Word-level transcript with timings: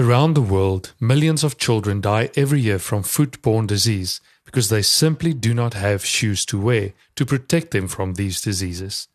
Around 0.00 0.32
the 0.32 0.40
world, 0.40 0.94
millions 0.98 1.44
of 1.44 1.58
children 1.58 2.00
die 2.00 2.30
every 2.34 2.58
year 2.58 2.78
from 2.78 3.02
foot-borne 3.02 3.66
disease 3.66 4.22
because 4.46 4.70
they 4.70 4.80
simply 4.80 5.34
do 5.34 5.52
not 5.52 5.74
have 5.74 6.06
shoes 6.06 6.46
to 6.46 6.58
wear 6.58 6.94
to 7.16 7.26
protect 7.26 7.72
them 7.72 7.86
from 7.86 8.14
these 8.14 8.40
diseases. 8.40 9.08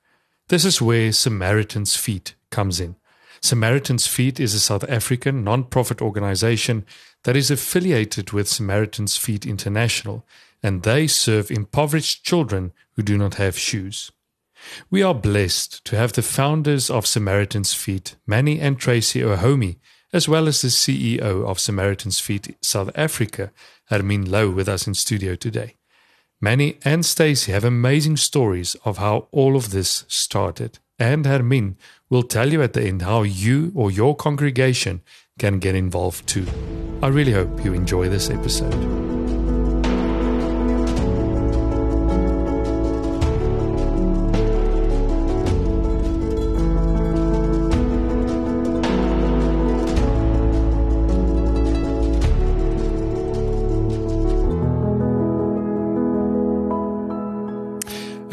This 0.49 0.63
is 0.63 0.83
where 0.83 1.11
Samaritan's 1.11 1.95
Feet 1.95 2.35
comes 2.51 2.79
in. 2.79 2.97
Samaritan's 3.41 4.05
Feet 4.05 4.39
is 4.39 4.53
a 4.53 4.59
South 4.59 4.83
African 4.87 5.43
non-profit 5.43 6.03
organization 6.03 6.85
that 7.23 7.35
is 7.35 7.49
affiliated 7.49 8.31
with 8.31 8.47
Samaritan's 8.47 9.17
Feet 9.17 9.43
International, 9.43 10.23
and 10.61 10.83
they 10.83 11.07
serve 11.07 11.49
impoverished 11.49 12.23
children 12.23 12.73
who 12.95 13.01
do 13.01 13.17
not 13.17 13.35
have 13.35 13.57
shoes. 13.57 14.11
We 14.91 15.01
are 15.01 15.15
blessed 15.15 15.83
to 15.85 15.97
have 15.97 16.13
the 16.13 16.21
founders 16.21 16.91
of 16.91 17.07
Samaritan's 17.07 17.73
Feet, 17.73 18.17
Manny 18.27 18.59
and 18.59 18.77
Tracie 18.77 19.21
Ohonme, 19.21 19.77
as 20.15 20.29
well 20.29 20.47
as 20.47 20.61
the 20.61 20.69
CEO 20.69 21.45
of 21.45 21.59
Samaritan's 21.59 22.21
Feet 22.21 22.55
South 22.61 22.89
Africa, 22.95 23.51
Hermien 23.91 24.25
Louw, 24.27 24.55
with 24.55 24.69
us 24.69 24.87
in 24.87 24.93
studio 24.93 25.35
today. 25.35 25.75
Manny 26.39 26.79
and 26.85 27.03
Tracie 27.03 27.51
have 27.51 27.65
amazing 27.65 28.15
stories 28.15 28.75
of 28.85 28.97
how 28.97 29.27
all 29.31 29.57
of 29.57 29.71
this 29.71 30.05
started, 30.07 30.79
and 30.97 31.25
Hermien 31.25 31.75
will 32.09 32.23
tell 32.23 32.53
you 32.53 32.63
at 32.63 32.71
the 32.71 32.83
end 32.83 33.01
how 33.01 33.23
you 33.23 33.73
or 33.75 33.91
your 33.91 34.15
congregation 34.15 35.01
can 35.37 35.59
get 35.59 35.75
involved 35.75 36.25
too. 36.27 36.47
I 37.03 37.09
really 37.09 37.33
hope 37.33 37.65
you 37.65 37.73
enjoy 37.73 38.07
this 38.07 38.29
episode. 38.29 39.14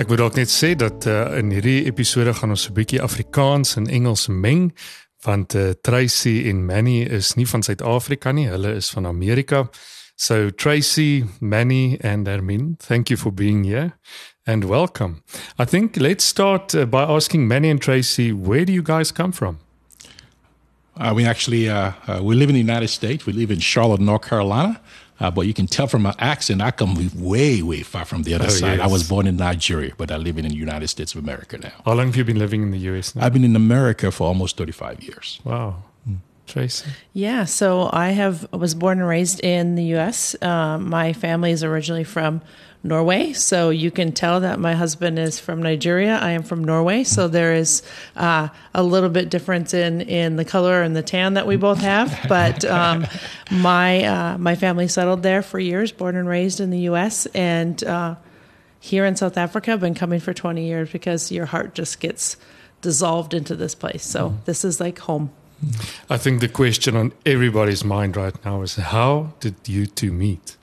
Ek 0.00 0.08
moet 0.08 0.22
dalk 0.22 0.38
net 0.40 0.48
sê 0.48 0.70
dat 0.72 1.04
uh, 1.04 1.34
in 1.36 1.50
hierdie 1.52 1.84
episode 1.84 2.32
gaan 2.38 2.54
ons 2.54 2.64
'n 2.68 2.72
bietjie 2.72 3.02
Afrikaans 3.04 3.76
en 3.76 3.86
Engels 3.86 4.26
meng 4.28 4.72
want 5.24 5.54
uh, 5.54 5.76
Tracy 5.84 6.48
en 6.48 6.64
Manny 6.64 7.02
is 7.04 7.34
nie 7.36 7.46
van 7.46 7.62
Suid-Afrika 7.62 8.32
nie, 8.32 8.48
hulle 8.48 8.72
is 8.74 8.90
van 8.90 9.06
Amerika. 9.06 9.68
So 10.16 10.50
Tracy, 10.50 11.24
Manny 11.40 11.98
and 12.00 12.26
Hermine, 12.26 12.76
thank 12.78 13.10
you 13.10 13.18
for 13.18 13.32
being 13.32 13.64
here 13.64 13.92
and 14.46 14.64
welcome. 14.64 15.22
I 15.58 15.66
think 15.66 15.96
let's 15.96 16.24
start 16.24 16.74
uh, 16.74 16.86
by 16.86 17.02
asking 17.02 17.46
Manny 17.46 17.70
and 17.70 17.80
Tracy, 17.80 18.32
where 18.32 18.64
do 18.64 18.72
you 18.72 18.82
guys 18.82 19.12
come 19.12 19.32
from? 19.32 19.58
Uh, 20.96 21.12
we 21.14 21.26
actually 21.26 21.68
uh, 21.68 21.92
uh, 22.08 22.20
we 22.22 22.34
live 22.34 22.48
in 22.48 22.54
the 22.54 22.72
United 22.72 22.88
States. 22.88 23.26
We 23.26 23.32
live 23.32 23.50
in 23.50 23.60
Charlotte, 23.60 24.00
North 24.00 24.28
Carolina. 24.28 24.80
Uh, 25.22 25.30
but 25.30 25.42
you 25.42 25.54
can 25.54 25.68
tell 25.68 25.86
from 25.86 26.02
my 26.02 26.14
accent, 26.18 26.60
I 26.60 26.72
come 26.72 26.96
way, 27.14 27.62
way 27.62 27.82
far 27.82 28.04
from 28.04 28.24
the 28.24 28.34
other 28.34 28.46
oh, 28.46 28.48
side. 28.48 28.78
Yes. 28.78 28.80
I 28.80 28.88
was 28.88 29.08
born 29.08 29.28
in 29.28 29.36
Nigeria, 29.36 29.92
but 29.96 30.10
I 30.10 30.16
live 30.16 30.36
in 30.36 30.48
the 30.48 30.54
United 30.54 30.88
States 30.88 31.14
of 31.14 31.22
America 31.22 31.58
now. 31.58 31.72
How 31.84 31.92
long 31.92 32.06
have 32.08 32.16
you 32.16 32.24
been 32.24 32.40
living 32.40 32.62
in 32.62 32.72
the 32.72 32.78
US 32.90 33.14
now? 33.14 33.24
I've 33.24 33.32
been 33.32 33.44
in 33.44 33.54
America 33.54 34.10
for 34.10 34.26
almost 34.26 34.56
35 34.56 35.00
years. 35.00 35.40
Wow. 35.44 35.76
Hmm. 36.04 36.16
Tracie? 36.48 36.90
Yeah, 37.12 37.44
so 37.44 37.88
I 37.92 38.08
have 38.10 38.50
was 38.52 38.74
born 38.74 38.98
and 38.98 39.06
raised 39.06 39.38
in 39.44 39.76
the 39.76 39.84
U.S. 39.96 40.34
Uh, 40.42 40.78
my 40.78 41.12
family 41.12 41.52
is 41.52 41.62
originally 41.62 42.04
from 42.04 42.42
Norway. 42.84 43.32
So 43.32 43.70
you 43.70 43.90
can 43.90 44.12
tell 44.12 44.40
that 44.40 44.58
my 44.58 44.74
husband 44.74 45.18
is 45.18 45.38
from 45.38 45.62
Nigeria. 45.62 46.18
I 46.18 46.30
am 46.30 46.42
from 46.42 46.64
Norway. 46.64 47.04
So 47.04 47.28
there 47.28 47.54
is 47.54 47.82
uh, 48.16 48.48
a 48.74 48.82
little 48.82 49.08
bit 49.08 49.30
difference 49.30 49.72
in, 49.72 50.00
in 50.00 50.36
the 50.36 50.44
color 50.44 50.82
and 50.82 50.96
the 50.96 51.02
tan 51.02 51.34
that 51.34 51.46
we 51.46 51.56
both 51.56 51.78
have. 51.78 52.18
But 52.28 52.64
um, 52.64 53.06
my 53.50 54.04
uh, 54.04 54.38
my 54.38 54.54
family 54.54 54.88
settled 54.88 55.22
there 55.22 55.42
for 55.42 55.58
years, 55.58 55.92
born 55.92 56.16
and 56.16 56.26
raised 56.26 56.60
in 56.60 56.70
the 56.70 56.80
U.S. 56.90 57.26
and 57.26 57.82
uh, 57.84 58.14
here 58.80 59.04
in 59.04 59.16
South 59.16 59.36
Africa. 59.36 59.72
I've 59.72 59.80
been 59.80 59.94
coming 59.94 60.18
for 60.18 60.32
20 60.32 60.66
years 60.66 60.90
because 60.90 61.30
your 61.30 61.46
heart 61.46 61.74
just 61.74 62.00
gets 62.00 62.36
dissolved 62.80 63.34
into 63.34 63.54
this 63.54 63.74
place. 63.74 64.04
So 64.04 64.30
mm. 64.30 64.44
this 64.44 64.64
is 64.64 64.80
like 64.80 64.98
home. 64.98 65.30
I 66.10 66.18
think 66.18 66.40
the 66.40 66.48
question 66.48 66.96
on 66.96 67.12
everybody's 67.24 67.84
mind 67.84 68.16
right 68.16 68.34
now 68.44 68.62
is 68.62 68.76
how 68.76 69.34
did 69.40 69.54
you 69.66 69.86
two 69.86 70.10
meet? 70.10 70.56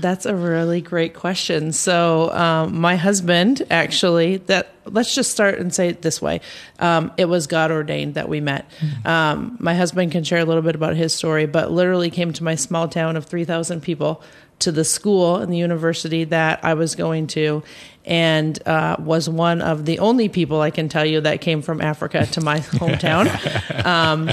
That's 0.00 0.26
a 0.26 0.34
really 0.34 0.80
great 0.80 1.14
question. 1.14 1.72
So, 1.72 2.30
um, 2.32 2.80
my 2.80 2.96
husband 2.96 3.62
actually, 3.70 4.38
that 4.38 4.70
let's 4.84 5.14
just 5.14 5.30
start 5.30 5.58
and 5.58 5.74
say 5.74 5.88
it 5.88 6.02
this 6.02 6.22
way: 6.22 6.40
um, 6.78 7.12
it 7.16 7.24
was 7.24 7.46
God 7.46 7.70
ordained 7.70 8.14
that 8.14 8.28
we 8.28 8.40
met. 8.40 8.70
Mm-hmm. 8.78 9.06
Um, 9.06 9.56
my 9.58 9.74
husband 9.74 10.12
can 10.12 10.24
share 10.24 10.38
a 10.38 10.44
little 10.44 10.62
bit 10.62 10.74
about 10.74 10.94
his 10.94 11.12
story, 11.12 11.46
but 11.46 11.72
literally 11.72 12.10
came 12.10 12.32
to 12.32 12.44
my 12.44 12.54
small 12.54 12.88
town 12.88 13.16
of 13.16 13.26
three 13.26 13.44
thousand 13.44 13.82
people 13.82 14.22
to 14.60 14.72
the 14.72 14.84
school 14.84 15.36
and 15.36 15.52
the 15.52 15.56
university 15.56 16.24
that 16.24 16.64
I 16.64 16.74
was 16.74 16.94
going 16.94 17.26
to, 17.28 17.62
and 18.04 18.60
uh, 18.66 18.96
was 18.98 19.28
one 19.28 19.62
of 19.62 19.84
the 19.84 19.98
only 19.98 20.28
people 20.28 20.60
I 20.60 20.70
can 20.70 20.88
tell 20.88 21.04
you 21.04 21.20
that 21.22 21.40
came 21.40 21.62
from 21.62 21.80
Africa 21.80 22.26
to 22.26 22.40
my 22.40 22.58
hometown. 22.60 23.84
um, 23.84 24.30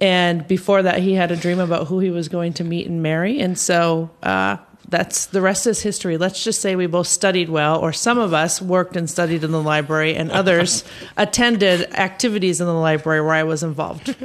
and 0.00 0.46
before 0.46 0.82
that, 0.82 1.00
he 1.00 1.14
had 1.14 1.30
a 1.30 1.36
dream 1.36 1.58
about 1.58 1.88
who 1.88 1.98
he 1.98 2.10
was 2.10 2.28
going 2.28 2.54
to 2.54 2.64
meet 2.64 2.86
and 2.86 3.02
marry, 3.02 3.40
and 3.40 3.58
so. 3.58 4.10
Uh, 4.22 4.58
that's 4.90 5.26
the 5.26 5.40
rest 5.40 5.66
is 5.66 5.80
history. 5.80 6.16
Let's 6.18 6.42
just 6.42 6.60
say 6.60 6.76
we 6.76 6.86
both 6.86 7.06
studied 7.06 7.48
well, 7.48 7.78
or 7.78 7.92
some 7.92 8.18
of 8.18 8.34
us 8.34 8.60
worked 8.60 8.96
and 8.96 9.08
studied 9.08 9.44
in 9.44 9.52
the 9.52 9.62
library, 9.62 10.14
and 10.16 10.30
others 10.30 10.84
attended 11.16 11.92
activities 11.94 12.60
in 12.60 12.66
the 12.66 12.74
library 12.74 13.20
where 13.20 13.34
I 13.34 13.44
was 13.44 13.62
involved. 13.62 14.14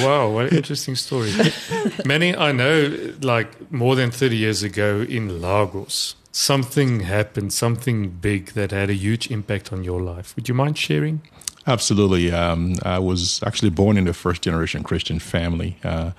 wow, 0.00 0.30
what 0.30 0.50
an 0.50 0.56
interesting 0.56 0.96
story. 0.96 1.32
Manny 2.04 2.34
I 2.34 2.52
know, 2.52 3.14
like 3.20 3.70
more 3.70 3.94
than 3.94 4.10
30 4.10 4.36
years 4.36 4.62
ago 4.62 5.04
in 5.08 5.40
Lagos, 5.40 6.16
something 6.32 7.00
happened, 7.00 7.52
something 7.52 8.10
big 8.10 8.52
that 8.52 8.70
had 8.70 8.90
a 8.90 8.94
huge 8.94 9.30
impact 9.30 9.72
on 9.72 9.84
your 9.84 10.00
life. 10.00 10.34
Would 10.36 10.48
you 10.48 10.54
mind 10.54 10.78
sharing? 10.78 11.20
Absolutely. 11.66 12.32
Um, 12.32 12.76
I 12.82 12.98
was 12.98 13.42
actually 13.42 13.68
born 13.68 13.98
in 13.98 14.08
a 14.08 14.14
first 14.14 14.40
generation 14.40 14.82
Christian 14.82 15.18
family. 15.18 15.76
Uh, 15.84 16.12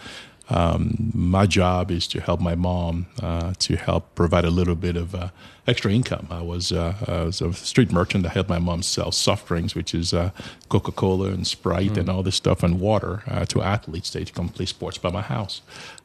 um, 0.50 1.12
my 1.14 1.46
job 1.46 1.92
is 1.92 2.08
to 2.08 2.22
help 2.22 2.40
my 2.40 2.56
mom 2.56 3.08
uh, 3.22 3.54
to 3.60 3.76
help 3.76 4.16
provide 4.16 4.46
a 4.46 4.50
little 4.50 4.76
bit 4.76 4.96
of 4.96 5.14
uh, 5.14 5.30
extra 5.69 5.91
income. 5.91 6.28
I 6.30 6.41
was, 6.41 6.72
uh, 6.72 6.96
I 7.07 7.24
was, 7.25 7.41
a 7.41 7.53
street 7.53 7.91
merchant. 7.91 8.25
I 8.25 8.30
helped 8.30 8.50
my 8.50 8.59
mom 8.59 8.81
sell 8.84 9.12
soft 9.12 9.47
drinks, 9.47 9.75
which 9.75 9.94
is 9.94 10.13
uh, 10.13 10.31
Coca 10.68 10.91
Cola 10.91 11.30
and 11.30 11.46
Sprite 11.46 11.94
mm. 11.94 11.97
and 11.97 12.09
all 12.09 12.24
this 12.24 12.35
stuff, 12.35 12.63
and 12.63 12.80
water 12.80 13.24
uh, 13.28 13.46
to 13.46 13.62
athletes. 13.62 14.09
They 14.12 14.24
to 14.24 14.34
come 14.34 14.50
play 14.50 14.66
sports 14.66 14.97
by 14.97 15.12
my 15.12 15.22
house. 15.22 15.62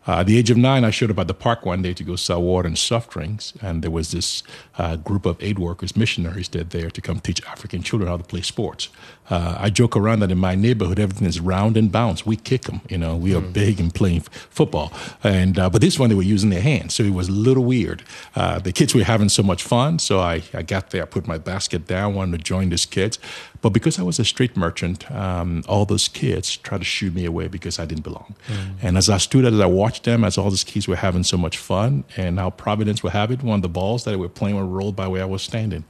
Uh, 0.06 0.20
at 0.20 0.26
the 0.26 0.36
age 0.36 0.50
of 0.50 0.58
nine, 0.58 0.84
I 0.84 0.91
showed 0.91 1.10
up 1.10 1.19
at 1.19 1.28
the 1.28 1.34
park 1.34 1.64
one 1.64 1.80
day 1.80 1.94
to 1.94 2.04
go 2.04 2.14
sell 2.14 2.42
water 2.42 2.69
and 2.69 2.76
soft 2.76 3.10
drinks, 3.10 3.54
and 3.62 3.82
there 3.82 3.91
was 3.91 4.10
this 4.10 4.42
uh, 4.76 4.97
group 4.97 5.25
of 5.25 5.42
aid 5.42 5.58
workers, 5.58 5.96
missionaries, 5.96 6.48
that 6.50 6.70
there 6.70 6.91
to 6.91 7.00
come 7.00 7.20
teach 7.20 7.42
African 7.46 7.82
children 7.82 8.10
how 8.10 8.19
to 8.19 8.25
play 8.25 8.42
sports. 8.42 8.91
Uh, 9.31 9.56
I 9.58 9.70
joke 9.70 9.96
around 9.96 10.20
that 10.20 10.31
in 10.31 10.36
my 10.36 10.54
neighborhood, 10.54 10.98
everything 10.98 11.26
is 11.26 11.41
round 11.41 11.78
and 11.78 11.91
bounce. 11.91 12.26
We 12.26 12.36
kick 12.36 12.64
them, 12.64 12.82
you 12.91 12.98
know. 12.98 13.16
We 13.16 13.34
are 13.34 13.41
mm. 13.41 13.54
big 13.54 13.81
in 13.81 13.91
playing 13.91 14.19
f- 14.19 14.28
football, 14.50 14.92
and 15.22 15.54
but 15.54 15.81
this 15.81 15.98
one 15.98 16.10
they 16.10 16.14
were 16.14 16.22
using 16.22 16.50
their 16.50 16.60
hands, 16.60 16.92
so 16.92 17.02
it 17.02 17.14
was 17.14 17.28
a 17.28 17.32
little 17.32 17.64
weird. 17.64 18.02
The 18.34 18.72
kids 18.75 18.94
were 18.94 19.04
having 19.04 19.31
so 19.31 19.42
much 19.42 19.53
fun, 19.60 19.98
so 19.98 20.20
I, 20.20 20.42
I 20.53 20.62
got 20.62 20.91
there, 20.91 21.03
I 21.03 21.06
put 21.06 21.26
my 21.26 21.38
basket 21.38 21.87
down, 21.87 22.15
wanted 22.15 22.38
to 22.38 22.44
join 22.44 22.70
these 22.70 22.87
kids. 22.87 23.19
But 23.60 23.70
because 23.70 23.98
I 23.98 24.03
was 24.03 24.19
a 24.19 24.25
street 24.25 24.56
merchant, 24.56 25.10
um, 25.10 25.65
all 25.66 25.84
those 25.87 26.09
kids 26.09 26.56
tried 26.56 26.78
to 26.78 26.84
shoo 26.84 27.10
me 27.10 27.25
away 27.25 27.48
because 27.48 27.78
I 27.78 27.87
didn't 27.87 28.04
belong. 28.04 28.34
Mm. 28.47 28.75
And 28.82 28.98
as 28.98 29.09
I 29.09 29.19
stood 29.19 29.44
as 29.44 29.59
I 29.59 29.66
watched 29.66 30.04
them, 30.04 30.25
as 30.25 30.37
all 30.37 30.50
these 30.50 30.64
kids 30.64 30.87
were 30.87 30.97
having 30.97 31.25
so 31.25 31.37
much 31.37 31.56
fun, 31.56 32.04
and 32.16 32.38
how 32.38 32.50
Providence 32.50 33.03
would 33.03 33.12
have 33.12 33.31
it, 33.31 33.43
one 33.43 33.56
of 33.56 33.62
the 33.62 33.69
balls 33.69 34.04
that 34.04 34.10
they 34.10 34.16
were 34.16 34.28
playing 34.28 34.56
were 34.56 34.66
rolled 34.66 34.97
by 34.97 35.09
where 35.09 35.22
I 35.22 35.26
was 35.26 35.43
standing. 35.43 35.84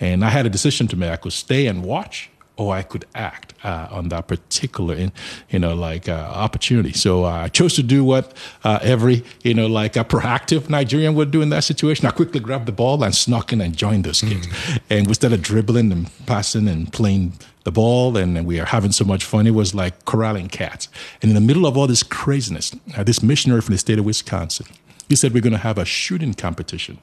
And 0.00 0.24
I 0.24 0.30
had 0.30 0.46
a 0.46 0.50
decision 0.50 0.88
to 0.88 0.96
make. 0.96 1.10
I 1.10 1.16
could 1.16 1.32
stay 1.32 1.66
and 1.66 1.84
watch, 1.84 2.30
or 2.58 2.74
I 2.74 2.82
could 2.82 3.06
act 3.14 3.54
uh, 3.64 3.86
on 3.90 4.08
that 4.08 4.26
particular, 4.26 5.10
you 5.48 5.58
know, 5.58 5.74
like 5.74 6.08
uh, 6.08 6.12
opportunity. 6.12 6.92
So 6.92 7.24
uh, 7.24 7.44
I 7.44 7.48
chose 7.48 7.74
to 7.76 7.84
do 7.84 8.04
what 8.04 8.36
uh, 8.64 8.80
every, 8.82 9.24
you 9.44 9.54
know, 9.54 9.68
like 9.68 9.96
a 9.96 10.04
proactive 10.04 10.68
Nigerian 10.68 11.14
would 11.14 11.30
do 11.30 11.40
in 11.40 11.50
that 11.50 11.64
situation. 11.64 12.06
I 12.06 12.10
quickly 12.10 12.40
grabbed 12.40 12.66
the 12.66 12.72
ball 12.72 13.02
and 13.04 13.14
snuck 13.14 13.52
in 13.52 13.60
and 13.60 13.76
joined 13.76 14.04
those 14.04 14.20
kids. 14.20 14.48
Mm. 14.48 14.78
And 14.90 15.06
instead 15.06 15.32
of 15.32 15.40
dribbling 15.40 15.92
and 15.92 16.10
passing 16.26 16.66
and 16.68 16.92
playing 16.92 17.34
the 17.62 17.70
ball 17.70 18.16
and 18.16 18.44
we 18.44 18.58
are 18.58 18.66
having 18.66 18.90
so 18.90 19.04
much 19.04 19.24
fun, 19.24 19.46
it 19.46 19.54
was 19.54 19.72
like 19.72 20.04
corralling 20.04 20.48
cats. 20.48 20.88
And 21.22 21.30
in 21.30 21.36
the 21.36 21.40
middle 21.40 21.64
of 21.64 21.76
all 21.76 21.86
this 21.86 22.02
craziness, 22.02 22.74
uh, 22.96 23.04
this 23.04 23.22
missionary 23.22 23.60
from 23.60 23.74
the 23.74 23.78
state 23.78 24.00
of 24.00 24.04
Wisconsin, 24.04 24.66
he 25.08 25.14
said, 25.14 25.32
we're 25.32 25.42
going 25.42 25.52
to 25.52 25.58
have 25.58 25.78
a 25.78 25.84
shooting 25.84 26.34
competition. 26.34 26.98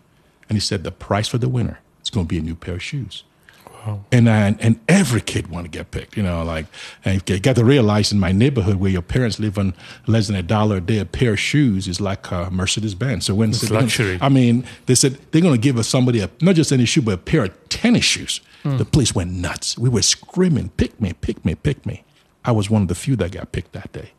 And 0.50 0.58
he 0.58 0.60
said, 0.60 0.84
the 0.84 0.92
price 0.92 1.30
for 1.30 1.38
the 1.38 1.50
winner 1.50 1.80
is 2.04 2.10
going 2.10 2.25
to 2.25 2.30
be 2.30 2.38
a 2.38 2.42
new 2.42 2.56
pair 2.56 2.75
of 2.75 2.84
shoes. 2.84 3.24
And 4.12 4.28
uh, 4.28 4.54
and 4.60 4.80
every 4.88 5.22
kid 5.22 5.48
want 5.48 5.66
to 5.66 5.70
get 5.70 5.92
picked, 5.92 6.18
you 6.18 6.24
know, 6.24 6.44
like, 6.44 6.66
and 7.04 7.22
you 7.30 7.40
got 7.40 7.56
to 7.56 7.66
realize 7.66 8.12
in 8.12 8.20
my 8.20 8.32
neighborhood 8.32 8.78
where 8.78 8.92
your 8.92 9.02
parents 9.02 9.40
live 9.40 9.58
on 9.58 9.74
less 10.08 10.28
than 10.28 10.36
a 10.36 10.44
dollar 10.44 10.78
a 10.78 10.82
day, 10.82 11.00
a 11.00 11.06
pair 11.06 11.34
of 11.34 11.40
shoes 11.40 11.88
is 11.88 12.02
like 12.02 12.32
a 12.32 12.50
Mercedes 12.52 12.96
Benz. 12.96 13.26
So 13.26 13.36
when 13.36 13.50
it's 13.50 13.70
luxury. 13.70 14.18
I 14.22 14.30
mean, 14.30 14.66
they 14.88 14.96
said 14.96 15.20
they're 15.32 15.42
going 15.42 15.54
to 15.54 15.62
give 15.62 15.78
us 15.78 15.88
somebody 15.88 16.20
a, 16.20 16.30
not 16.42 16.56
just 16.56 16.72
any 16.72 16.86
shoe, 16.86 17.02
but 17.02 17.14
a 17.14 17.18
pair 17.18 17.44
of 17.46 17.70
tennis 17.70 18.06
shoes. 18.06 18.42
Mm. 18.64 18.78
The 18.80 18.86
place 18.86 19.14
went 19.14 19.32
nuts. 19.32 19.78
We 19.78 19.90
were 19.90 20.02
screaming, 20.02 20.70
pick 20.78 21.00
me, 21.00 21.14
pick 21.14 21.46
me, 21.46 21.56
pick 21.56 21.86
me. 21.86 22.04
I 22.44 22.52
was 22.52 22.70
one 22.70 22.84
of 22.84 22.88
the 22.88 22.96
few 22.96 23.16
that 23.18 23.32
got 23.32 23.52
picked 23.52 23.74
that 23.74 23.92
day. 23.92 24.12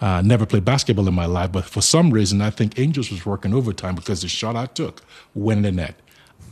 Uh, 0.00 0.22
never 0.22 0.46
played 0.46 0.64
basketball 0.64 1.06
in 1.06 1.14
my 1.14 1.26
life, 1.26 1.52
but 1.52 1.66
for 1.66 1.82
some 1.82 2.10
reason, 2.10 2.40
I 2.40 2.50
think 2.50 2.78
Angels 2.78 3.10
was 3.10 3.26
working 3.26 3.52
overtime 3.52 3.94
because 3.94 4.22
the 4.22 4.28
shot 4.28 4.56
I 4.56 4.66
took 4.66 5.02
went 5.34 5.58
in 5.58 5.62
the 5.76 5.82
net. 5.82 6.00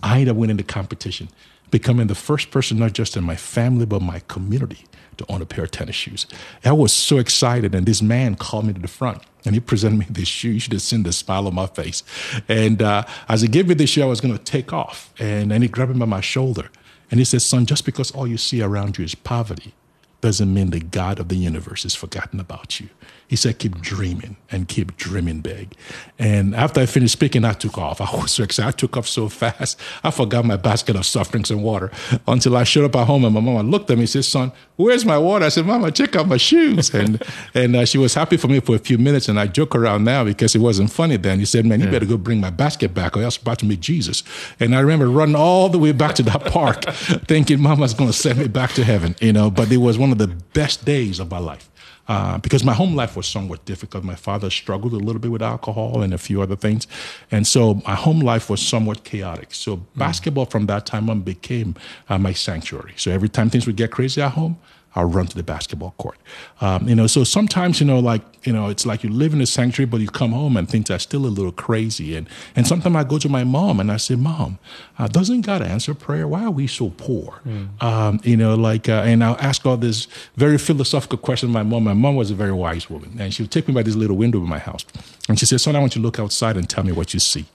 I 0.03 0.21
ended 0.21 0.31
up 0.31 0.37
winning 0.37 0.59
the 0.59 0.63
competition, 0.63 1.29
becoming 1.73 2.07
the 2.07 2.15
first 2.15 2.53
person, 2.53 2.79
not 2.79 2.93
just 2.93 3.17
in 3.17 3.25
my 3.25 3.35
family, 3.35 3.87
but 3.87 4.01
my 4.01 4.21
community, 4.29 4.85
to 5.17 5.27
own 5.29 5.43
a 5.43 5.47
pair 5.47 5.65
of 5.65 5.73
tennis 5.73 5.97
shoes. 5.97 6.27
I 6.65 6.71
was 6.73 6.93
so 6.93 7.19
excited, 7.19 7.75
and 7.75 7.85
this 7.85 8.01
man 8.01 8.37
called 8.37 8.67
me 8.67 8.73
to 8.75 8.81
the 8.81 8.87
front 8.87 9.23
and 9.45 9.55
he 9.55 9.61
presented 9.61 9.99
me 9.99 10.07
this 10.09 10.29
shoe. 10.29 10.51
You 10.51 10.61
should 10.61 10.73
have 10.73 10.83
seen 10.83 11.03
the 11.03 11.13
smile 11.13 11.47
on 11.47 11.55
my 11.55 11.67
face. 11.67 12.03
And 12.49 12.81
uh, 12.81 13.05
as 13.29 13.43
he 13.43 13.49
gave 13.49 13.69
me 13.69 13.75
this 13.75 13.91
shoe, 13.91 14.03
I 14.03 14.07
was 14.07 14.21
going 14.21 14.37
to 14.37 14.43
take 14.43 14.73
off. 14.73 15.13
And 15.19 15.51
then 15.51 15.63
he 15.63 15.69
grabbed 15.69 15.93
me 15.93 15.99
by 15.99 16.07
my 16.07 16.21
shoulder 16.21 16.71
and 17.11 17.19
he 17.19 17.25
said, 17.25 17.43
Son, 17.43 17.67
just 17.67 17.85
because 17.85 18.11
all 18.13 18.27
you 18.27 18.39
see 18.39 18.63
around 18.63 18.99
you 18.99 19.05
is 19.05 19.15
poverty 19.15 19.75
doesn't 20.21 20.53
mean 20.55 20.71
the 20.71 20.81
God 20.81 21.19
of 21.19 21.29
the 21.29 21.37
universe 21.37 21.83
has 21.83 21.95
forgotten 21.95 22.39
about 22.39 22.79
you. 22.79 22.89
He 23.33 23.37
said, 23.37 23.59
keep 23.59 23.81
dreaming 23.81 24.37
and 24.51 24.69
keep 24.69 24.95
dreaming 24.99 25.41
big. 25.41 25.73
And 26.19 26.55
after 26.55 26.83
I 26.83 26.85
finished 26.85 27.15
speaking, 27.15 27.47
I 27.47 27.55
took 27.55 27.79
off. 27.79 27.99
I 28.03 28.15
was 28.15 28.33
so 28.33 28.43
excited. 28.43 28.69
I 28.69 28.73
took 28.73 28.95
off 28.95 29.09
so 29.09 29.31
fast. 29.31 29.81
I 30.05 30.11
forgot 30.11 30.45
my 30.45 30.59
basket 30.59 30.97
of 30.97 31.07
soft 31.07 31.31
drinks 31.33 31.49
and 31.49 31.63
water 31.63 31.91
until 32.29 32.55
I 32.59 32.65
showed 32.65 32.85
up 32.85 32.95
at 32.95 33.07
home 33.07 33.25
and 33.25 33.33
my 33.33 33.41
mama 33.41 33.63
looked 33.63 33.91
at 33.91 33.97
me 33.97 34.03
and 34.03 34.11
said, 34.11 34.27
son, 34.27 34.53
where's 34.77 35.07
my 35.07 35.17
water? 35.17 35.47
I 35.47 35.49
said, 35.49 35.65
mama, 35.65 35.91
check 35.91 36.15
out 36.15 36.29
my 36.29 36.37
shoes. 36.37 36.93
And, 37.03 37.23
and 37.55 37.75
uh, 37.75 37.87
she 37.87 37.97
was 37.97 38.13
happy 38.13 38.37
for 38.37 38.49
me 38.49 38.61
for 38.61 38.77
a 38.77 38.79
few 38.79 38.99
minutes. 38.99 39.27
And 39.27 39.41
I 39.41 39.47
joke 39.47 39.75
around 39.75 40.05
now 40.05 40.25
because 40.25 40.55
it 40.55 40.59
wasn't 40.59 40.93
funny 40.93 41.17
then. 41.17 41.39
He 41.39 41.47
said, 41.47 41.65
man, 41.65 41.81
you 41.81 41.87
yeah. 41.87 41.93
better 41.93 42.05
go 42.05 42.19
bring 42.19 42.39
my 42.39 42.51
basket 42.51 42.93
back 42.93 43.17
or 43.17 43.23
else 43.23 43.39
I'm 43.39 43.45
about 43.45 43.61
to 43.61 43.67
meet 43.67 43.81
Jesus. 43.81 44.23
And 44.61 44.77
I 44.77 44.81
remember 44.81 45.09
running 45.09 45.37
all 45.37 45.71
the 45.71 45.79
way 45.79 45.93
back 45.93 46.17
to 46.17 46.23
that 46.25 46.45
park 46.45 46.85
thinking 47.27 47.63
mama's 47.63 47.95
going 47.95 48.11
to 48.11 48.17
send 48.17 48.41
me 48.41 48.47
back 48.47 48.73
to 48.73 48.85
heaven, 48.85 49.17
you 49.23 49.33
know, 49.33 49.51
but 49.51 49.73
it 49.73 49.79
was 49.79 49.97
one 49.97 50.13
of 50.13 50.19
the 50.19 50.29
best 50.29 50.85
days 50.85 51.19
of 51.19 51.31
my 51.31 51.39
life. 51.39 51.71
Uh, 52.09 52.37
because 52.39 52.65
my 52.65 52.75
home 52.75 52.97
life 52.97 53.17
was 53.17 53.27
somewhat 53.27 53.65
difficult. 53.65 54.03
My 54.03 54.17
father 54.17 54.51
struggled 54.51 54.93
a 54.93 54.97
little 54.97 55.21
bit 55.21 55.31
with 55.31 55.43
alcohol 55.43 56.03
and 56.03 56.13
a 56.13 56.19
few 56.19 56.43
other 56.43 56.57
things. 56.57 56.87
And 57.31 57.47
so 57.47 57.81
my 57.87 57.95
home 57.95 58.21
life 58.21 58.51
was 58.51 58.61
somewhat 58.61 59.05
chaotic. 59.05 59.55
So 59.55 59.77
mm. 59.77 59.85
basketball 59.97 60.47
from 60.47 60.67
that 60.67 60.85
time 60.85 61.09
on 61.09 61.21
became 61.21 61.77
uh, 62.09 62.19
my 62.19 62.33
sanctuary. 62.33 62.95
So 62.97 63.13
every 63.13 63.29
time 63.29 63.51
things 63.51 63.67
would 63.67 63.77
get 63.77 63.93
crazy 63.93 64.21
at 64.21 64.33
home, 64.33 64.59
I'll 64.95 65.07
run 65.07 65.27
to 65.27 65.37
the 65.37 65.43
basketball 65.43 65.95
court. 65.97 66.19
Um, 66.61 66.89
you 66.89 66.95
know, 66.95 67.07
so 67.07 67.25
sometimes, 67.25 67.81
you 67.81 67.87
know, 67.87 67.99
like, 67.99 68.23
you 68.45 68.53
know, 68.53 68.69
it's 68.69 68.85
like 68.85 69.03
you 69.03 69.11
live 69.11 69.33
in 69.33 69.41
a 69.41 69.47
sanctuary, 69.47 69.87
but 69.87 70.01
you 70.01 70.09
come 70.09 70.33
home 70.33 70.57
and 70.57 70.69
things 70.69 70.91
are 70.91 70.99
still 70.99 71.25
a 71.25 71.29
little 71.29 71.53
crazy. 71.53 72.15
And, 72.17 72.29
and 72.55 72.67
sometimes 72.67 72.97
I 72.97 73.05
go 73.05 73.19
to 73.19 73.29
my 73.29 73.45
mom 73.45 73.81
and 73.81 73.91
I 73.91 73.97
say, 73.97 74.17
Mom, 74.17 74.59
uh, 74.99 75.09
doesn't 75.09 75.43
God 75.43 75.63
answer 75.63 75.95
prayer? 75.95 76.29
Why 76.29 76.45
are 76.45 76.51
we 76.51 76.67
so 76.67 76.91
poor? 76.91 77.41
Mm. 77.47 77.83
Um, 77.83 78.21
you 78.23 78.37
know, 78.37 78.55
like, 78.55 78.89
uh, 78.89 79.03
and 79.07 79.25
I'll 79.25 79.39
ask 79.41 79.65
all 79.65 79.77
this 79.77 80.09
very 80.37 80.59
philosophical 80.59 81.19
question 81.19 81.49
to 81.49 81.53
my 81.53 81.63
mom. 81.63 81.85
My 81.85 81.95
mom 81.95 82.17
was 82.17 82.31
a 82.31 82.35
very 82.35 82.53
wise 82.53 82.91
woman, 82.91 83.17
and 83.19 83.33
she 83.33 83.43
would 83.43 83.51
take 83.51 83.69
me 83.69 83.75
by 83.75 83.83
this 83.83 83.95
little 83.95 84.17
window 84.17 84.39
in 84.39 84.49
my 84.49 84.59
house. 84.59 84.85
And 85.29 85.39
she 85.39 85.47
said, 85.47 85.61
Son, 85.61 85.75
I 85.75 85.79
want 85.79 85.95
you 85.95 86.03
to 86.03 86.05
look 86.05 86.19
outside 86.19 86.57
and 86.57 86.69
tell 86.69 86.85
me 86.85 86.93
what 86.93 87.15
you 87.15 87.21
see. 87.21 87.47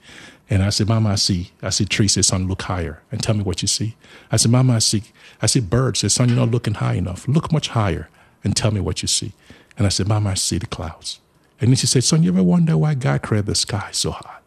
And 0.50 0.64
I 0.64 0.70
said, 0.70 0.88
Mama, 0.88 1.10
I 1.10 1.16
see. 1.16 1.52
I 1.62 1.70
see 1.70 1.86
trees. 1.86 2.14
Said, 2.14 2.26
son, 2.26 2.48
look 2.48 2.64
higher 2.64 3.02
and 3.12 3.22
tell 3.22 3.36
me 3.36 3.44
what 3.44 3.62
you 3.62 3.68
see. 3.68 3.96
I 4.32 4.38
said, 4.38 4.52
Mama, 4.52 4.76
I 4.76 4.80
see. 4.80 5.04
I 5.42 5.46
see 5.46 5.60
birds. 5.60 6.00
Said, 6.00 6.12
son, 6.12 6.30
you're 6.30 6.38
not 6.38 6.52
looking 6.52 6.76
high 6.76 6.94
enough. 6.94 7.28
Look 7.28 7.52
much 7.52 7.70
higher 7.70 8.10
and 8.44 8.56
tell 8.56 8.72
me 8.72 8.80
what 8.80 9.02
you 9.02 9.08
see. 9.08 9.34
And 9.78 9.86
I 9.86 9.90
said, 9.90 10.08
Mama, 10.08 10.32
I 10.32 10.34
see 10.36 10.58
the 10.58 10.68
clouds. 10.68 11.20
And 11.60 11.70
then 11.70 11.76
she 11.76 11.88
said, 11.88 12.04
son, 12.04 12.24
you 12.24 12.32
ever 12.32 12.44
wonder 12.44 12.78
why 12.78 12.94
God 12.94 13.24
created 13.24 13.48
the 13.48 13.56
sky 13.56 13.90
so 13.92 14.12
high? 14.12 14.38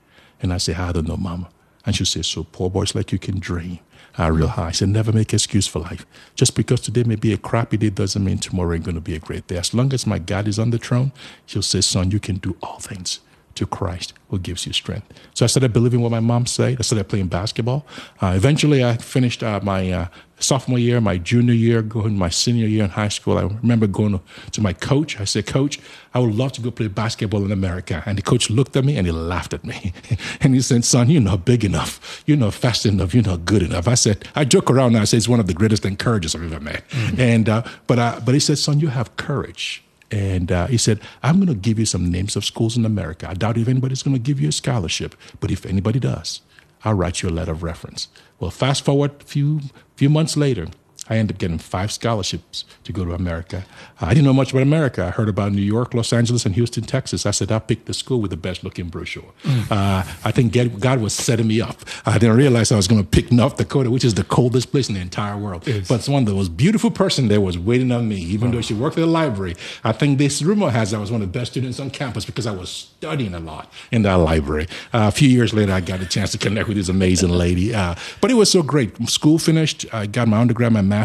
And 0.40 0.52
I 0.52 0.56
said, 0.58 0.76
I 0.76 0.92
don't 0.92 1.08
know, 1.08 1.16
Mama. 1.16 1.50
And 1.84 1.94
she 1.94 2.04
said, 2.04 2.24
so 2.24 2.44
poor 2.44 2.70
boys 2.70 2.94
like 2.94 3.12
you 3.12 3.18
can 3.18 3.38
dream 3.38 3.80
uh, 4.18 4.30
real 4.30 4.48
high. 4.48 4.68
I 4.68 4.70
said, 4.72 4.88
never 4.88 5.12
make 5.12 5.32
excuse 5.34 5.66
for 5.66 5.80
life. 5.80 6.06
Just 6.34 6.56
because 6.56 6.80
today 6.80 7.04
may 7.04 7.16
be 7.16 7.32
a 7.32 7.38
crappy 7.38 7.76
day 7.76 7.90
doesn't 7.90 8.24
mean 8.24 8.38
tomorrow 8.38 8.74
ain't 8.74 8.84
going 8.84 8.94
to 8.94 9.00
be 9.00 9.14
a 9.14 9.18
great 9.18 9.46
day. 9.46 9.58
As 9.58 9.74
long 9.74 9.92
as 9.92 10.06
my 10.06 10.18
God 10.18 10.48
is 10.48 10.58
on 10.58 10.70
the 10.70 10.78
throne, 10.78 11.12
she'll 11.46 11.62
say, 11.62 11.80
son, 11.80 12.10
you 12.10 12.20
can 12.20 12.36
do 12.36 12.56
all 12.62 12.78
things 12.78 13.20
to 13.54 13.66
Christ 13.66 14.14
who 14.28 14.38
gives 14.38 14.66
you 14.66 14.72
strength. 14.72 15.06
So 15.34 15.44
I 15.44 15.48
started 15.48 15.72
believing 15.72 16.00
what 16.00 16.10
my 16.10 16.20
mom 16.20 16.46
said. 16.46 16.76
I 16.78 16.82
started 16.82 17.08
playing 17.08 17.28
basketball. 17.28 17.84
Uh, 18.20 18.32
eventually, 18.36 18.84
I 18.84 18.96
finished 18.96 19.42
uh, 19.42 19.60
my 19.62 19.90
uh, 19.90 20.06
sophomore 20.38 20.78
year, 20.78 21.00
my 21.00 21.18
junior 21.18 21.54
year, 21.54 21.82
going 21.82 22.16
my 22.16 22.28
senior 22.28 22.66
year 22.66 22.84
in 22.84 22.90
high 22.90 23.08
school. 23.08 23.38
I 23.38 23.42
remember 23.42 23.86
going 23.86 24.20
to, 24.52 24.60
my 24.60 24.72
coach. 24.72 25.20
I 25.20 25.24
said, 25.24 25.46
Coach, 25.46 25.80
I 26.14 26.18
would 26.18 26.34
love 26.34 26.52
to 26.52 26.60
go 26.60 26.70
play 26.70 26.88
basketball 26.88 27.44
in 27.44 27.52
America. 27.52 28.02
And 28.06 28.18
the 28.18 28.22
coach 28.22 28.50
looked 28.50 28.76
at 28.76 28.84
me 28.84 28.96
and 28.96 29.06
he 29.06 29.12
laughed 29.12 29.52
at 29.54 29.64
me. 29.64 29.92
and 30.40 30.54
he 30.54 30.60
said, 30.60 30.84
Son, 30.84 31.08
you're 31.10 31.22
not 31.22 31.44
big 31.44 31.64
enough. 31.64 32.22
You're 32.26 32.36
not 32.36 32.54
fast 32.54 32.86
enough. 32.86 33.14
You're 33.14 33.24
not 33.24 33.44
good 33.44 33.62
enough. 33.62 33.88
I 33.88 33.94
said, 33.94 34.26
I 34.34 34.44
joke 34.44 34.70
around 34.70 34.94
and 34.94 34.98
I 34.98 35.04
say 35.04 35.16
it's 35.16 35.28
one 35.28 35.40
of 35.40 35.46
the 35.46 35.54
greatest 35.54 35.84
encouragers 35.84 36.34
I've 36.34 36.42
ever 36.42 36.60
met. 36.60 36.88
Mm-hmm. 36.90 37.20
And, 37.20 37.48
uh, 37.48 37.62
but, 37.86 37.98
I, 37.98 38.20
but 38.20 38.34
he 38.34 38.40
said, 38.40 38.58
Son, 38.58 38.80
you 38.80 38.88
have 38.88 39.16
courage. 39.16 39.82
And 40.10 40.50
uh, 40.50 40.66
he 40.66 40.76
said, 40.76 41.00
I'm 41.22 41.36
going 41.36 41.48
to 41.48 41.54
give 41.54 41.78
you 41.78 41.86
some 41.86 42.10
names 42.10 42.34
of 42.36 42.44
schools 42.44 42.76
in 42.76 42.84
America. 42.84 43.28
I 43.30 43.34
doubt 43.34 43.58
if 43.58 43.68
anybody's 43.68 44.02
going 44.02 44.16
to 44.16 44.22
give 44.22 44.40
you 44.40 44.48
a 44.48 44.52
scholarship, 44.52 45.14
but 45.38 45.50
if 45.50 45.64
anybody 45.64 46.00
does, 46.00 46.40
I'll 46.84 46.94
write 46.94 47.22
you 47.22 47.28
a 47.28 47.30
letter 47.30 47.52
of 47.52 47.62
reference. 47.62 48.08
Well, 48.38 48.50
fast 48.50 48.84
forward 48.84 49.12
a 49.20 49.24
few, 49.24 49.60
few 49.96 50.08
months 50.08 50.36
later, 50.36 50.68
I 51.10 51.16
ended 51.16 51.36
up 51.36 51.40
getting 51.40 51.58
five 51.58 51.90
scholarships 51.90 52.64
to 52.84 52.92
go 52.92 53.04
to 53.04 53.12
America. 53.12 53.64
Uh, 54.00 54.06
I 54.06 54.10
didn't 54.10 54.24
know 54.24 54.32
much 54.32 54.52
about 54.52 54.62
America. 54.62 55.04
I 55.04 55.10
heard 55.10 55.28
about 55.28 55.52
New 55.52 55.60
York, 55.60 55.92
Los 55.92 56.12
Angeles, 56.12 56.46
and 56.46 56.54
Houston, 56.54 56.84
Texas. 56.84 57.26
I 57.26 57.32
said, 57.32 57.50
I 57.50 57.58
picked 57.58 57.86
the 57.86 57.94
school 57.94 58.20
with 58.20 58.30
the 58.30 58.36
best 58.36 58.62
looking 58.62 58.88
brochure. 58.88 59.32
Mm. 59.42 59.70
Uh, 59.70 60.04
I 60.24 60.30
think 60.30 60.52
God 60.80 61.00
was 61.00 61.12
setting 61.12 61.48
me 61.48 61.60
up. 61.60 61.80
I 62.06 62.18
didn't 62.18 62.36
realize 62.36 62.70
I 62.70 62.76
was 62.76 62.86
going 62.86 63.02
to 63.02 63.06
pick 63.06 63.32
North 63.32 63.56
Dakota, 63.56 63.90
which 63.90 64.04
is 64.04 64.14
the 64.14 64.24
coldest 64.24 64.70
place 64.70 64.88
in 64.88 64.94
the 64.94 65.00
entire 65.00 65.36
world. 65.36 65.66
Yes. 65.66 65.88
But 65.88 66.06
one 66.08 66.22
of 66.22 66.28
the 66.28 66.34
most 66.34 66.56
beautiful 66.56 66.90
person 66.90 67.28
there 67.28 67.40
was 67.40 67.58
waiting 67.58 67.90
on 67.90 68.08
me, 68.08 68.16
even 68.16 68.48
wow. 68.48 68.56
though 68.56 68.60
she 68.62 68.74
worked 68.74 68.96
at 68.96 69.00
the 69.00 69.06
library. 69.06 69.56
I 69.82 69.92
think 69.92 70.18
this 70.18 70.42
rumor 70.42 70.70
has 70.70 70.94
I 70.94 70.98
was 70.98 71.10
one 71.10 71.22
of 71.22 71.32
the 71.32 71.38
best 71.38 71.50
students 71.50 71.80
on 71.80 71.90
campus 71.90 72.24
because 72.24 72.46
I 72.46 72.52
was 72.52 72.70
studying 72.70 73.34
a 73.34 73.40
lot 73.40 73.72
in 73.90 74.02
that 74.02 74.14
library. 74.14 74.68
Uh, 74.92 75.08
a 75.08 75.10
few 75.10 75.28
years 75.28 75.52
later, 75.52 75.72
I 75.72 75.80
got 75.80 76.00
a 76.00 76.06
chance 76.06 76.30
to 76.32 76.38
connect 76.38 76.68
with 76.68 76.76
this 76.76 76.88
amazing 76.88 77.30
lady. 77.30 77.74
Uh, 77.74 77.94
but 78.20 78.30
it 78.30 78.34
was 78.34 78.50
so 78.50 78.62
great. 78.62 79.08
School 79.08 79.38
finished. 79.38 79.86
I 79.92 80.06
got 80.06 80.28
my 80.28 80.38
undergrad, 80.38 80.72
my 80.72 80.82
master's, 80.82 80.99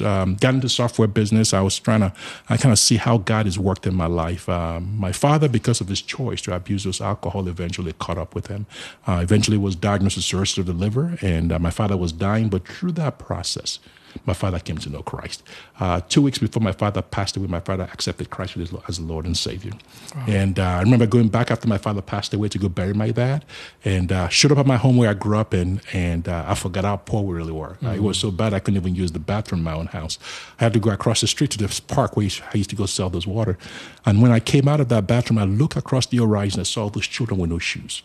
um, 0.00 0.34
got 0.36 0.54
into 0.54 0.68
software 0.68 1.08
business. 1.08 1.52
I 1.52 1.60
was 1.60 1.78
trying 1.78 2.00
to 2.00 2.12
I 2.48 2.56
kind 2.56 2.72
of 2.72 2.78
see 2.78 2.96
how 2.96 3.18
God 3.18 3.46
has 3.46 3.58
worked 3.58 3.86
in 3.86 3.94
my 3.94 4.06
life. 4.06 4.48
Um, 4.48 4.96
my 4.96 5.12
father, 5.12 5.48
because 5.48 5.80
of 5.80 5.88
his 5.88 6.02
choice 6.02 6.40
to 6.42 6.54
abuse 6.54 6.84
his 6.84 7.00
alcohol, 7.00 7.48
eventually 7.48 7.92
caught 7.94 8.18
up 8.18 8.34
with 8.34 8.46
him. 8.48 8.66
Uh, 9.06 9.20
eventually 9.22 9.58
was 9.58 9.76
diagnosed 9.76 10.16
with 10.16 10.24
cirrhosis 10.24 10.58
of 10.58 10.66
the 10.66 10.72
liver, 10.72 11.18
and 11.20 11.52
uh, 11.52 11.58
my 11.58 11.70
father 11.70 11.96
was 11.96 12.12
dying. 12.12 12.48
But 12.48 12.66
through 12.66 12.92
that 12.92 13.18
process, 13.18 13.78
my 14.24 14.32
father 14.32 14.58
came 14.58 14.78
to 14.78 14.90
know 14.90 15.02
Christ. 15.02 15.42
Uh, 15.78 16.00
two 16.08 16.22
weeks 16.22 16.38
before 16.38 16.62
my 16.62 16.72
father 16.72 17.02
passed 17.02 17.36
away, 17.36 17.46
my 17.46 17.60
father 17.60 17.84
accepted 17.92 18.30
Christ 18.30 18.56
as 18.56 19.00
Lord 19.00 19.26
and 19.26 19.36
Savior. 19.36 19.72
Wow. 20.14 20.24
And 20.28 20.58
uh, 20.58 20.62
I 20.62 20.80
remember 20.80 21.06
going 21.06 21.28
back 21.28 21.50
after 21.50 21.68
my 21.68 21.78
father 21.78 22.02
passed 22.02 22.32
away 22.32 22.48
to 22.48 22.58
go 22.58 22.68
bury 22.68 22.94
my 22.94 23.10
dad, 23.10 23.44
and 23.84 24.12
uh, 24.12 24.28
showed 24.28 24.52
up 24.52 24.58
at 24.58 24.66
my 24.66 24.76
home 24.76 24.96
where 24.96 25.10
I 25.10 25.14
grew 25.14 25.38
up 25.38 25.52
in, 25.52 25.80
and 25.92 26.28
uh, 26.28 26.44
I 26.46 26.54
forgot 26.54 26.84
how 26.84 26.96
poor 26.96 27.22
we 27.22 27.34
really 27.34 27.52
were. 27.52 27.76
Mm-hmm. 27.76 27.94
it 27.94 28.02
was 28.02 28.18
so 28.18 28.30
bad 28.30 28.54
I 28.54 28.60
couldn't 28.60 28.80
even 28.80 28.94
use 28.94 29.12
the 29.12 29.18
bathroom 29.18 29.60
in 29.60 29.64
my 29.64 29.74
own 29.74 29.86
house. 29.86 30.18
I 30.58 30.64
had 30.64 30.72
to 30.72 30.80
go 30.80 30.90
across 30.90 31.20
the 31.20 31.26
street 31.26 31.50
to 31.52 31.58
this 31.58 31.80
park 31.80 32.16
where 32.16 32.28
I 32.52 32.56
used 32.56 32.70
to 32.70 32.76
go 32.76 32.86
sell 32.86 33.10
those 33.10 33.26
water. 33.26 33.58
And 34.04 34.22
when 34.22 34.32
I 34.32 34.40
came 34.40 34.68
out 34.68 34.80
of 34.80 34.88
that 34.88 35.06
bathroom, 35.06 35.38
I 35.38 35.44
looked 35.44 35.76
across 35.76 36.06
the 36.06 36.18
horizon 36.18 36.60
and 36.60 36.66
saw 36.66 36.88
those 36.88 37.06
children 37.06 37.38
with 37.40 37.50
no 37.50 37.58
shoes. 37.58 38.02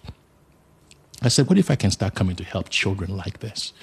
I 1.21 1.27
said, 1.27 1.47
what 1.47 1.57
if 1.57 1.69
I 1.69 1.75
can 1.75 1.91
start 1.91 2.15
coming 2.15 2.35
to 2.37 2.43
help 2.43 2.69
children 2.69 3.15
like 3.15 3.39
this? 3.39 3.73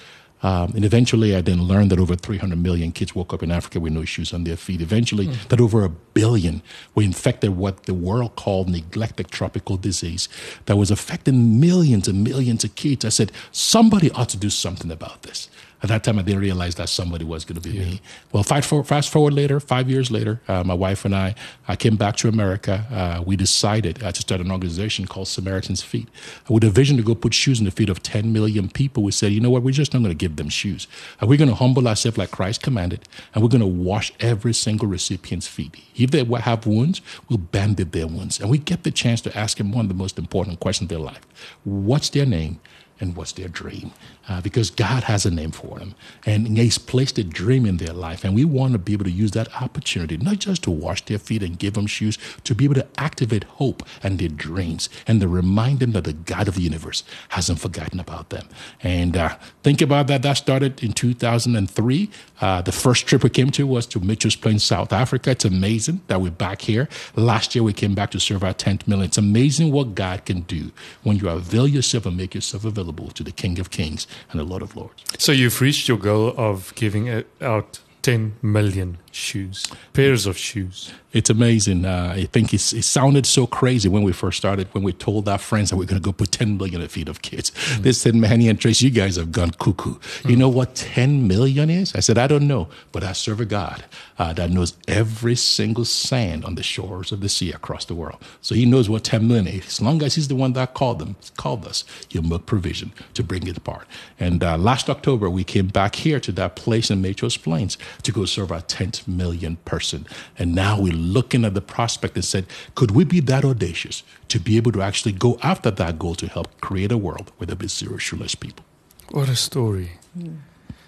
Um, 0.42 0.72
and 0.74 0.84
eventually, 0.84 1.34
I 1.34 1.40
then 1.40 1.62
learned 1.62 1.90
that 1.90 1.98
over 1.98 2.14
300 2.14 2.56
million 2.58 2.92
kids 2.92 3.14
woke 3.14 3.32
up 3.32 3.42
in 3.42 3.50
Africa 3.50 3.80
with 3.80 3.92
no 3.92 4.04
shoes 4.04 4.32
on 4.32 4.44
their 4.44 4.56
feet. 4.56 4.80
Eventually, 4.80 5.26
mm. 5.26 5.48
that 5.48 5.60
over 5.60 5.84
a 5.84 5.88
billion 5.88 6.62
were 6.94 7.02
infected 7.02 7.56
what 7.56 7.84
the 7.84 7.94
world 7.94 8.36
called 8.36 8.68
neglected 8.68 9.30
tropical 9.30 9.76
disease 9.76 10.28
that 10.66 10.76
was 10.76 10.90
affecting 10.90 11.58
millions 11.58 12.06
and 12.06 12.22
millions 12.22 12.64
of 12.64 12.74
kids. 12.74 13.04
I 13.04 13.08
said, 13.08 13.32
somebody 13.50 14.10
ought 14.12 14.28
to 14.30 14.36
do 14.36 14.50
something 14.50 14.90
about 14.90 15.22
this. 15.22 15.48
At 15.80 15.90
that 15.90 16.02
time, 16.02 16.18
I 16.18 16.22
didn't 16.22 16.40
realize 16.40 16.74
that 16.74 16.88
somebody 16.88 17.24
was 17.24 17.44
going 17.44 17.60
to 17.60 17.68
be 17.68 17.76
yeah. 17.76 17.84
me. 17.84 18.00
Well, 18.32 18.42
fast 18.42 18.68
forward, 18.68 18.88
fast 18.88 19.10
forward 19.10 19.32
later, 19.32 19.60
five 19.60 19.88
years 19.88 20.10
later, 20.10 20.40
uh, 20.48 20.64
my 20.64 20.74
wife 20.74 21.04
and 21.04 21.14
I, 21.14 21.36
I 21.68 21.76
came 21.76 21.96
back 21.96 22.16
to 22.16 22.28
America. 22.28 22.84
Uh, 22.90 23.22
we 23.24 23.36
decided 23.36 24.02
uh, 24.02 24.10
to 24.10 24.20
start 24.20 24.40
an 24.40 24.50
organization 24.50 25.06
called 25.06 25.28
Samaritan's 25.28 25.82
Feet. 25.82 26.08
With 26.48 26.64
a 26.64 26.70
vision 26.70 26.96
to 26.96 27.04
go 27.04 27.14
put 27.14 27.32
shoes 27.32 27.60
in 27.60 27.64
the 27.64 27.70
feet 27.70 27.88
of 27.88 28.02
10 28.02 28.32
million 28.32 28.68
people, 28.68 29.04
we 29.04 29.12
said, 29.12 29.32
you 29.32 29.40
know 29.40 29.50
what, 29.50 29.62
we're 29.62 29.70
just 29.70 29.94
not 29.94 30.00
going 30.00 30.10
to 30.10 30.16
give 30.16 30.34
them 30.34 30.48
shoes. 30.48 30.88
Uh, 31.22 31.26
we're 31.26 31.38
going 31.38 31.50
to 31.50 31.54
humble 31.54 31.86
ourselves 31.86 32.18
like 32.18 32.32
Christ 32.32 32.60
commanded, 32.60 33.08
and 33.32 33.42
we're 33.42 33.48
going 33.48 33.60
to 33.60 33.66
wash 33.66 34.12
every 34.18 34.54
single 34.54 34.88
recipient's 34.88 35.46
feet. 35.46 35.76
If 35.94 36.10
they 36.10 36.24
have 36.24 36.66
wounds, 36.66 37.00
we'll 37.28 37.38
bandage 37.38 37.92
their 37.92 38.06
wounds. 38.06 38.40
And 38.40 38.50
we 38.50 38.58
get 38.58 38.82
the 38.82 38.90
chance 38.90 39.20
to 39.22 39.36
ask 39.36 39.58
them 39.58 39.70
one 39.70 39.84
of 39.84 39.88
the 39.88 39.94
most 39.94 40.18
important 40.18 40.60
questions 40.60 40.86
of 40.86 40.88
their 40.88 41.04
life 41.04 41.20
What's 41.64 42.10
their 42.10 42.26
name? 42.26 42.60
And 43.00 43.16
what's 43.16 43.32
their 43.32 43.48
dream. 43.48 43.92
Uh, 44.28 44.40
because 44.40 44.70
God 44.70 45.04
has 45.04 45.24
a 45.24 45.30
name 45.30 45.50
for 45.50 45.78
them. 45.78 45.94
And 46.26 46.58
He's 46.58 46.78
placed 46.78 47.18
a 47.18 47.24
dream 47.24 47.64
in 47.64 47.78
their 47.78 47.92
life. 47.92 48.24
And 48.24 48.34
we 48.34 48.44
want 48.44 48.72
to 48.72 48.78
be 48.78 48.92
able 48.92 49.04
to 49.04 49.10
use 49.10 49.30
that 49.32 49.54
opportunity, 49.62 50.16
not 50.16 50.38
just 50.38 50.62
to 50.64 50.70
wash 50.70 51.04
their 51.04 51.18
feet 51.18 51.42
and 51.42 51.58
give 51.58 51.74
them 51.74 51.86
shoes, 51.86 52.18
to 52.44 52.54
be 52.54 52.64
able 52.64 52.74
to 52.74 52.86
activate 52.98 53.44
hope 53.44 53.82
and 54.02 54.18
their 54.18 54.28
dreams 54.28 54.88
and 55.06 55.20
to 55.20 55.28
remind 55.28 55.80
them 55.80 55.92
that 55.92 56.04
the 56.04 56.12
God 56.12 56.48
of 56.48 56.56
the 56.56 56.62
universe 56.62 57.04
hasn't 57.30 57.60
forgotten 57.60 58.00
about 58.00 58.30
them. 58.30 58.48
And 58.82 59.16
uh, 59.16 59.36
think 59.62 59.80
about 59.80 60.06
that. 60.08 60.22
That 60.22 60.34
started 60.34 60.82
in 60.82 60.92
2003. 60.92 62.10
Uh, 62.40 62.62
the 62.62 62.72
first 62.72 63.06
trip 63.06 63.22
we 63.22 63.30
came 63.30 63.50
to 63.50 63.66
was 63.66 63.86
to 63.86 64.00
Mitchell's 64.00 64.36
Plain, 64.36 64.58
South 64.58 64.92
Africa. 64.92 65.30
It's 65.30 65.44
amazing 65.44 66.02
that 66.08 66.20
we're 66.20 66.30
back 66.30 66.62
here. 66.62 66.88
Last 67.16 67.54
year 67.54 67.62
we 67.62 67.72
came 67.72 67.94
back 67.94 68.10
to 68.10 68.20
serve 68.20 68.44
our 68.44 68.54
10th 68.54 68.86
million. 68.86 69.06
It's 69.06 69.18
amazing 69.18 69.72
what 69.72 69.94
God 69.94 70.24
can 70.24 70.40
do 70.42 70.70
when 71.02 71.16
you 71.16 71.28
avail 71.28 71.66
yourself 71.66 72.06
and 72.06 72.16
make 72.16 72.34
yourself 72.34 72.64
available 72.64 72.87
to 72.92 73.22
the 73.22 73.32
King 73.32 73.58
of 73.58 73.70
Kings 73.70 74.06
and 74.30 74.40
the 74.40 74.44
Lord 74.44 74.62
of 74.62 74.76
Lords. 74.76 75.04
So 75.18 75.32
you've 75.32 75.60
reached 75.60 75.88
your 75.88 75.98
goal 75.98 76.34
of 76.36 76.74
giving 76.74 77.06
it 77.06 77.28
out 77.40 77.80
10 78.08 78.36
million 78.40 78.96
shoes, 79.12 79.66
pairs 79.92 80.24
of 80.24 80.38
shoes. 80.38 80.94
It's 81.12 81.30
amazing. 81.30 81.84
Uh, 81.84 82.12
I 82.16 82.24
think 82.24 82.52
it 82.52 82.58
sounded 82.58 83.26
so 83.26 83.46
crazy 83.46 83.88
when 83.88 84.02
we 84.02 84.12
first 84.12 84.38
started, 84.38 84.68
when 84.72 84.84
we 84.84 84.92
told 84.92 85.28
our 85.28 85.38
friends 85.38 85.70
that 85.70 85.76
we're 85.76 85.86
going 85.86 86.00
to 86.00 86.04
go 86.04 86.12
put 86.12 86.32
10 86.32 86.58
million 86.58 86.86
feet 86.88 87.08
of 87.08 87.22
kids. 87.22 87.50
Mm. 87.50 87.82
They 87.82 87.92
said, 87.92 88.14
Manny 88.14 88.48
and 88.48 88.60
Trace, 88.60 88.82
you 88.82 88.90
guys 88.90 89.16
have 89.16 89.32
gone 89.32 89.52
cuckoo. 89.52 89.94
Mm. 89.94 90.30
You 90.30 90.36
know 90.36 90.50
what 90.50 90.74
10 90.74 91.26
million 91.26 91.70
is? 91.70 91.94
I 91.94 92.00
said, 92.00 92.18
I 92.18 92.26
don't 92.26 92.46
know, 92.46 92.68
but 92.92 93.02
I 93.02 93.12
serve 93.12 93.40
a 93.40 93.46
God 93.46 93.84
uh, 94.18 94.34
that 94.34 94.50
knows 94.50 94.74
every 94.86 95.34
single 95.34 95.86
sand 95.86 96.44
on 96.44 96.56
the 96.56 96.62
shores 96.62 97.10
of 97.10 97.20
the 97.20 97.28
sea 97.28 97.52
across 97.52 97.86
the 97.86 97.94
world. 97.94 98.22
So 98.42 98.54
he 98.54 98.66
knows 98.66 98.90
what 98.90 99.04
10 99.04 99.26
million 99.26 99.46
is. 99.46 99.66
As 99.66 99.80
long 99.80 100.02
as 100.02 100.14
he's 100.14 100.28
the 100.28 100.36
one 100.36 100.52
that 100.52 100.74
called 100.74 100.98
them, 100.98 101.16
called 101.38 101.66
us, 101.66 101.84
he'll 102.10 102.22
make 102.22 102.44
provision 102.44 102.92
to 103.14 103.22
bring 103.22 103.46
it 103.46 103.56
apart. 103.56 103.86
And 104.20 104.44
uh, 104.44 104.58
last 104.58 104.90
October, 104.90 105.30
we 105.30 105.42
came 105.42 105.68
back 105.68 105.96
here 105.96 106.20
to 106.20 106.32
that 106.32 106.54
place 106.54 106.90
in 106.90 107.00
Mitchell's 107.00 107.38
Plains 107.38 107.78
to 108.02 108.12
go 108.12 108.24
serve 108.24 108.52
our 108.52 108.62
10th 108.62 109.06
million 109.08 109.56
person. 109.64 110.06
And 110.38 110.54
now 110.54 110.80
we're 110.80 110.92
looking 110.92 111.44
at 111.44 111.54
the 111.54 111.60
prospect 111.60 112.14
and 112.16 112.24
said, 112.24 112.46
could 112.74 112.92
we 112.92 113.04
be 113.04 113.20
that 113.20 113.44
audacious 113.44 114.02
to 114.28 114.38
be 114.38 114.56
able 114.56 114.72
to 114.72 114.82
actually 114.82 115.12
go 115.12 115.38
after 115.42 115.70
that 115.70 115.98
goal 115.98 116.14
to 116.16 116.26
help 116.26 116.60
create 116.60 116.92
a 116.92 116.98
world 116.98 117.32
where 117.36 117.46
there 117.46 117.56
be 117.56 117.68
zero 117.68 117.96
shoeless 117.96 118.34
people? 118.34 118.64
What 119.10 119.28
a 119.28 119.36
story. 119.36 119.92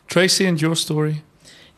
Tracie, 0.07 0.47
and 0.47 0.61
your 0.61 0.77
story? 0.77 1.23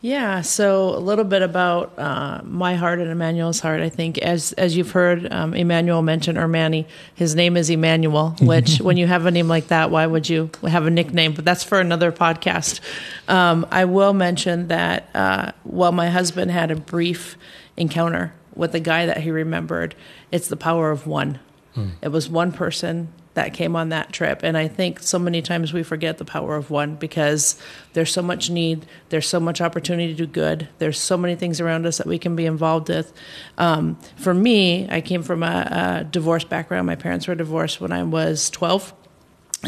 Yeah, 0.03 0.41
so 0.41 0.89
a 0.89 0.99
little 0.99 1.23
bit 1.23 1.41
about 1.41 1.97
uh, 1.97 2.41
my 2.43 2.75
heart 2.75 2.99
and 2.99 3.09
Emmanuel's 3.09 3.61
heart. 3.61 3.79
I 3.79 3.87
think, 3.87 4.17
as 4.17 4.51
as 4.53 4.75
you've 4.75 4.91
heard 4.91 5.31
um, 5.31 5.53
Emmanuel 5.53 6.01
mention, 6.01 6.37
or 6.37 6.45
Manny, 6.49 6.85
his 7.15 7.35
name 7.35 7.55
is 7.55 7.69
Emmanuel. 7.69 8.35
Which, 8.41 8.81
when 8.81 8.97
you 8.97 9.07
have 9.07 9.25
a 9.25 9.31
name 9.31 9.47
like 9.47 9.69
that, 9.69 9.91
why 9.91 10.05
would 10.05 10.27
you 10.27 10.49
have 10.67 10.85
a 10.85 10.89
nickname? 10.89 11.31
But 11.31 11.45
that's 11.45 11.63
for 11.63 11.79
another 11.79 12.11
podcast. 12.11 12.81
Um, 13.29 13.65
I 13.71 13.85
will 13.85 14.11
mention 14.11 14.67
that 14.67 15.09
uh, 15.15 15.53
while 15.63 15.93
my 15.93 16.09
husband 16.09 16.51
had 16.51 16.69
a 16.69 16.75
brief 16.75 17.37
encounter 17.77 18.33
with 18.53 18.75
a 18.75 18.81
guy 18.81 19.05
that 19.05 19.21
he 19.21 19.31
remembered, 19.31 19.95
it's 20.33 20.49
the 20.49 20.57
power 20.57 20.91
of 20.91 21.07
one. 21.07 21.39
Hmm. 21.75 21.91
It 22.01 22.09
was 22.09 22.27
one 22.29 22.51
person 22.51 23.07
that 23.33 23.53
came 23.53 23.75
on 23.75 23.89
that 23.89 24.11
trip. 24.11 24.41
And 24.43 24.57
I 24.57 24.67
think 24.67 24.99
so 24.99 25.17
many 25.17 25.41
times 25.41 25.73
we 25.73 25.83
forget 25.83 26.17
the 26.17 26.25
power 26.25 26.55
of 26.55 26.69
one 26.69 26.95
because 26.95 27.59
there's 27.93 28.11
so 28.11 28.21
much 28.21 28.49
need, 28.49 28.85
there's 29.09 29.27
so 29.27 29.39
much 29.39 29.61
opportunity 29.61 30.13
to 30.13 30.25
do 30.25 30.27
good, 30.27 30.67
there's 30.77 30.99
so 30.99 31.17
many 31.17 31.35
things 31.35 31.59
around 31.59 31.85
us 31.85 31.97
that 31.97 32.07
we 32.07 32.19
can 32.19 32.35
be 32.35 32.45
involved 32.45 32.89
with. 32.89 33.11
Um, 33.57 33.97
for 34.17 34.33
me, 34.33 34.87
I 34.89 35.01
came 35.01 35.23
from 35.23 35.43
a, 35.43 36.01
a 36.01 36.03
divorce 36.03 36.43
background. 36.43 36.85
My 36.85 36.95
parents 36.95 37.27
were 37.27 37.35
divorced 37.35 37.81
when 37.81 37.91
I 37.91 38.03
was 38.03 38.49
12. 38.51 38.93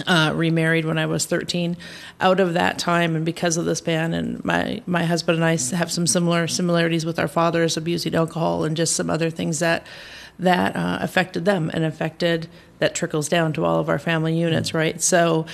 Uh, 0.06 0.34
remarried 0.36 0.84
when 0.84 0.98
I 0.98 1.06
was 1.06 1.26
13. 1.26 1.78
Out 2.20 2.42
of 2.42 2.56
that 2.56 2.78
time, 2.78 3.16
and 3.16 3.26
because 3.26 3.56
of 3.56 3.64
this 3.64 3.80
ban, 3.80 4.14
and 4.14 4.44
my 4.44 4.82
my 4.86 5.06
husband 5.06 5.38
and 5.38 5.46
I 5.46 5.52
have 5.74 5.90
some 5.90 6.06
similar 6.06 6.50
similarities 6.50 7.06
with 7.06 7.18
our 7.18 7.30
fathers 7.30 7.78
abusing 7.78 8.14
alcohol 8.14 8.66
and 8.66 8.76
just 8.76 8.94
some 8.94 9.10
other 9.10 9.30
things 9.30 9.60
that 9.60 9.88
that 10.40 10.76
uh, 10.76 10.98
affected 11.02 11.46
them 11.46 11.72
and 11.74 11.84
affected 11.84 12.50
that 12.80 12.96
trickles 12.96 13.30
down 13.30 13.54
to 13.54 13.66
all 13.66 13.80
of 13.80 13.90
our 13.90 14.00
family 14.00 14.38
units, 14.38 14.70
mm-hmm. 14.70 14.78
right? 14.78 15.02
So 15.02 15.46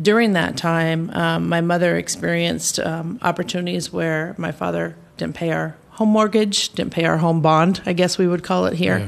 during 0.00 0.34
that 0.34 0.56
time, 0.56 1.10
um, 1.10 1.48
my 1.48 1.60
mother 1.60 1.96
experienced 1.96 2.78
um, 2.80 3.18
opportunities 3.22 3.92
where 3.92 4.34
my 4.38 4.52
father 4.52 4.96
didn't 5.16 5.34
pay 5.34 5.52
our 5.52 5.76
home 5.90 6.10
mortgage, 6.10 6.70
didn't 6.70 6.92
pay 6.92 7.06
our 7.06 7.16
home 7.16 7.40
bond, 7.40 7.80
I 7.86 7.94
guess 7.94 8.18
we 8.18 8.26
would 8.26 8.44
call 8.44 8.66
it 8.66 8.74
here. 8.74 8.98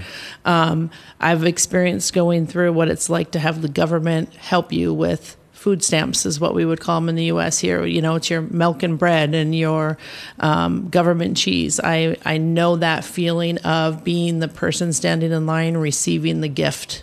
Yeah. 0.47 0.71
Um, 0.71 0.91
I've 1.21 1.45
experienced 1.45 2.15
going 2.15 2.47
through 2.47 2.73
what 2.73 2.89
it's 2.89 3.11
like 3.11 3.33
to 3.33 3.39
have 3.39 3.61
the 3.61 3.69
government 3.69 4.35
help 4.35 4.73
you 4.73 4.95
with 4.95 5.37
food 5.59 5.83
stamps 5.83 6.25
is 6.25 6.41
what 6.41 6.55
we 6.55 6.65
would 6.65 6.81
call 6.81 7.01
them 7.01 7.09
in 7.09 7.17
the 7.17 7.25
U.S. 7.25 7.59
Here, 7.59 7.85
you 7.85 8.01
know, 8.01 8.15
it's 8.15 8.31
your 8.31 8.41
milk 8.41 8.83
and 8.83 8.99
bread 8.99 9.35
and 9.35 9.55
your 9.55 9.99
um, 10.39 10.89
government 10.89 11.37
cheese. 11.37 11.81
I 11.83 12.17
I 12.25 12.39
know 12.39 12.77
that 12.77 13.05
feeling 13.05 13.59
of 13.59 14.05
being 14.05 14.39
the 14.39 14.49
person 14.49 14.93
standing 14.93 15.33
in 15.33 15.47
line 15.47 15.77
receiving 15.77 16.41
the 16.41 16.49
gift, 16.49 17.03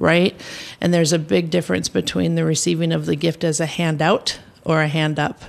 right? 0.00 0.34
And 0.80 0.92
there's 0.92 1.12
a 1.12 1.18
big 1.18 1.50
difference 1.50 1.88
between 1.88 2.34
the 2.34 2.44
receiving 2.44 2.90
of 2.90 3.06
the 3.06 3.16
gift 3.16 3.44
as 3.44 3.60
a 3.60 3.66
handout 3.66 4.40
or 4.64 4.80
a 4.80 4.88
hand 4.88 5.18
up. 5.18 5.42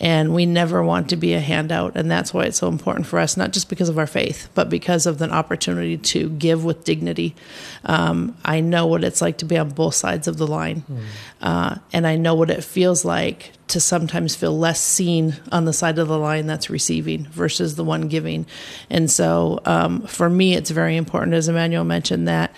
And 0.00 0.34
we 0.34 0.46
never 0.46 0.82
want 0.82 1.08
to 1.10 1.16
be 1.16 1.34
a 1.34 1.40
handout. 1.40 1.92
And 1.94 2.10
that's 2.10 2.34
why 2.34 2.44
it's 2.44 2.58
so 2.58 2.66
important 2.66 3.06
for 3.06 3.20
us, 3.20 3.36
not 3.36 3.52
just 3.52 3.68
because 3.68 3.88
of 3.88 3.98
our 3.98 4.06
faith, 4.06 4.48
but 4.54 4.68
because 4.68 5.06
of 5.06 5.18
the 5.18 5.30
opportunity 5.30 5.96
to 5.96 6.30
give 6.30 6.64
with 6.64 6.82
dignity. 6.82 7.36
Um, 7.84 8.36
I 8.44 8.60
know 8.60 8.86
what 8.86 9.04
it's 9.04 9.22
like 9.22 9.38
to 9.38 9.44
be 9.44 9.56
on 9.56 9.70
both 9.70 9.94
sides 9.94 10.26
of 10.26 10.36
the 10.36 10.46
line. 10.46 10.82
Mm. 10.90 11.02
Uh, 11.40 11.74
and 11.92 12.06
I 12.06 12.16
know 12.16 12.34
what 12.34 12.50
it 12.50 12.64
feels 12.64 13.04
like 13.04 13.52
to 13.68 13.80
sometimes 13.80 14.34
feel 14.34 14.58
less 14.58 14.80
seen 14.80 15.36
on 15.52 15.64
the 15.64 15.72
side 15.72 15.98
of 15.98 16.08
the 16.08 16.18
line 16.18 16.46
that's 16.46 16.68
receiving 16.68 17.26
versus 17.26 17.76
the 17.76 17.84
one 17.84 18.08
giving. 18.08 18.46
And 18.90 19.08
so 19.08 19.60
um, 19.64 20.06
for 20.06 20.28
me, 20.28 20.54
it's 20.54 20.70
very 20.70 20.96
important, 20.96 21.34
as 21.34 21.48
Emmanuel 21.48 21.84
mentioned, 21.84 22.26
that 22.26 22.52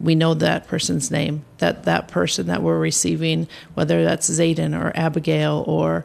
we 0.00 0.14
know 0.14 0.34
that 0.34 0.66
person's 0.66 1.10
name, 1.10 1.44
that 1.58 1.84
that 1.84 2.08
person 2.08 2.46
that 2.46 2.62
we're 2.62 2.78
receiving, 2.78 3.48
whether 3.74 4.04
that's 4.04 4.30
Zayden 4.30 4.78
or 4.78 4.92
Abigail 4.96 5.64
or 5.66 6.04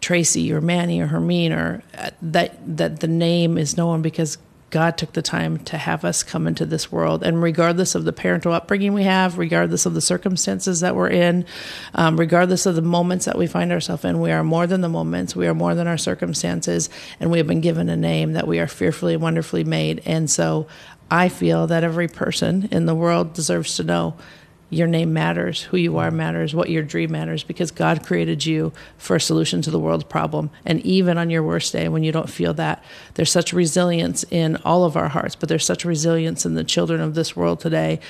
Tracie 0.00 0.52
or 0.52 0.60
Manny 0.60 1.00
or 1.00 1.08
Hermien, 1.08 1.50
or 1.50 1.82
uh, 1.96 2.10
that 2.22 2.58
that 2.76 3.00
the 3.00 3.08
name 3.08 3.58
is 3.58 3.76
known 3.76 4.02
because 4.02 4.38
God 4.74 4.98
took 4.98 5.12
the 5.12 5.22
time 5.22 5.58
to 5.66 5.78
have 5.78 6.04
us 6.04 6.24
come 6.24 6.48
into 6.48 6.66
this 6.66 6.90
world. 6.90 7.22
And 7.22 7.40
regardless 7.40 7.94
of 7.94 8.04
the 8.04 8.12
parental 8.12 8.52
upbringing 8.52 8.92
we 8.92 9.04
have, 9.04 9.38
regardless 9.38 9.86
of 9.86 9.94
the 9.94 10.00
circumstances 10.00 10.80
that 10.80 10.96
we're 10.96 11.10
in, 11.10 11.46
um, 11.94 12.18
regardless 12.18 12.66
of 12.66 12.74
the 12.74 12.82
moments 12.82 13.24
that 13.26 13.38
we 13.38 13.46
find 13.46 13.70
ourselves 13.70 14.04
in, 14.04 14.20
we 14.20 14.32
are 14.32 14.42
more 14.42 14.66
than 14.66 14.80
the 14.80 14.88
moments. 14.88 15.36
We 15.36 15.46
are 15.46 15.54
more 15.54 15.76
than 15.76 15.86
our 15.86 15.96
circumstances. 15.96 16.90
And 17.20 17.30
we 17.30 17.38
have 17.38 17.46
been 17.46 17.60
given 17.60 17.88
a 17.88 17.96
name 17.96 18.32
that 18.32 18.48
we 18.48 18.58
are 18.58 18.66
fearfully 18.66 19.14
and 19.14 19.22
wonderfully 19.22 19.62
made. 19.62 20.02
And 20.06 20.28
so 20.28 20.66
I 21.08 21.28
feel 21.28 21.68
that 21.68 21.84
every 21.84 22.08
person 22.08 22.68
in 22.72 22.86
the 22.86 22.96
world 22.96 23.32
deserves 23.32 23.76
to 23.76 23.84
know 23.84 24.16
your 24.70 24.86
name 24.86 25.12
matters, 25.12 25.62
who 25.62 25.76
you 25.76 25.98
are 25.98 26.10
mm. 26.10 26.14
matters, 26.14 26.54
what 26.54 26.70
your 26.70 26.82
dream 26.82 27.12
matters, 27.12 27.44
because 27.44 27.70
God 27.70 28.04
created 28.04 28.44
you 28.44 28.72
for 28.98 29.16
a 29.16 29.20
solution 29.20 29.62
to 29.62 29.70
the 29.70 29.78
world's 29.78 30.04
problem. 30.04 30.50
And 30.64 30.80
even 30.80 31.18
on 31.18 31.30
your 31.30 31.42
worst 31.42 31.72
day, 31.72 31.88
when 31.88 32.02
you 32.02 32.12
don't 32.12 32.30
feel 32.30 32.54
that, 32.54 32.82
there's 33.14 33.30
such 33.30 33.52
resilience 33.52 34.24
in 34.30 34.56
all 34.64 34.84
of 34.84 34.96
our 34.96 35.08
hearts, 35.08 35.36
but 35.36 35.48
there's 35.48 35.66
such 35.66 35.84
resilience 35.84 36.44
in 36.44 36.54
the 36.54 36.64
children 36.64 37.00
of 37.00 37.14
this 37.14 37.36
world 37.36 37.60
today 37.60 38.00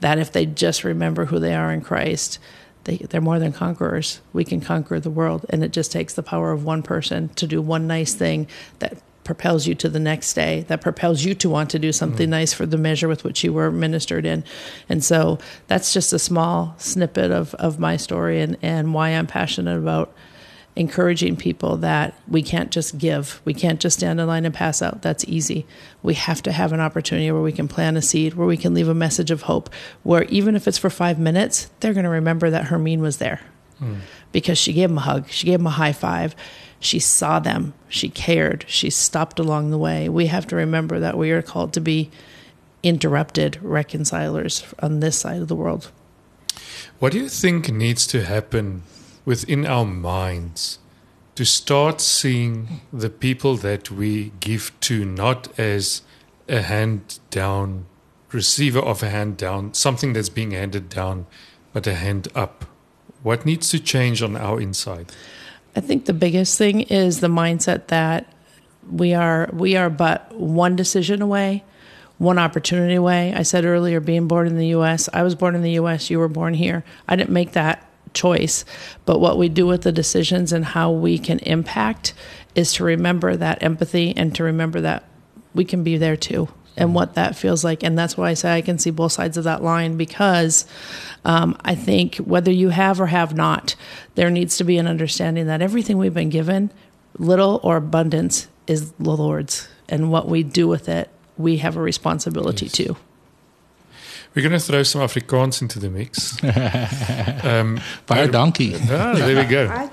that 0.00 0.18
if 0.18 0.32
they 0.32 0.46
just 0.46 0.84
remember 0.84 1.26
who 1.26 1.38
they 1.38 1.54
are 1.54 1.72
in 1.72 1.80
Christ, 1.80 2.38
they, 2.84 2.98
they're 2.98 3.20
more 3.20 3.38
than 3.38 3.52
conquerors. 3.52 4.20
We 4.32 4.44
can 4.44 4.60
conquer 4.60 5.00
the 5.00 5.10
world, 5.10 5.46
and 5.50 5.64
it 5.64 5.72
just 5.72 5.90
takes 5.90 6.14
the 6.14 6.22
power 6.22 6.52
of 6.52 6.64
one 6.64 6.82
person 6.82 7.30
to 7.30 7.46
do 7.46 7.60
one 7.60 7.86
nice 7.86 8.14
thing 8.14 8.46
that 8.78 8.98
propels 9.24 9.66
you 9.66 9.74
to 9.74 9.88
the 9.88 9.98
next 9.98 10.34
day, 10.34 10.62
that 10.68 10.80
propels 10.80 11.24
you 11.24 11.34
to 11.34 11.48
want 11.48 11.70
to 11.70 11.78
do 11.78 11.92
something 11.92 12.28
mm. 12.28 12.30
nice 12.30 12.52
for 12.52 12.66
the 12.66 12.78
measure 12.78 13.08
with 13.08 13.24
which 13.24 13.42
you 13.42 13.52
were 13.52 13.70
ministered 13.70 14.24
in. 14.26 14.44
And 14.88 15.02
so 15.02 15.38
that's 15.66 15.92
just 15.92 16.12
a 16.12 16.18
small 16.18 16.74
snippet 16.78 17.30
of, 17.30 17.54
of 17.54 17.78
my 17.78 17.96
story 17.96 18.40
and, 18.40 18.56
and 18.62 18.94
why 18.94 19.10
I'm 19.10 19.26
passionate 19.26 19.78
about 19.78 20.14
encouraging 20.76 21.36
people 21.36 21.76
that 21.78 22.14
we 22.28 22.42
can't 22.42 22.70
just 22.70 22.98
give. 22.98 23.40
We 23.44 23.54
can't 23.54 23.80
just 23.80 23.98
stand 23.98 24.20
in 24.20 24.26
line 24.26 24.44
and 24.44 24.52
pass 24.52 24.82
out. 24.82 25.02
That's 25.02 25.24
easy. 25.26 25.66
We 26.02 26.14
have 26.14 26.42
to 26.42 26.52
have 26.52 26.72
an 26.72 26.80
opportunity 26.80 27.30
where 27.30 27.42
we 27.42 27.52
can 27.52 27.68
plant 27.68 27.96
a 27.96 28.02
seed, 28.02 28.34
where 28.34 28.46
we 28.46 28.56
can 28.56 28.74
leave 28.74 28.88
a 28.88 28.94
message 28.94 29.30
of 29.30 29.42
hope, 29.42 29.70
where 30.02 30.24
even 30.24 30.56
if 30.56 30.66
it's 30.66 30.78
for 30.78 30.90
five 30.90 31.18
minutes, 31.18 31.70
they're 31.80 31.94
going 31.94 32.04
to 32.04 32.10
remember 32.10 32.50
that 32.50 32.66
Hermien 32.66 32.98
was 32.98 33.18
there 33.18 33.40
mm. 33.80 33.98
because 34.32 34.58
she 34.58 34.72
gave 34.72 34.88
them 34.88 34.98
a 34.98 35.02
hug, 35.02 35.28
she 35.30 35.46
gave 35.46 35.60
them 35.60 35.68
a 35.68 35.70
high 35.70 35.92
five 35.92 36.34
she 36.84 36.98
saw 36.98 37.38
them. 37.38 37.74
She 37.88 38.08
cared. 38.08 38.64
She 38.68 38.90
stopped 38.90 39.38
along 39.38 39.70
the 39.70 39.78
way. 39.78 40.08
We 40.08 40.26
have 40.26 40.46
to 40.48 40.56
remember 40.56 41.00
that 41.00 41.16
we 41.16 41.30
are 41.30 41.42
called 41.42 41.72
to 41.74 41.80
be 41.80 42.10
interrupted 42.82 43.58
reconcilers 43.62 44.64
on 44.80 45.00
this 45.00 45.18
side 45.18 45.40
of 45.40 45.48
the 45.48 45.56
world. 45.56 45.90
What 46.98 47.12
do 47.12 47.18
you 47.18 47.28
think 47.28 47.70
needs 47.70 48.06
to 48.08 48.24
happen 48.24 48.82
within 49.24 49.66
our 49.66 49.84
minds 49.84 50.78
to 51.34 51.44
start 51.44 52.00
seeing 52.00 52.80
the 52.92 53.10
people 53.10 53.56
that 53.56 53.90
we 53.90 54.32
give 54.40 54.72
to 54.80 55.04
not 55.04 55.58
as 55.58 56.02
a 56.48 56.62
hand 56.62 57.18
down 57.30 57.86
receiver 58.30 58.80
of 58.80 59.02
a 59.02 59.08
hand 59.08 59.36
down, 59.36 59.72
something 59.72 60.12
that's 60.12 60.28
being 60.28 60.50
handed 60.50 60.88
down, 60.88 61.26
but 61.72 61.86
a 61.86 61.94
hand 61.94 62.28
up? 62.34 62.66
What 63.22 63.46
needs 63.46 63.70
to 63.70 63.80
change 63.80 64.22
on 64.22 64.36
our 64.36 64.60
inside? 64.60 65.10
I 65.76 65.80
think 65.80 66.04
the 66.04 66.12
biggest 66.12 66.56
thing 66.56 66.82
is 66.82 67.20
the 67.20 67.28
mindset 67.28 67.88
that 67.88 68.26
we 68.90 69.14
are 69.14 69.48
we 69.52 69.76
are 69.76 69.90
but 69.90 70.32
one 70.34 70.76
decision 70.76 71.22
away, 71.22 71.64
one 72.18 72.38
opportunity 72.38 72.94
away. 72.94 73.34
I 73.34 73.42
said 73.42 73.64
earlier 73.64 74.00
being 74.00 74.28
born 74.28 74.46
in 74.46 74.56
the 74.56 74.68
US, 74.68 75.08
I 75.12 75.22
was 75.22 75.34
born 75.34 75.54
in 75.54 75.62
the 75.62 75.72
US, 75.72 76.10
you 76.10 76.18
were 76.18 76.28
born 76.28 76.54
here. 76.54 76.84
I 77.08 77.16
didn't 77.16 77.30
make 77.30 77.52
that 77.52 77.88
choice, 78.12 78.64
but 79.04 79.20
what 79.20 79.38
we 79.38 79.48
do 79.48 79.66
with 79.66 79.82
the 79.82 79.92
decisions 79.92 80.52
and 80.52 80.64
how 80.64 80.90
we 80.90 81.18
can 81.18 81.40
impact 81.40 82.14
is 82.54 82.72
to 82.74 82.84
remember 82.84 83.36
that 83.36 83.62
empathy 83.62 84.16
and 84.16 84.34
to 84.36 84.44
remember 84.44 84.80
that 84.80 85.04
we 85.54 85.64
can 85.64 85.82
be 85.82 85.96
there 85.96 86.16
too 86.16 86.48
and 86.76 86.94
what 86.94 87.14
that 87.14 87.36
feels 87.36 87.62
like. 87.64 87.82
And 87.82 87.96
that's 87.98 88.16
why 88.16 88.30
I 88.30 88.34
say 88.34 88.54
I 88.54 88.60
can 88.60 88.78
see 88.78 88.90
both 88.90 89.12
sides 89.12 89.36
of 89.36 89.44
that 89.44 89.62
line 89.62 89.96
because 89.96 90.66
um, 91.24 91.56
I 91.64 91.74
think 91.74 92.16
whether 92.16 92.50
you 92.50 92.70
have 92.70 93.00
or 93.00 93.06
have 93.06 93.34
not, 93.34 93.76
there 94.14 94.30
needs 94.30 94.56
to 94.58 94.64
be 94.64 94.78
an 94.78 94.86
understanding 94.86 95.46
that 95.46 95.62
everything 95.62 95.98
we've 95.98 96.14
been 96.14 96.30
given, 96.30 96.70
little 97.18 97.60
or 97.62 97.76
abundance, 97.76 98.48
is 98.66 98.92
the 98.92 99.10
Lord's. 99.10 99.68
And 99.88 100.10
what 100.10 100.28
we 100.28 100.42
do 100.42 100.66
with 100.66 100.88
it, 100.88 101.10
we 101.36 101.58
have 101.58 101.76
a 101.76 101.80
responsibility 101.80 102.66
Yes. 102.66 102.72
to. 102.72 102.96
We're 104.34 104.42
going 104.42 104.58
to 104.58 104.66
throw 104.66 104.82
some 104.82 105.00
Afrikaans 105.00 105.62
into 105.62 105.78
the 105.78 105.88
mix. 105.88 106.42
um, 107.44 107.78
Baie 108.06 108.26
dankie. 108.26 108.74
ah, 108.90 109.14
there 109.14 109.36
we 109.36 109.44
go. 109.44 109.66
Right. 109.68 109.90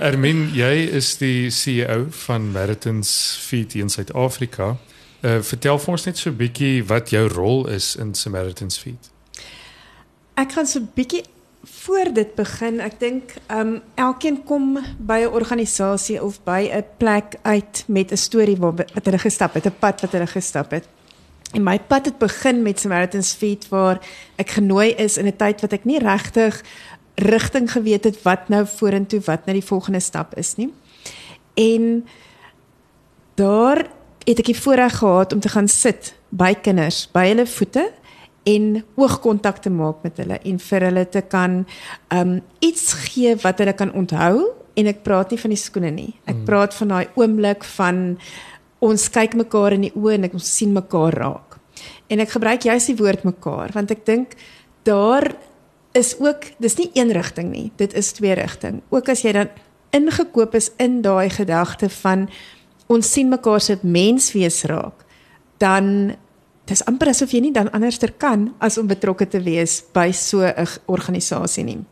Hermien, 0.00 0.52
jy 0.54 0.86
is 0.94 1.16
die 1.18 1.50
CEO 1.50 2.06
van 2.10 2.52
Samaritans 2.52 3.36
Feet 3.40 3.74
in 3.74 3.88
Suid-Afrika. 3.88 4.76
Uh, 5.22 5.38
vertel 5.46 5.78
vir 5.78 5.92
ons 5.92 6.04
net 6.04 6.18
so 6.18 6.30
'n 6.30 6.36
bietjie 6.36 6.84
wat 6.84 7.10
jou 7.10 7.28
rol 7.28 7.68
is 7.68 7.94
in 7.96 8.14
Samaritans 8.14 8.78
Feet. 8.78 9.10
Ek 10.34 10.52
gaan 10.52 10.66
so 10.66 10.80
'n 10.80 10.90
bietjie 10.94 11.22
voor 11.62 12.12
dit 12.12 12.34
begin. 12.34 12.80
Ek 12.80 12.98
dink 12.98 13.34
um 13.50 13.80
elkeen 13.94 14.42
kom 14.44 14.78
by 14.98 15.22
'n 15.22 15.32
organisasie 15.32 16.22
of 16.22 16.42
by 16.44 16.70
'n 16.72 16.84
plek 16.98 17.34
uit 17.42 17.84
met 17.86 18.10
'n 18.10 18.16
storie 18.16 18.56
waar 18.56 18.74
wat 18.74 19.04
hulle 19.04 19.18
gestap 19.18 19.54
het, 19.54 19.66
'n 19.66 19.78
pad 19.78 20.00
wat 20.00 20.12
hulle 20.12 20.26
gestap 20.26 20.70
het. 20.70 20.88
En 21.52 21.62
my 21.62 21.78
pad 21.78 22.04
het 22.04 22.18
begin 22.18 22.62
met 22.62 22.80
Samaritans 22.80 23.32
Feet 23.32 23.68
waar 23.68 24.00
ek 24.36 24.50
genooi 24.50 24.90
is 24.90 25.16
in 25.16 25.26
'n 25.26 25.36
tyd 25.36 25.60
wat 25.60 25.72
ek 25.72 25.84
nie 25.84 25.98
regtig 25.98 26.62
rigting 27.14 27.72
geweet 27.72 28.04
het 28.04 28.22
wat 28.22 28.48
nou 28.48 28.66
vorentoe, 28.66 29.20
wat 29.20 29.46
nou 29.46 29.58
die 29.58 29.66
volgende 29.66 30.00
stap 30.00 30.34
is 30.34 30.56
nie. 30.56 30.72
En 31.54 32.08
daar 33.34 33.86
het 34.26 34.38
ek 34.38 34.52
die 34.52 34.58
voorreg 34.58 34.98
gehad 35.00 35.32
om 35.32 35.40
te 35.40 35.50
gaan 35.52 35.68
sit 35.68 36.14
by 36.30 36.54
kinders, 36.54 37.06
by 37.12 37.26
hulle 37.32 37.46
voete 37.46 37.88
en 38.48 38.82
oogkontak 38.98 39.60
te 39.62 39.70
maak 39.70 40.02
met 40.02 40.18
hulle 40.18 40.38
en 40.48 40.58
vir 40.58 40.86
hulle 40.88 41.04
te 41.10 41.22
kan 41.30 41.62
um 42.14 42.40
iets 42.64 42.92
gee 43.06 43.36
wat 43.44 43.62
hulle 43.62 43.74
kan 43.78 43.92
onthou 43.98 44.48
en 44.78 44.88
ek 44.90 45.02
praat 45.06 45.30
nie 45.30 45.40
van 45.40 45.52
die 45.52 45.60
skoene 45.60 45.92
nie. 45.92 46.10
Ek 46.24 46.40
mm. 46.40 46.44
praat 46.48 46.74
van 46.74 46.94
daai 46.94 47.06
oomblik 47.20 47.66
van 47.76 48.02
ons 48.82 49.08
kyk 49.14 49.36
mekaar 49.38 49.76
in 49.76 49.86
die 49.86 49.94
oë 49.94 50.16
en 50.16 50.28
ek 50.30 50.36
ons 50.38 50.52
sien 50.56 50.72
mekaar 50.74 51.14
raak. 51.18 51.58
En 52.10 52.22
ek 52.22 52.34
gebruik 52.34 52.66
juist 52.66 52.90
die 52.90 52.98
woord 52.98 53.26
mekaar 53.28 53.74
want 53.76 53.92
ek 53.94 54.06
dink 54.08 54.36
daar 54.88 55.28
is 55.94 56.14
ook 56.18 56.48
dis 56.62 56.78
nie 56.80 56.88
een 56.96 57.12
rigting 57.12 57.52
nie. 57.52 57.68
Dit 57.76 57.94
is 57.94 58.14
twee 58.16 58.34
rigting. 58.34 58.80
Ook 58.90 59.12
as 59.12 59.22
jy 59.26 59.34
dan 59.36 59.52
ingekoop 59.92 60.56
is 60.56 60.70
in 60.80 61.02
daai 61.04 61.28
gedagte 61.30 61.90
van 62.00 62.26
ons 62.92 63.12
sien 63.12 63.28
mekaar 63.28 63.60
se 63.60 63.78
menswees 63.82 64.62
raak, 64.70 65.06
dan 65.62 66.14
dis 66.70 66.84
amper 66.88 67.12
asof 67.12 67.32
jy 67.34 67.40
nie 67.46 67.54
dan 67.54 67.70
anderster 67.74 68.12
kan 68.18 68.50
as 68.62 68.78
om 68.78 68.90
betrokke 68.90 69.26
te 69.28 69.40
wees 69.42 69.80
by 69.94 70.10
so 70.12 70.42
'n 70.42 70.66
organisasie 70.86 71.64
nie. 71.64 71.84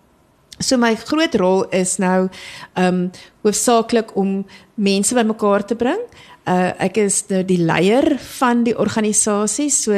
So 0.60 0.76
my 0.76 0.94
groot 0.94 1.34
rol 1.40 1.64
is 1.72 1.96
nou 1.98 2.28
um 2.76 3.10
hoofsaaklik 3.42 4.12
om 4.16 4.46
mense 4.74 5.14
bymekaar 5.14 5.64
te 5.64 5.74
bring. 5.74 6.00
Uh 6.44 6.72
ek 6.78 6.96
is 6.96 7.24
nou 7.30 7.40
die 7.44 7.58
leier 7.64 8.18
van 8.38 8.64
die 8.64 8.76
organisasie, 8.76 9.70
so 9.70 9.92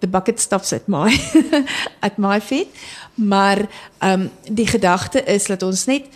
the 0.00 0.08
bucket 0.08 0.40
stops 0.40 0.72
at 0.72 0.88
my 0.88 1.12
at 2.06 2.16
my 2.18 2.40
feet. 2.40 2.72
Maar 3.14 3.66
um 4.00 4.30
die 4.48 4.66
gedagte 4.66 5.24
is 5.24 5.46
dat 5.46 5.62
ons 5.62 5.84
net 5.86 6.08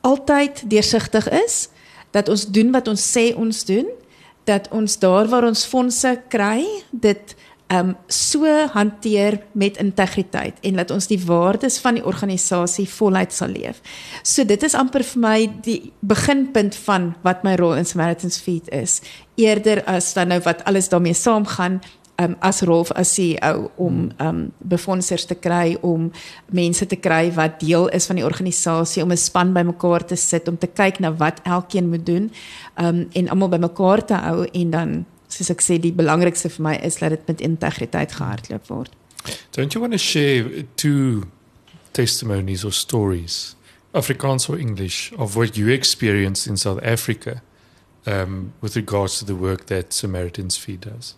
altyd 0.00 0.62
deursigtig 0.70 1.28
is, 1.44 1.68
dat 2.10 2.28
ons 2.28 2.46
doen 2.46 2.72
wat 2.74 2.88
ons 2.88 3.04
sê 3.16 3.30
ons 3.36 3.64
doen, 3.64 3.86
dat 4.48 4.68
ons 4.74 4.98
daar 4.98 5.28
waar 5.30 5.46
ons 5.46 5.66
fondse 5.68 6.16
kry, 6.32 6.64
dit 6.90 7.36
um 7.70 7.92
so 8.10 8.50
hanteer 8.74 9.36
met 9.52 9.76
integriteit 9.78 10.56
en 10.66 10.80
dat 10.80 10.90
ons 10.90 11.06
die 11.06 11.20
waardes 11.22 11.78
van 11.78 12.00
die 12.00 12.04
organisasie 12.04 12.88
voluit 12.90 13.30
sal 13.32 13.54
leef. 13.54 13.78
So 14.26 14.42
dit 14.44 14.62
is 14.66 14.74
amper 14.74 15.04
vir 15.06 15.22
my 15.22 15.36
die 15.62 15.92
beginpunt 16.02 16.74
van 16.88 17.12
wat 17.22 17.44
my 17.46 17.54
rol 17.60 17.76
in 17.78 17.86
Samaritans 17.86 18.40
Feet 18.42 18.66
is, 18.74 18.98
eerder 19.38 19.84
as 19.86 20.10
dan 20.18 20.34
nou 20.34 20.40
wat 20.42 20.64
alles 20.66 20.90
daarmee 20.90 21.14
saamgaan 21.14 21.78
um, 22.20 22.36
as 22.40 22.60
Rolf 22.62 22.92
as 22.92 23.14
CEO 23.14 23.70
om 23.76 24.10
um 24.20 24.52
befondsers 24.58 25.24
te 25.24 25.34
kry 25.34 25.76
om 25.86 26.10
mense 26.52 26.86
te 26.86 26.96
kry 26.96 27.30
wat 27.36 27.60
deel 27.60 27.88
is 27.96 28.06
van 28.10 28.20
die 28.20 28.26
organisasie 28.26 29.02
om 29.02 29.12
'n 29.12 29.16
span 29.16 29.52
bymekaar 29.52 30.04
te 30.04 30.16
sit 30.16 30.48
om 30.48 30.58
te 30.58 30.66
kyk 30.66 31.00
na 31.00 31.12
wat 31.12 31.40
elkeen 31.44 31.88
moet 31.88 32.06
doen 32.06 32.32
um 32.76 33.08
en 33.12 33.28
almal 33.28 33.48
bymekaar 33.48 34.04
te 34.04 34.14
hou 34.14 34.46
en 34.52 34.70
dan 34.70 35.04
soos 35.28 35.50
ek 35.50 35.62
sê 35.62 35.78
die 35.78 35.92
belangrikste 35.92 36.48
vir 36.48 36.62
my 36.62 36.74
is 36.82 36.98
dat 36.98 37.10
dit 37.10 37.26
met 37.26 37.40
integriteit 37.40 38.12
gehardloop 38.12 38.66
word. 38.66 38.92
Don't 39.52 39.72
you 39.72 39.80
want 39.80 39.92
to 39.92 39.98
share 39.98 40.64
two 40.76 41.24
testimonies 41.92 42.64
or 42.64 42.72
stories, 42.72 43.56
Afrikaans 43.92 44.48
or 44.48 44.58
English, 44.58 45.12
of 45.18 45.36
what 45.36 45.56
you 45.56 45.68
experienced 45.68 46.46
in 46.46 46.56
South 46.56 46.82
Africa 46.82 47.42
um, 48.06 48.52
with 48.60 48.76
regards 48.76 49.18
to 49.18 49.24
the 49.24 49.34
work 49.34 49.66
that 49.66 49.92
Samaritan's 49.92 50.56
Feet 50.56 50.80
does? 50.80 51.14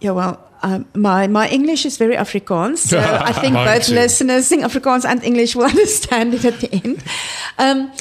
Yeah, 0.00 0.12
well, 0.12 0.38
um, 0.62 0.86
my 0.94 1.26
my 1.26 1.48
English 1.48 1.86
is 1.86 1.96
very 1.98 2.16
Afrikaans, 2.16 2.78
so 2.90 2.98
I 2.98 3.32
think 3.32 3.54
both 3.54 3.86
too. 3.86 3.94
listeners 3.94 4.52
in 4.52 4.60
Afrikaans 4.60 5.04
and 5.04 5.22
English 5.24 5.54
will 5.56 5.64
understand 5.74 6.34
it 6.34 6.44
at 6.44 6.60
the 6.60 6.72
end. 6.72 7.02
Um, 7.58 7.92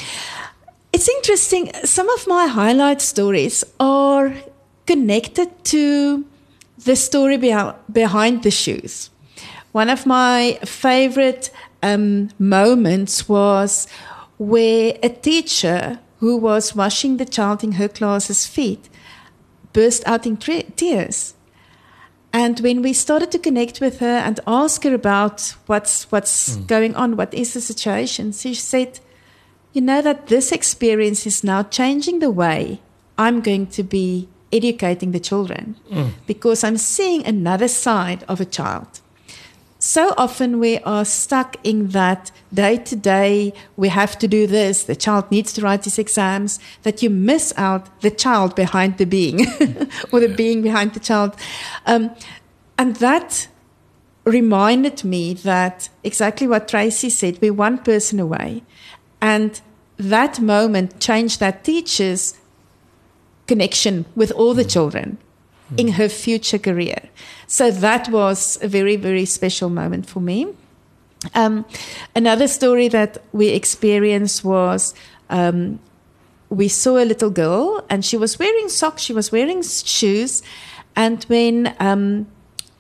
it's 0.91 1.10
interesting. 1.10 1.71
Some 1.84 2.10
of 2.10 2.27
my 2.27 2.47
highlight 2.47 3.01
stories 3.01 3.63
are 3.79 4.34
connected 4.86 5.49
to 5.65 6.25
the 6.86 6.95
story 6.95 7.38
behind, 7.38 7.75
behind 7.91 8.43
the 8.43 8.51
shoes. 8.51 9.10
One 9.71 9.89
of 9.89 10.06
my 10.06 10.60
favorite 10.65 11.49
um, 11.82 12.29
moments 12.38 13.27
was 13.27 13.88
where 14.38 14.97
a 15.01 15.10
teacher 15.10 15.99
who 16.19 16.38
was 16.38 16.75
washing 16.75 17.17
the 17.17 17.25
child 17.25 17.63
in 17.63 17.73
her 17.73 17.88
class's 17.88 18.45
feet 18.45 18.89
burst 19.73 20.03
out 20.08 20.25
in 20.25 20.38
tre- 20.38 20.67
tears. 20.75 21.34
And 22.34 22.60
when 22.62 22.82
we 22.82 22.93
started 22.93 23.32
to 23.32 23.39
connect 23.39 23.80
with 23.80 24.00
her 24.00 24.17
and 24.17 24.39
ask 24.48 24.84
her 24.84 24.93
about 24.93 25.54
what's 25.67 26.12
what's 26.12 26.56
hmm. 26.56 26.65
going 26.65 26.96
on, 26.96 27.15
what 27.15 27.34
is 27.34 27.54
the 27.54 27.62
situation, 27.62 28.32
she 28.32 28.56
said, 28.56 29.00
"You 29.72 29.82
know 29.82 30.02
that 30.02 30.28
this 30.28 30.52
experience 30.52 31.28
is 31.28 31.43
now 31.43 31.62
changing 31.62 32.19
the 32.19 32.32
way 32.32 32.82
I'm 33.19 33.41
going 33.41 33.67
to 33.67 33.84
be 33.84 34.28
educating 34.52 35.12
the 35.12 35.19
children 35.19 35.76
hmm. 35.89 36.10
because 36.26 36.63
I'm 36.63 36.78
seeing 36.78 37.24
another 37.26 37.67
side 37.67 38.26
of 38.28 38.41
a 38.41 38.46
child." 38.46 39.03
So 39.86 40.13
often 40.17 40.62
we 40.62 40.80
are 40.80 41.04
stuck 41.04 41.58
in 41.62 41.89
that 41.89 42.32
day 42.54 42.78
to 42.78 42.96
day, 42.96 43.52
we 43.76 43.89
have 43.89 44.17
to 44.19 44.30
do 44.30 44.48
this, 44.48 44.86
the 44.86 44.96
child 44.96 45.30
needs 45.30 45.52
to 45.54 45.62
write 45.62 45.84
his 45.84 46.00
exams, 46.00 46.58
that 46.84 47.04
you 47.04 47.10
miss 47.10 47.52
out 47.58 48.00
the 48.00 48.10
child 48.10 48.56
behind 48.56 48.98
the 48.98 49.06
being 49.06 49.41
or 50.13 50.22
the 50.22 50.34
being 50.34 50.62
behind 50.62 50.93
the 50.93 51.02
child. 51.02 51.36
Um, 51.86 52.12
and 52.78 52.96
that 53.08 53.50
reminded 54.24 55.04
me 55.04 55.34
that 55.34 55.89
exactly 56.02 56.48
what 56.48 56.69
Tracie 56.69 57.10
said, 57.10 57.41
we're 57.41 57.52
one 57.52 57.78
person 57.78 58.22
away. 58.22 58.63
And 59.22 59.60
that 59.98 60.39
moment 60.39 61.02
changed 61.02 61.41
that 61.41 61.65
teacher's 61.65 62.39
connection 63.48 64.06
with 64.15 64.32
all 64.32 64.54
the 64.54 64.63
children 64.63 65.17
in 65.78 65.90
her 65.90 66.10
future 66.10 66.60
career. 66.60 67.10
So 67.48 67.72
that 67.72 68.10
was 68.10 68.58
a 68.62 68.68
very, 68.68 68.96
very 68.96 69.26
special 69.26 69.70
moment 69.70 70.08
for 70.08 70.20
me. 70.20 70.48
Um, 71.36 71.66
another 72.16 72.48
story 72.48 72.88
that 72.90 73.18
we 73.32 73.50
experienced 73.50 74.44
was 74.44 74.94
um, 75.30 75.80
we 76.50 76.68
saw 76.68 76.98
a 76.98 77.06
little 77.06 77.30
girl 77.30 77.84
and 77.90 78.04
she 78.04 78.18
was 78.18 78.38
wearing 78.38 78.70
socks, 78.70 79.02
she 79.02 79.14
was 79.14 79.32
wearing 79.32 79.64
shoes. 79.64 80.44
And 80.96 81.24
when 81.26 81.76
um, 81.80 82.28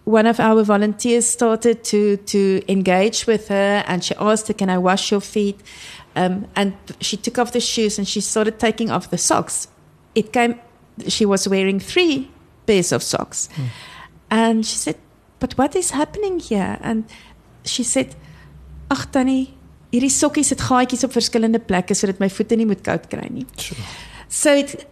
one 0.03 0.25
of 0.25 0.39
our 0.39 0.63
volunteers 0.63 1.27
started 1.27 1.83
to, 1.85 2.17
to 2.17 2.61
engage 2.67 3.25
with 3.25 3.47
her 3.47 3.83
and 3.87 4.03
she 4.03 4.13
asked 4.15 4.47
her, 4.49 4.53
Can 4.53 4.69
I 4.69 4.77
wash 4.77 5.11
your 5.11 5.21
feet? 5.21 5.59
Um, 6.15 6.47
and 6.55 6.75
she 7.01 7.17
took 7.17 7.39
off 7.39 7.53
the 7.53 7.59
shoes 7.59 7.97
and 7.97 8.07
she 8.07 8.21
started 8.21 8.59
taking 8.59 8.91
off 8.91 9.09
the 9.09 9.17
socks. 9.17 9.67
It 10.13 10.31
came, 10.31 10.59
she 11.07 11.25
was 11.25 11.47
wearing 11.47 11.79
three 11.79 12.29
pairs 12.65 12.91
of 12.91 13.03
socks. 13.03 13.49
And 14.29 14.65
she 14.65 14.77
said, 14.77 14.97
But 15.39 15.57
what 15.57 15.75
is 15.75 15.91
happening 15.91 16.39
here? 16.39 16.77
And 16.81 17.03
she 17.65 17.83
said, 17.83 18.15
Ach, 18.89 19.05
Tannie, 19.11 19.53
hierdie 19.93 20.09
sokkies 20.09 20.49
het 20.53 20.61
gaatjies 20.61 21.03
op 21.05 21.11
verskillende 21.13 21.59
plekke 21.59 21.93
sodat 21.95 22.19
my 22.19 22.29
voete 22.29 22.55
nie 22.57 22.65
moet 22.65 22.81
koud 22.85 23.09
kry 23.11 23.27
nie. 23.29 23.45
Sure. 23.57 23.77
So 24.29 24.53
it, 24.55 24.85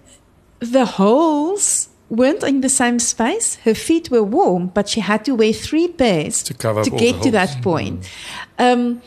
the 0.60 0.86
holes 0.97 1.89
weren't 2.10 2.43
in 2.43 2.62
the 2.62 2.69
same 2.69 2.99
space. 2.99 3.55
Her 3.63 3.73
feet 3.73 4.12
were 4.12 4.23
warm, 4.23 4.67
but 4.75 4.89
she 4.89 4.99
had 5.01 5.23
to 5.25 5.34
wear 5.36 5.53
three 5.53 5.88
pairs 5.88 6.43
To 6.43 6.53
cover 6.53 6.84
to 6.84 6.91
get 6.91 7.21
to 7.23 7.31
that 7.31 7.49
holes. 7.49 7.63
point. 7.63 8.10
Um, 8.60 9.01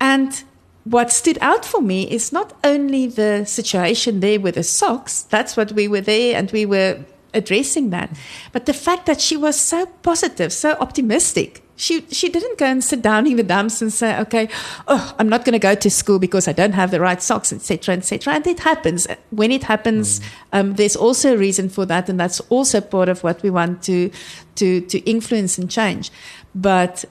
and 0.00 0.44
what 0.84 1.10
stood 1.10 1.38
out 1.40 1.64
for 1.64 1.80
me 1.80 2.04
is 2.10 2.32
not 2.32 2.52
only 2.62 3.06
the 3.06 3.44
situation 3.44 4.20
there 4.20 4.38
with 4.40 4.54
the 4.54 4.62
socks, 4.62 5.22
that's 5.22 5.56
what 5.56 5.72
we 5.72 5.88
were 5.88 6.00
there 6.00 6.36
and 6.36 6.50
we 6.52 6.64
were 6.66 6.98
addressing 7.34 7.90
that, 7.90 8.10
but 8.52 8.66
the 8.66 8.72
fact 8.72 9.06
that 9.06 9.20
she 9.20 9.36
was 9.36 9.58
so 9.58 9.86
positive, 10.02 10.52
so 10.52 10.72
optimistic. 10.72 11.62
She, 11.76 12.02
she 12.10 12.28
didn't 12.28 12.58
go 12.58 12.66
and 12.66 12.84
sit 12.84 13.00
down 13.00 13.26
in 13.26 13.36
the 13.36 13.42
dumps 13.42 13.80
and 13.80 13.90
say, 13.90 14.18
okay, 14.20 14.50
oh, 14.86 15.14
I'm 15.18 15.30
not 15.30 15.46
going 15.46 15.54
to 15.54 15.58
go 15.58 15.74
to 15.74 15.90
school 15.90 16.18
because 16.18 16.46
I 16.46 16.52
don't 16.52 16.72
have 16.72 16.90
the 16.90 17.00
right 17.00 17.22
socks, 17.22 17.54
etc., 17.54 17.94
etc. 17.94 18.34
And 18.34 18.46
it 18.46 18.60
happens. 18.60 19.06
When 19.30 19.50
it 19.50 19.62
happens, 19.62 20.20
um, 20.52 20.74
there's 20.74 20.94
also 20.94 21.34
a 21.34 21.38
reason 21.38 21.70
for 21.70 21.86
that, 21.86 22.10
and 22.10 22.20
that's 22.20 22.40
also 22.50 22.82
part 22.82 23.08
of 23.08 23.24
what 23.24 23.42
we 23.42 23.48
want 23.48 23.82
to, 23.84 24.10
to, 24.56 24.82
to 24.82 24.98
influence 25.10 25.56
and 25.56 25.70
change. 25.70 26.10
But 26.54 27.06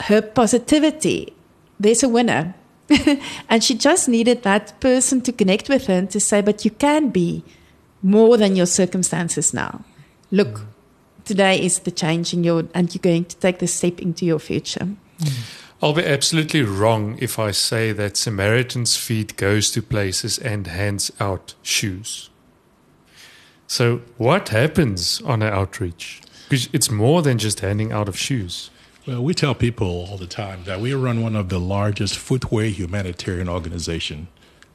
her 0.00 0.22
positivity, 0.22 1.32
there's 1.78 2.02
a 2.02 2.08
winner. 2.08 2.54
and 3.48 3.62
she 3.62 3.74
just 3.74 4.08
needed 4.08 4.42
that 4.42 4.80
person 4.80 5.20
to 5.20 5.32
connect 5.32 5.68
with 5.68 5.86
her 5.86 5.94
and 5.94 6.10
to 6.10 6.20
say, 6.20 6.40
but 6.40 6.64
you 6.64 6.70
can 6.70 7.10
be 7.10 7.44
more 8.02 8.36
than 8.36 8.56
your 8.56 8.66
circumstances 8.66 9.52
now. 9.52 9.84
Look, 10.30 10.60
mm. 10.60 10.66
today 11.24 11.60
is 11.60 11.80
the 11.80 11.90
change 11.90 12.32
in 12.32 12.44
your, 12.44 12.64
and 12.74 12.94
you're 12.94 13.02
going 13.02 13.24
to 13.26 13.36
take 13.36 13.58
the 13.58 13.66
step 13.66 14.00
into 14.00 14.24
your 14.24 14.38
future. 14.38 14.88
Mm. 15.20 15.64
I'll 15.80 15.92
be 15.92 16.04
absolutely 16.04 16.62
wrong 16.62 17.16
if 17.20 17.38
I 17.38 17.52
say 17.52 17.92
that 17.92 18.16
Samaritan's 18.16 18.96
Feet 18.96 19.36
goes 19.36 19.70
to 19.70 19.82
places 19.82 20.36
and 20.36 20.66
hands 20.66 21.12
out 21.20 21.54
shoes. 21.62 22.30
So, 23.68 24.00
what 24.16 24.48
happens 24.48 25.20
on 25.22 25.42
an 25.42 25.52
outreach? 25.52 26.20
Because 26.48 26.68
it's 26.72 26.90
more 26.90 27.22
than 27.22 27.38
just 27.38 27.60
handing 27.60 27.92
out 27.92 28.08
of 28.08 28.18
shoes. 28.18 28.70
Well, 29.06 29.22
we 29.22 29.34
tell 29.34 29.54
people 29.54 30.06
all 30.10 30.16
the 30.16 30.26
time 30.26 30.64
that 30.64 30.80
we 30.80 30.94
run 30.94 31.22
one 31.22 31.36
of 31.36 31.48
the 31.48 31.60
largest 31.60 32.18
footwear 32.18 32.66
humanitarian 32.66 33.48
organization 33.48 34.28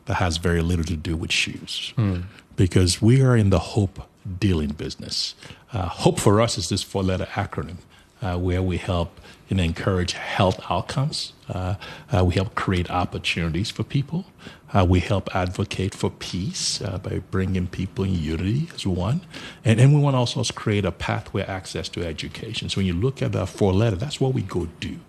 that 0.06 0.16
has 0.16 0.38
very 0.38 0.62
little 0.62 0.86
to 0.86 0.96
do 0.96 1.18
with 1.18 1.32
shoes, 1.32 1.94
hmm. 1.96 2.22
Because 2.56 3.02
we 3.02 3.22
are 3.22 3.36
in 3.36 3.50
the 3.50 3.60
hope 3.60 4.08
dealing 4.40 4.70
business. 4.70 5.36
Uh, 5.72 5.88
hope 5.88 6.20
for 6.20 6.40
us 6.40 6.58
is 6.58 6.70
this 6.70 6.84
four-letter 6.84 7.26
acronym 7.32 7.78
uh, 8.22 8.38
where 8.38 8.62
we 8.62 8.78
help 8.78 9.20
and 9.50 9.60
encourage 9.60 10.14
health 10.14 10.60
outcomes. 10.70 11.34
Uh, 11.50 11.76
uh, 12.16 12.24
we 12.24 12.34
help 12.34 12.56
create 12.56 12.90
opportunities 12.90 13.72
for 13.72 13.84
people. 13.84 14.26
Uh, 14.74 14.84
we 14.84 15.00
help 15.00 15.34
advocate 15.36 15.94
for 15.94 16.10
peace 16.10 16.82
uh, 16.82 16.98
by 16.98 17.20
bringing 17.30 17.68
people 17.68 18.04
in 18.04 18.16
unity 18.16 18.68
as 18.74 18.88
one. 18.88 19.22
And, 19.64 19.80
and 19.80 19.94
we 19.94 20.02
want 20.02 20.16
also 20.16 20.34
to 20.34 20.40
also 20.40 20.54
create 20.54 20.84
a 20.84 20.92
pathway 20.92 21.44
access 21.44 21.88
to 21.90 22.04
education. 22.04 22.70
So 22.70 22.78
when 22.78 22.88
you 22.88 22.94
look 22.94 23.22
at 23.22 23.34
the 23.34 23.46
four 23.46 23.72
letter, 23.72 23.96
that's 23.96 24.20
what 24.20 24.34
we 24.34 24.42
go 24.42 24.68
do. 24.80 25.00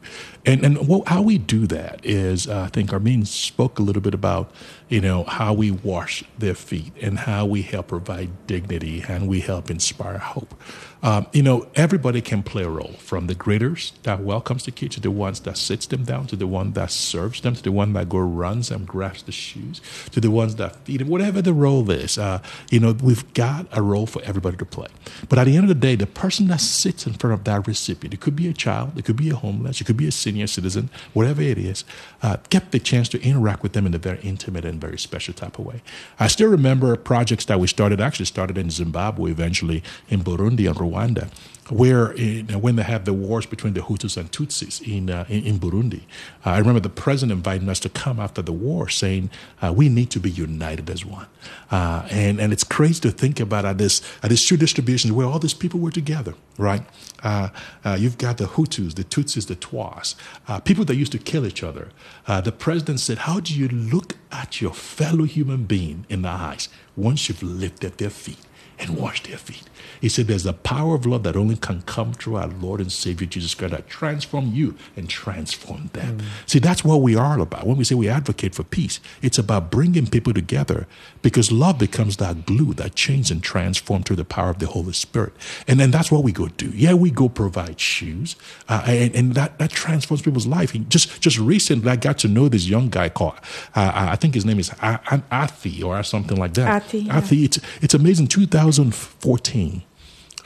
And, 0.44 0.62
and 0.64 0.86
what, 0.86 1.08
how 1.08 1.22
we 1.22 1.38
do 1.38 1.66
that 1.68 2.04
is, 2.04 2.46
uh, 2.46 2.62
I 2.62 2.68
think 2.68 2.90
Hermien 2.90 3.26
spoke 3.26 3.78
a 3.78 3.82
little 3.82 4.02
bit 4.02 4.12
about, 4.12 4.52
you 4.90 5.00
know, 5.00 5.24
how 5.24 5.54
we 5.54 5.70
wash 5.70 6.22
their 6.38 6.54
feet 6.54 6.92
and 7.00 7.20
how 7.20 7.46
we 7.46 7.62
help 7.62 7.88
provide 7.88 8.46
dignity 8.46 9.02
and 9.08 9.28
we 9.28 9.40
help 9.40 9.70
inspire 9.70 10.18
hope. 10.18 10.54
Um, 11.02 11.26
you 11.32 11.42
know, 11.42 11.68
everybody 11.74 12.20
can 12.20 12.42
play 12.42 12.64
a 12.64 12.68
role 12.68 12.94
from 12.98 13.26
the 13.28 13.34
greeters 13.34 13.92
that 14.02 14.20
welcomes 14.20 14.64
the 14.64 14.70
kids 14.70 14.94
to 14.96 15.00
the 15.00 15.10
ones 15.10 15.40
that 15.40 15.56
sits 15.56 15.86
them 15.86 16.04
down 16.04 16.23
to 16.26 16.36
the 16.36 16.46
one 16.46 16.72
that 16.72 16.90
serves 16.90 17.40
them 17.40 17.54
to 17.54 17.62
the 17.62 17.72
one 17.72 17.92
that 17.94 18.08
go 18.08 18.18
runs 18.18 18.70
and 18.70 18.86
grabs 18.86 19.22
the 19.22 19.32
shoes 19.32 19.80
to 20.10 20.20
the 20.20 20.30
ones 20.30 20.56
that 20.56 20.76
feed 20.84 21.00
them, 21.00 21.08
whatever 21.08 21.42
the 21.42 21.52
role 21.52 21.90
is. 21.90 22.18
Uh, 22.18 22.40
you 22.70 22.80
know, 22.80 22.92
we've 22.92 23.32
got 23.34 23.66
a 23.72 23.82
role 23.82 24.06
for 24.06 24.22
everybody 24.22 24.56
to 24.56 24.64
play. 24.64 24.88
But 25.28 25.38
at 25.38 25.44
the 25.44 25.56
end 25.56 25.64
of 25.64 25.68
the 25.68 25.74
day, 25.74 25.96
the 25.96 26.06
person 26.06 26.48
that 26.48 26.60
sits 26.60 27.06
in 27.06 27.14
front 27.14 27.34
of 27.34 27.44
that 27.44 27.66
recipient, 27.66 28.14
it 28.14 28.20
could 28.20 28.36
be 28.36 28.48
a 28.48 28.52
child, 28.52 28.98
it 28.98 29.04
could 29.04 29.16
be 29.16 29.30
a 29.30 29.34
homeless, 29.34 29.80
it 29.80 29.84
could 29.84 29.96
be 29.96 30.08
a 30.08 30.12
senior 30.12 30.46
citizen, 30.46 30.90
whatever 31.12 31.42
it 31.42 31.58
is, 31.58 31.84
uh, 32.22 32.36
get 32.50 32.70
the 32.70 32.78
chance 32.78 33.08
to 33.10 33.22
interact 33.22 33.62
with 33.62 33.72
them 33.72 33.86
in 33.86 33.94
a 33.94 33.98
very 33.98 34.20
intimate 34.22 34.64
and 34.64 34.80
very 34.80 34.98
special 34.98 35.34
type 35.34 35.58
of 35.58 35.66
way. 35.66 35.82
I 36.18 36.28
still 36.28 36.48
remember 36.48 36.96
projects 36.96 37.44
that 37.46 37.60
we 37.60 37.66
started, 37.66 38.00
actually 38.00 38.26
started 38.26 38.58
in 38.58 38.70
Zimbabwe, 38.70 39.30
eventually 39.30 39.82
in 40.08 40.22
Burundi 40.22 40.68
and 40.68 40.76
Rwanda 40.76 41.30
where 41.70 42.14
you 42.16 42.42
know, 42.42 42.58
when 42.58 42.76
they 42.76 42.82
had 42.82 43.04
the 43.04 43.12
wars 43.12 43.46
between 43.46 43.72
the 43.72 43.80
Hutus 43.80 44.16
and 44.16 44.30
Tutsis 44.30 44.80
in 44.86 45.08
uh, 45.08 45.24
in, 45.28 45.44
in, 45.44 45.58
Burundi, 45.58 46.02
uh, 46.44 46.50
I 46.50 46.58
remember 46.58 46.80
the 46.80 46.90
president 46.90 47.32
inviting 47.38 47.68
us 47.68 47.80
to 47.80 47.88
come 47.88 48.20
after 48.20 48.42
the 48.42 48.52
war, 48.52 48.88
saying 48.88 49.30
uh, 49.62 49.72
we 49.72 49.88
need 49.88 50.10
to 50.10 50.20
be 50.20 50.30
united 50.30 50.90
as 50.90 51.04
one. 51.04 51.26
Uh, 51.70 52.06
and 52.10 52.40
and 52.40 52.52
it's 52.52 52.64
crazy 52.64 53.00
to 53.00 53.10
think 53.10 53.40
about 53.40 53.64
at 53.64 53.78
this 53.78 54.02
at 54.22 54.30
these 54.30 54.46
two 54.46 54.56
distributions 54.56 55.12
where 55.12 55.26
all 55.26 55.38
these 55.38 55.54
people 55.54 55.80
were 55.80 55.90
together, 55.90 56.34
right? 56.58 56.82
Uh, 57.22 57.48
uh, 57.84 57.96
you've 57.98 58.18
got 58.18 58.36
the 58.36 58.44
Hutus, 58.46 58.94
the 58.94 59.04
Tutsis, 59.04 59.46
the 59.46 59.56
Twas, 59.56 60.16
people 60.64 60.84
that 60.84 60.96
used 60.96 61.12
to 61.12 61.18
kill 61.18 61.46
each 61.46 61.62
other. 61.62 61.88
the 62.26 62.52
president 62.52 63.00
said, 63.00 63.18
"How 63.18 63.40
do 63.40 63.54
you 63.54 63.68
look 63.68 64.16
at 64.30 64.60
your 64.60 64.74
fellow 64.74 65.24
human 65.24 65.64
being 65.64 66.04
in 66.10 66.22
the 66.22 66.28
eyes 66.28 66.68
once 66.94 67.28
you've 67.28 67.42
lifted 67.42 67.96
their 67.96 68.10
feet?" 68.10 68.38
And 68.78 68.96
wash 68.96 69.22
their 69.22 69.38
feet. 69.38 69.64
He 70.00 70.08
said, 70.08 70.26
There's 70.26 70.46
a 70.46 70.52
power 70.52 70.94
of 70.94 71.06
love 71.06 71.22
that 71.22 71.36
only 71.36 71.56
can 71.56 71.82
come 71.82 72.12
through 72.12 72.36
our 72.36 72.48
Lord 72.48 72.80
and 72.80 72.92
Savior 72.92 73.26
Jesus 73.26 73.54
Christ 73.54 73.72
that 73.72 73.88
transform 73.88 74.52
you 74.52 74.76
and 74.96 75.08
transform 75.08 75.90
them. 75.92 76.18
Mm. 76.18 76.24
See, 76.46 76.58
that's 76.58 76.84
what 76.84 77.00
we 77.00 77.16
are 77.16 77.38
about. 77.38 77.66
When 77.66 77.76
we 77.76 77.84
say 77.84 77.94
we 77.94 78.08
advocate 78.08 78.54
for 78.54 78.64
peace, 78.64 79.00
it's 79.22 79.38
about 79.38 79.70
bringing 79.70 80.06
people 80.06 80.32
together 80.32 80.86
because 81.22 81.50
love 81.50 81.78
becomes 81.78 82.18
that 82.18 82.46
glue 82.46 82.74
that 82.74 82.94
changes 82.94 83.30
and 83.30 83.42
transforms 83.42 84.04
through 84.06 84.16
the 84.16 84.24
power 84.24 84.50
of 84.50 84.58
the 84.58 84.66
Holy 84.66 84.92
Spirit. 84.92 85.32
And 85.66 85.80
then 85.80 85.90
that's 85.90 86.10
what 86.10 86.22
we 86.24 86.32
go 86.32 86.48
do. 86.48 86.70
Yeah, 86.74 86.94
we 86.94 87.10
go 87.10 87.28
provide 87.28 87.80
shoes, 87.80 88.36
uh, 88.68 88.84
and, 88.86 89.14
and 89.14 89.34
that, 89.34 89.58
that 89.58 89.70
transforms 89.70 90.22
people's 90.22 90.46
life. 90.46 90.74
Just 90.88 91.20
just 91.20 91.38
recently, 91.38 91.90
I 91.90 91.96
got 91.96 92.18
to 92.18 92.28
know 92.28 92.48
this 92.48 92.68
young 92.68 92.90
guy 92.90 93.08
called, 93.08 93.34
uh, 93.74 93.92
I 93.94 94.16
think 94.16 94.34
his 94.34 94.44
name 94.44 94.58
is 94.58 94.70
Athi 94.82 95.82
or 95.82 96.02
something 96.02 96.36
like 96.36 96.54
that. 96.54 96.68
Athi. 96.68 96.98
Yeah. 97.00 97.16
Athi. 97.16 97.44
It's, 97.44 97.58
it's 97.80 97.94
amazing. 97.94 98.28
2014. 98.72 99.82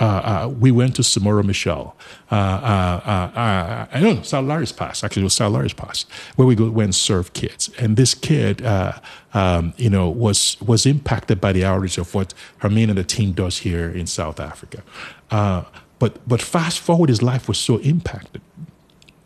Uh, 0.01 0.05
uh, 0.05 0.49
we 0.49 0.71
went 0.71 0.95
to 0.95 1.03
Samora 1.03 1.43
Machel. 1.43 1.93
Uh, 2.31 3.89
I 3.93 4.01
don't 4.01 4.17
know, 4.17 4.23
Sir 4.23 4.41
Lowry's 4.41 4.71
Pass. 4.71 5.03
Actually, 5.03 5.23
it 5.23 5.25
was 5.25 5.35
Sir 5.35 5.49
Lowry's 5.49 5.73
Pass, 5.73 6.05
where 6.37 6.47
we 6.47 6.55
go, 6.55 6.71
went 6.71 6.87
and 6.87 6.95
serve 6.95 7.33
kids. 7.33 7.69
And 7.81 7.97
this 7.97 8.15
kid, 8.15 8.65
um, 8.65 9.75
you 9.77 9.91
know, 9.91 10.09
was 10.09 10.57
was 10.61 10.87
impacted 10.87 11.41
by 11.41 11.53
the 11.53 11.65
outreach 11.65 11.99
of 11.99 12.15
what 12.15 12.33
Hermien 12.61 12.91
and 12.91 12.99
the 12.99 13.03
team 13.03 13.33
does 13.33 13.59
here 13.59 13.91
in 13.91 14.07
South 14.07 14.39
Africa. 14.39 14.85
but 15.31 16.29
but 16.29 16.41
fast 16.41 16.79
forward, 16.79 17.09
his 17.09 17.23
life 17.23 17.49
was 17.49 17.59
so 17.59 17.79
impacted 17.79 18.41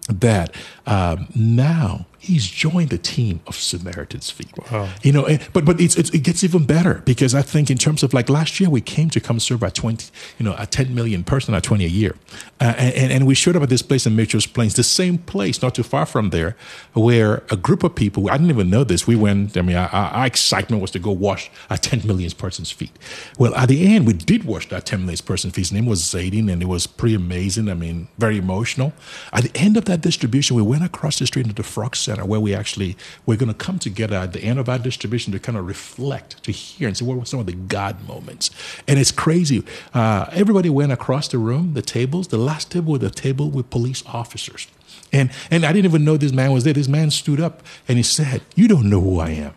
that 0.09 0.55
um, 0.87 1.28
now 1.35 2.07
he's 2.22 2.46
joined 2.46 2.90
the 2.90 2.98
team 2.98 3.40
of 3.48 3.56
Samaritan's 3.56 4.30
Feet. 4.30 4.48
Wow. 4.70 4.88
You 5.02 5.12
know, 5.12 5.26
but 5.52 5.64
but 5.64 5.80
it's, 5.80 5.96
it's, 5.96 6.11
it 6.11 6.20
gets 6.20 6.44
even 6.44 6.64
better 6.64 7.02
because 7.04 7.35
I 7.35 7.42
think 7.42 7.68
in 7.68 7.78
terms 7.78 8.04
of 8.04 8.14
like 8.14 8.28
last 8.28 8.61
year 8.61 8.70
we 8.70 8.80
came 8.80 9.11
to 9.11 9.20
come 9.20 9.40
serve 9.40 9.64
at 9.64 9.74
20, 9.74 10.08
you 10.38 10.44
know, 10.44 10.54
a 10.56 10.66
10 10.66 10.94
million 10.94 11.24
person 11.24 11.52
at 11.54 11.64
20 11.64 11.85
a 11.85 11.88
year. 11.88 12.14
Uh, 12.61 12.74
and, 12.78 13.12
and 13.12 13.26
we 13.26 13.35
showed 13.35 13.56
up 13.56 13.62
at 13.64 13.68
this 13.68 13.82
place 13.82 14.06
in 14.06 14.14
Mitchell's 14.14 14.46
Plains, 14.46 14.74
the 14.74 14.85
same 14.85 15.18
place 15.18 15.61
not 15.62 15.74
too 15.74 15.82
far 15.82 16.06
from 16.06 16.30
there 16.30 16.56
where 16.92 17.42
a 17.50 17.56
group 17.56 17.82
of 17.82 17.94
people, 17.96 18.30
I 18.30 18.37
didn't 18.37 18.50
even 18.50 18.70
know 18.70 18.85
this. 18.85 19.04
We 19.06 19.16
went, 19.16 19.56
I 19.56 19.62
mean, 19.62 19.76
our, 19.76 19.88
our 19.88 20.26
excitement 20.26 20.80
was 20.80 20.92
to 20.92 21.00
go 21.00 21.11
wash 21.11 21.50
a 21.70 21.76
10 21.76 22.06
million 22.06 22.30
person's 22.30 22.70
feet. 22.70 22.92
Well, 23.37 23.52
at 23.56 23.68
the 23.68 23.85
end, 23.85 24.06
we 24.06 24.12
did 24.12 24.44
wash 24.44 24.68
that 24.68 24.87
10 24.87 25.00
million 25.00 25.18
person's 25.24 25.54
feet. 25.54 25.62
His 25.62 25.72
name 25.72 25.87
was 25.87 26.02
Zaydin 26.02 26.50
and 26.52 26.62
it 26.62 26.66
was 26.66 26.87
pretty 26.87 27.16
amazing. 27.16 27.68
I 27.68 27.74
mean, 27.74 28.06
very 28.18 28.38
emotional. 28.38 28.92
At 29.32 29.42
the 29.42 29.58
end 29.58 29.76
of 29.76 29.87
that 29.87 30.02
distribution, 30.02 30.54
we 30.54 30.62
went 30.62 30.85
across 30.85 31.18
the 31.18 31.26
street 31.26 31.46
into 31.46 31.56
the 31.56 31.64
Frog 31.64 31.96
Center 31.96 32.12
where 32.20 32.40
we 32.40 32.55
actually 32.55 32.96
we're 33.27 33.37
going 33.37 33.53
to 33.53 33.55
come 33.55 33.79
together 33.79 34.16
at 34.16 34.33
the 34.33 34.40
end 34.40 34.59
of 34.59 34.68
our 34.68 34.79
distribution 34.79 35.33
to 35.33 35.38
kind 35.38 35.59
of 35.59 35.66
reflect, 35.66 36.42
to 36.44 36.53
hear, 36.53 36.88
and 36.88 36.96
see 36.96 37.05
what 37.05 37.18
were 37.18 37.25
some 37.25 37.40
of 37.40 37.46
the 37.46 37.53
God 37.53 38.07
moments. 38.07 38.51
And 38.87 38.98
it's 38.98 39.12
crazy. 39.12 39.64
Uh, 39.94 40.27
everybody 40.33 40.70
went 40.70 40.92
across 40.92 41.29
the 41.29 41.38
room, 41.38 41.75
the 41.75 41.83
tables. 41.83 42.29
The 42.29 42.38
last 42.38 42.70
table 42.70 42.92
was 42.92 43.01
the 43.01 43.11
table 43.11 43.51
with 43.51 43.70
police 43.70 44.03
officers. 44.07 44.66
And 45.12 45.31
and 45.51 45.64
I 45.64 45.72
didn't 45.72 45.87
even 45.87 46.05
know 46.05 46.16
this 46.16 46.33
man 46.33 46.53
was 46.53 46.64
there. 46.64 46.72
This 46.72 46.88
man 46.88 47.11
stood 47.11 47.40
up 47.40 47.62
and 47.88 47.98
he 47.98 48.03
said, 48.03 48.42
"You 48.55 48.68
don't 48.68 48.88
know 48.88 49.01
who 49.01 49.20
I 49.20 49.31
am, 49.31 49.55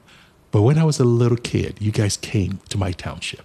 but 0.51 0.63
when 0.63 0.77
I 0.77 0.83
was 0.83 0.99
a 0.99 1.05
little 1.05 1.37
kid, 1.37 1.77
you 1.79 1.91
guys 1.91 2.17
came 2.17 2.59
to 2.69 2.77
my 2.77 2.91
township." 2.91 3.44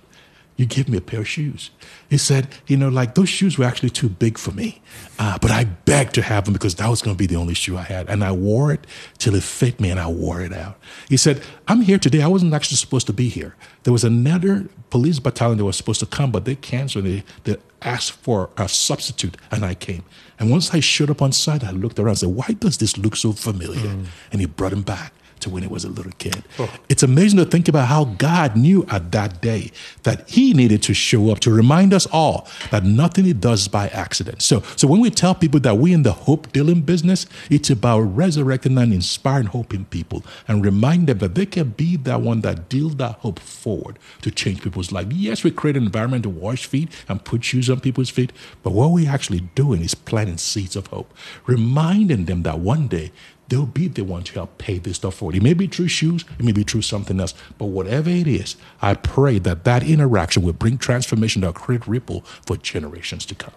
You 0.60 0.66
give 0.66 0.90
me 0.90 0.98
a 0.98 1.00
pair 1.00 1.20
of 1.20 1.28
shoes. 1.28 1.70
He 2.10 2.18
said, 2.18 2.48
you 2.66 2.76
know, 2.76 2.90
like 2.90 3.14
those 3.14 3.30
shoes 3.30 3.56
were 3.56 3.64
actually 3.64 3.88
too 3.88 4.10
big 4.10 4.36
for 4.36 4.52
me, 4.52 4.82
uh, 5.18 5.38
but 5.40 5.50
I 5.50 5.64
begged 5.64 6.14
to 6.16 6.22
have 6.22 6.44
them 6.44 6.52
because 6.52 6.74
that 6.74 6.88
was 6.90 7.00
going 7.00 7.16
to 7.16 7.18
be 7.18 7.26
the 7.26 7.36
only 7.36 7.54
shoe 7.54 7.78
I 7.78 7.82
had. 7.82 8.10
And 8.10 8.22
I 8.22 8.32
wore 8.32 8.70
it 8.70 8.86
till 9.16 9.34
it 9.34 9.42
fit 9.42 9.80
me 9.80 9.88
and 9.88 9.98
I 9.98 10.08
wore 10.08 10.42
it 10.42 10.52
out. 10.52 10.78
He 11.08 11.16
said, 11.16 11.42
I'm 11.66 11.80
here 11.80 11.98
today. 11.98 12.20
I 12.20 12.26
wasn't 12.26 12.52
actually 12.52 12.76
supposed 12.76 13.06
to 13.06 13.14
be 13.14 13.30
here. 13.30 13.56
There 13.84 13.92
was 13.92 14.04
another 14.04 14.68
police 14.90 15.18
battalion 15.18 15.56
that 15.56 15.64
was 15.64 15.78
supposed 15.78 16.00
to 16.00 16.06
come, 16.06 16.30
but 16.30 16.44
they 16.44 16.56
canceled. 16.56 17.06
They, 17.06 17.24
they 17.44 17.56
asked 17.80 18.12
for 18.12 18.50
a 18.58 18.68
substitute 18.68 19.38
and 19.50 19.64
I 19.64 19.74
came. 19.74 20.04
And 20.38 20.50
once 20.50 20.74
I 20.74 20.80
showed 20.80 21.08
up 21.08 21.22
on 21.22 21.32
site, 21.32 21.64
I 21.64 21.70
looked 21.70 21.98
around 21.98 22.08
and 22.10 22.18
said, 22.18 22.28
why 22.28 22.48
does 22.58 22.76
this 22.76 22.98
look 22.98 23.16
so 23.16 23.32
familiar? 23.32 23.88
Mm. 23.88 24.06
And 24.30 24.40
he 24.42 24.46
brought 24.46 24.74
him 24.74 24.82
back. 24.82 25.14
To 25.40 25.50
when 25.50 25.62
he 25.62 25.68
was 25.68 25.84
a 25.84 25.88
little 25.88 26.12
kid. 26.18 26.42
Oh. 26.58 26.70
It's 26.88 27.02
amazing 27.02 27.38
to 27.38 27.44
think 27.44 27.68
about 27.68 27.88
how 27.88 28.04
God 28.04 28.56
knew 28.56 28.86
at 28.90 29.12
that 29.12 29.40
day 29.40 29.70
that 30.02 30.28
he 30.28 30.52
needed 30.52 30.82
to 30.84 30.94
show 30.94 31.30
up 31.30 31.40
to 31.40 31.52
remind 31.52 31.92
us 31.92 32.06
all 32.12 32.48
that 32.70 32.84
nothing 32.84 33.24
he 33.24 33.32
does 33.32 33.68
by 33.68 33.88
accident. 33.88 34.42
So, 34.42 34.62
so 34.76 34.86
when 34.88 35.00
we 35.00 35.10
tell 35.10 35.34
people 35.34 35.60
that 35.60 35.78
we 35.78 35.92
in 35.92 36.02
the 36.02 36.12
hope 36.12 36.52
dealing 36.52 36.82
business, 36.82 37.26
it's 37.50 37.70
about 37.70 38.00
resurrecting 38.00 38.76
and 38.78 38.92
inspiring 38.92 39.46
hope 39.46 39.74
in 39.74 39.84
people 39.86 40.24
and 40.48 40.64
remind 40.64 41.06
them 41.06 41.18
that 41.18 41.34
they 41.34 41.46
can 41.46 41.70
be 41.70 41.96
that 41.96 42.20
one 42.20 42.40
that 42.42 42.68
deals 42.68 42.96
that 42.96 43.16
hope 43.16 43.38
forward 43.38 43.98
to 44.22 44.30
change 44.30 44.62
people's 44.62 44.92
life. 44.92 45.12
Yes, 45.12 45.44
we 45.44 45.50
create 45.50 45.76
an 45.76 45.84
environment 45.84 46.24
to 46.24 46.30
wash 46.30 46.66
feet 46.66 46.90
and 47.08 47.24
put 47.24 47.44
shoes 47.44 47.70
on 47.70 47.80
people's 47.80 48.10
feet, 48.10 48.32
but 48.62 48.72
what 48.72 48.90
we're 48.90 49.10
actually 49.10 49.40
doing 49.54 49.82
is 49.82 49.94
planting 49.94 50.38
seeds 50.38 50.76
of 50.76 50.88
hope, 50.88 51.12
reminding 51.46 52.24
them 52.26 52.42
that 52.42 52.58
one 52.58 52.88
day 52.88 53.12
they'll 53.50 53.66
be 53.66 53.88
the 53.88 54.02
one 54.02 54.22
to 54.22 54.32
help 54.32 54.56
pay 54.56 54.78
this 54.78 54.96
stuff 54.96 55.16
forward. 55.16 55.34
It 55.34 55.38
It 55.38 55.42
may 55.42 55.54
be 55.54 55.68
true 55.68 55.88
shoes, 55.88 56.24
it 56.38 56.44
may 56.44 56.52
be 56.52 56.64
true 56.64 56.80
something 56.80 57.20
else, 57.20 57.34
but 57.58 57.66
whatever 57.66 58.08
it 58.08 58.26
is, 58.26 58.56
I 58.80 58.94
pray 58.94 59.38
that 59.40 59.64
that 59.64 59.82
interaction 59.82 60.42
will 60.42 60.54
bring 60.54 60.78
transformation 60.78 61.42
to 61.42 61.52
create 61.52 61.86
ripple 61.86 62.22
for 62.46 62.56
generations 62.56 63.26
to 63.26 63.34
come. 63.34 63.54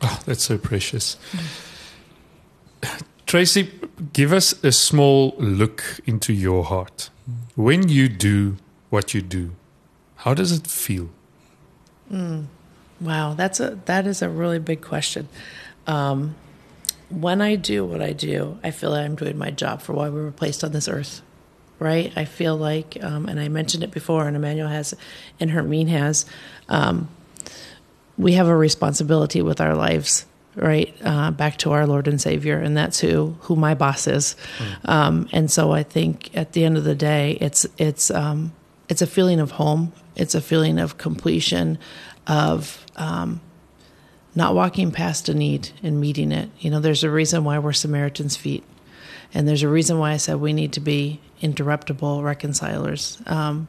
Oh, 0.00 0.20
that's 0.24 0.44
so 0.44 0.56
precious. 0.56 1.16
Tracie, 3.26 3.70
give 4.12 4.32
us 4.32 4.52
a 4.64 4.70
small 4.70 5.34
look 5.38 6.00
into 6.06 6.32
your 6.32 6.64
heart. 6.64 7.10
When 7.56 7.88
you 7.88 8.08
do 8.08 8.56
what 8.90 9.14
you 9.14 9.22
do, 9.22 9.52
how 10.16 10.34
does 10.34 10.52
it 10.52 10.66
feel? 10.66 11.10
Mm. 12.12 12.46
Wow, 13.00 13.34
that's 13.34 13.60
a 13.60 13.78
that 13.86 14.06
is 14.06 14.22
a 14.22 14.28
really 14.28 14.58
big 14.58 14.80
question. 14.80 15.28
Um, 15.86 16.36
when 17.20 17.40
I 17.40 17.56
do 17.56 17.84
what 17.84 18.02
I 18.02 18.12
do, 18.12 18.58
I 18.62 18.70
feel 18.70 18.90
like 18.90 19.04
I'm 19.04 19.16
doing 19.16 19.38
my 19.38 19.50
job 19.50 19.82
for 19.82 19.92
why 19.92 20.08
we 20.08 20.20
were 20.20 20.32
placed 20.32 20.64
on 20.64 20.72
this 20.72 20.88
earth, 20.88 21.22
right? 21.78 22.12
I 22.16 22.24
feel 22.24 22.56
like, 22.56 23.02
um, 23.02 23.28
and 23.28 23.38
I 23.40 23.48
mentioned 23.48 23.84
it 23.84 23.90
before, 23.90 24.26
and 24.26 24.36
Emmanuel 24.36 24.68
has, 24.68 24.94
and 25.40 25.50
Hermien 25.50 25.88
has, 25.88 26.26
um, 26.68 27.08
we 28.16 28.32
have 28.34 28.48
a 28.48 28.56
responsibility 28.56 29.42
with 29.42 29.60
our 29.60 29.74
lives, 29.74 30.26
right? 30.54 30.94
Uh, 31.02 31.30
back 31.30 31.56
to 31.58 31.72
our 31.72 31.86
Lord 31.86 32.06
and 32.08 32.20
Savior, 32.20 32.58
and 32.58 32.76
that's 32.76 33.00
who 33.00 33.36
who 33.40 33.56
my 33.56 33.74
boss 33.74 34.06
is. 34.06 34.36
Mm. 34.58 34.88
Um, 34.88 35.28
and 35.32 35.50
so 35.50 35.72
I 35.72 35.82
think 35.82 36.30
at 36.36 36.52
the 36.52 36.64
end 36.64 36.76
of 36.76 36.84
the 36.84 36.94
day, 36.94 37.38
it's 37.40 37.66
it's 37.76 38.10
um, 38.10 38.52
it's 38.88 39.02
a 39.02 39.06
feeling 39.06 39.40
of 39.40 39.52
home. 39.52 39.92
It's 40.14 40.34
a 40.34 40.40
feeling 40.40 40.78
of 40.78 40.96
completion, 40.96 41.78
of 42.26 42.86
um, 42.96 43.40
not 44.34 44.54
walking 44.54 44.90
past 44.90 45.28
a 45.28 45.34
need 45.34 45.70
and 45.82 46.00
meeting 46.00 46.32
it. 46.32 46.50
You 46.58 46.70
know, 46.70 46.80
there's 46.80 47.04
a 47.04 47.10
reason 47.10 47.44
why 47.44 47.58
we're 47.58 47.72
Samaritan's 47.72 48.36
feet. 48.36 48.64
And 49.32 49.48
there's 49.48 49.62
a 49.62 49.68
reason 49.68 49.98
why 49.98 50.12
I 50.12 50.16
said 50.16 50.36
we 50.36 50.52
need 50.52 50.72
to 50.74 50.80
be 50.80 51.20
interruptible 51.42 52.22
reconcilers. 52.22 53.20
Um, 53.26 53.68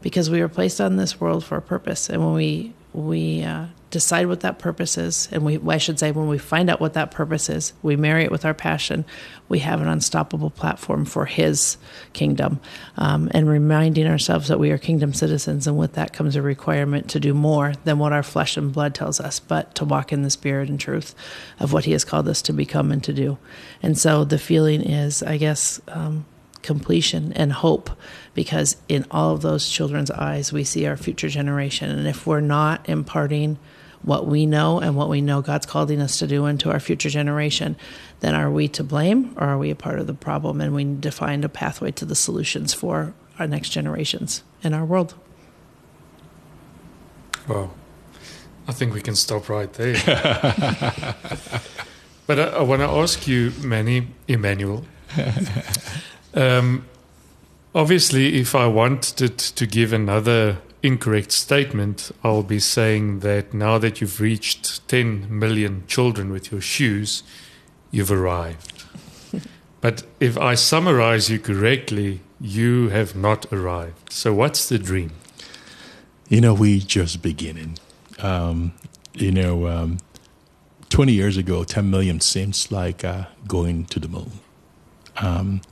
because 0.00 0.30
we 0.30 0.40
were 0.40 0.48
placed 0.48 0.80
on 0.80 0.96
this 0.96 1.20
world 1.20 1.44
for 1.44 1.56
a 1.56 1.62
purpose. 1.62 2.08
And 2.08 2.24
when 2.24 2.34
we 2.34 2.72
we 2.92 3.42
uh, 3.42 3.66
decide 3.90 4.26
what 4.26 4.40
that 4.40 4.58
purpose 4.58 4.98
is, 4.98 5.28
and 5.32 5.44
we, 5.44 5.58
I 5.66 5.78
should 5.78 5.98
say, 5.98 6.10
when 6.10 6.28
we 6.28 6.38
find 6.38 6.68
out 6.68 6.80
what 6.80 6.92
that 6.94 7.10
purpose 7.10 7.48
is, 7.48 7.72
we 7.82 7.96
marry 7.96 8.24
it 8.24 8.30
with 8.30 8.44
our 8.44 8.54
passion, 8.54 9.04
we 9.48 9.60
have 9.60 9.80
an 9.80 9.88
unstoppable 9.88 10.50
platform 10.50 11.04
for 11.04 11.24
His 11.24 11.78
kingdom. 12.12 12.60
Um, 12.96 13.30
and 13.32 13.48
reminding 13.48 14.06
ourselves 14.06 14.48
that 14.48 14.58
we 14.58 14.70
are 14.70 14.78
kingdom 14.78 15.14
citizens, 15.14 15.66
and 15.66 15.78
with 15.78 15.94
that 15.94 16.12
comes 16.12 16.36
a 16.36 16.42
requirement 16.42 17.08
to 17.10 17.20
do 17.20 17.32
more 17.32 17.72
than 17.84 17.98
what 17.98 18.12
our 18.12 18.22
flesh 18.22 18.56
and 18.56 18.72
blood 18.72 18.94
tells 18.94 19.20
us, 19.20 19.40
but 19.40 19.74
to 19.76 19.84
walk 19.84 20.12
in 20.12 20.22
the 20.22 20.30
spirit 20.30 20.68
and 20.68 20.78
truth 20.78 21.14
of 21.58 21.72
what 21.72 21.86
He 21.86 21.92
has 21.92 22.04
called 22.04 22.28
us 22.28 22.42
to 22.42 22.52
become 22.52 22.92
and 22.92 23.02
to 23.04 23.12
do. 23.12 23.38
And 23.82 23.96
so 23.96 24.24
the 24.24 24.38
feeling 24.38 24.82
is, 24.82 25.22
I 25.22 25.38
guess, 25.38 25.80
um, 25.88 26.26
completion 26.62 27.32
and 27.34 27.52
hope 27.52 27.90
because 28.34 28.76
in 28.88 29.06
all 29.10 29.32
of 29.32 29.42
those 29.42 29.68
children's 29.68 30.10
eyes 30.10 30.52
we 30.52 30.64
see 30.64 30.86
our 30.86 30.96
future 30.96 31.28
generation 31.28 31.88
and 31.88 32.06
if 32.06 32.26
we're 32.26 32.40
not 32.40 32.86
imparting 32.88 33.56
what 34.02 34.26
we 34.26 34.46
know 34.46 34.80
and 34.80 34.96
what 34.96 35.08
we 35.08 35.20
know 35.20 35.42
God's 35.42 35.66
calling 35.66 36.00
us 36.00 36.18
to 36.18 36.26
do 36.26 36.46
into 36.46 36.70
our 36.70 36.80
future 36.80 37.10
generation 37.10 37.76
then 38.20 38.34
are 38.34 38.50
we 38.50 38.68
to 38.68 38.82
blame 38.82 39.34
or 39.36 39.46
are 39.46 39.58
we 39.58 39.70
a 39.70 39.76
part 39.76 39.98
of 39.98 40.06
the 40.06 40.14
problem 40.14 40.60
and 40.60 40.74
we 40.74 40.84
need 40.84 41.02
to 41.02 41.10
find 41.10 41.44
a 41.44 41.48
pathway 41.48 41.90
to 41.92 42.04
the 42.04 42.14
solutions 42.14 42.74
for 42.74 43.14
our 43.38 43.46
next 43.46 43.70
generations 43.70 44.42
in 44.62 44.74
our 44.74 44.84
world? 44.84 45.14
Well 47.46 47.72
I 48.66 48.72
think 48.72 48.92
we 48.92 49.00
can 49.00 49.16
stop 49.16 49.48
right 49.48 49.72
there. 49.72 49.96
But 52.28 52.38
I, 52.38 52.42
I 52.42 52.62
want 52.62 52.82
to 52.82 52.88
ask 52.88 53.26
you 53.26 53.52
Manny 53.62 54.08
Emmanuel. 54.28 54.84
Um, 56.34 56.84
obviously, 57.74 58.38
if 58.38 58.54
I 58.54 58.66
wanted 58.66 59.38
to 59.38 59.66
give 59.66 59.94
another 59.94 60.58
incorrect 60.82 61.32
statement, 61.32 62.10
I'll 62.22 62.42
be 62.42 62.60
saying 62.60 63.20
that 63.20 63.52
now 63.52 63.78
that 63.78 64.00
you've 64.00 64.20
reached 64.20 64.86
10 64.88 65.26
million 65.36 65.84
children 65.86 66.30
with 66.30 66.52
your 66.52 66.60
shoes, 66.60 67.22
you've 67.90 68.12
arrived. 68.12 68.84
but 69.80 70.04
if 70.20 70.38
I 70.38 70.54
summarize 70.54 71.30
you 71.30 71.38
correctly, 71.38 72.20
you 72.40 72.88
have 72.90 73.16
not 73.16 73.52
arrived. 73.52 74.12
So, 74.12 74.32
what's 74.32 74.68
the 74.68 74.78
dream? 74.78 75.12
You 76.28 76.40
know, 76.40 76.54
we 76.54 76.78
just 76.80 77.22
beginning. 77.22 77.78
Um, 78.20 78.72
you 79.14 79.32
know, 79.32 79.66
um, 79.66 79.98
20 80.90 81.12
years 81.12 81.36
ago, 81.36 81.64
10 81.64 81.90
million 81.90 82.20
seems 82.20 82.70
like 82.70 83.04
uh, 83.04 83.26
going 83.46 83.86
to 83.86 83.98
the 83.98 84.08
moon. 84.08 84.32
Um, 85.16 85.62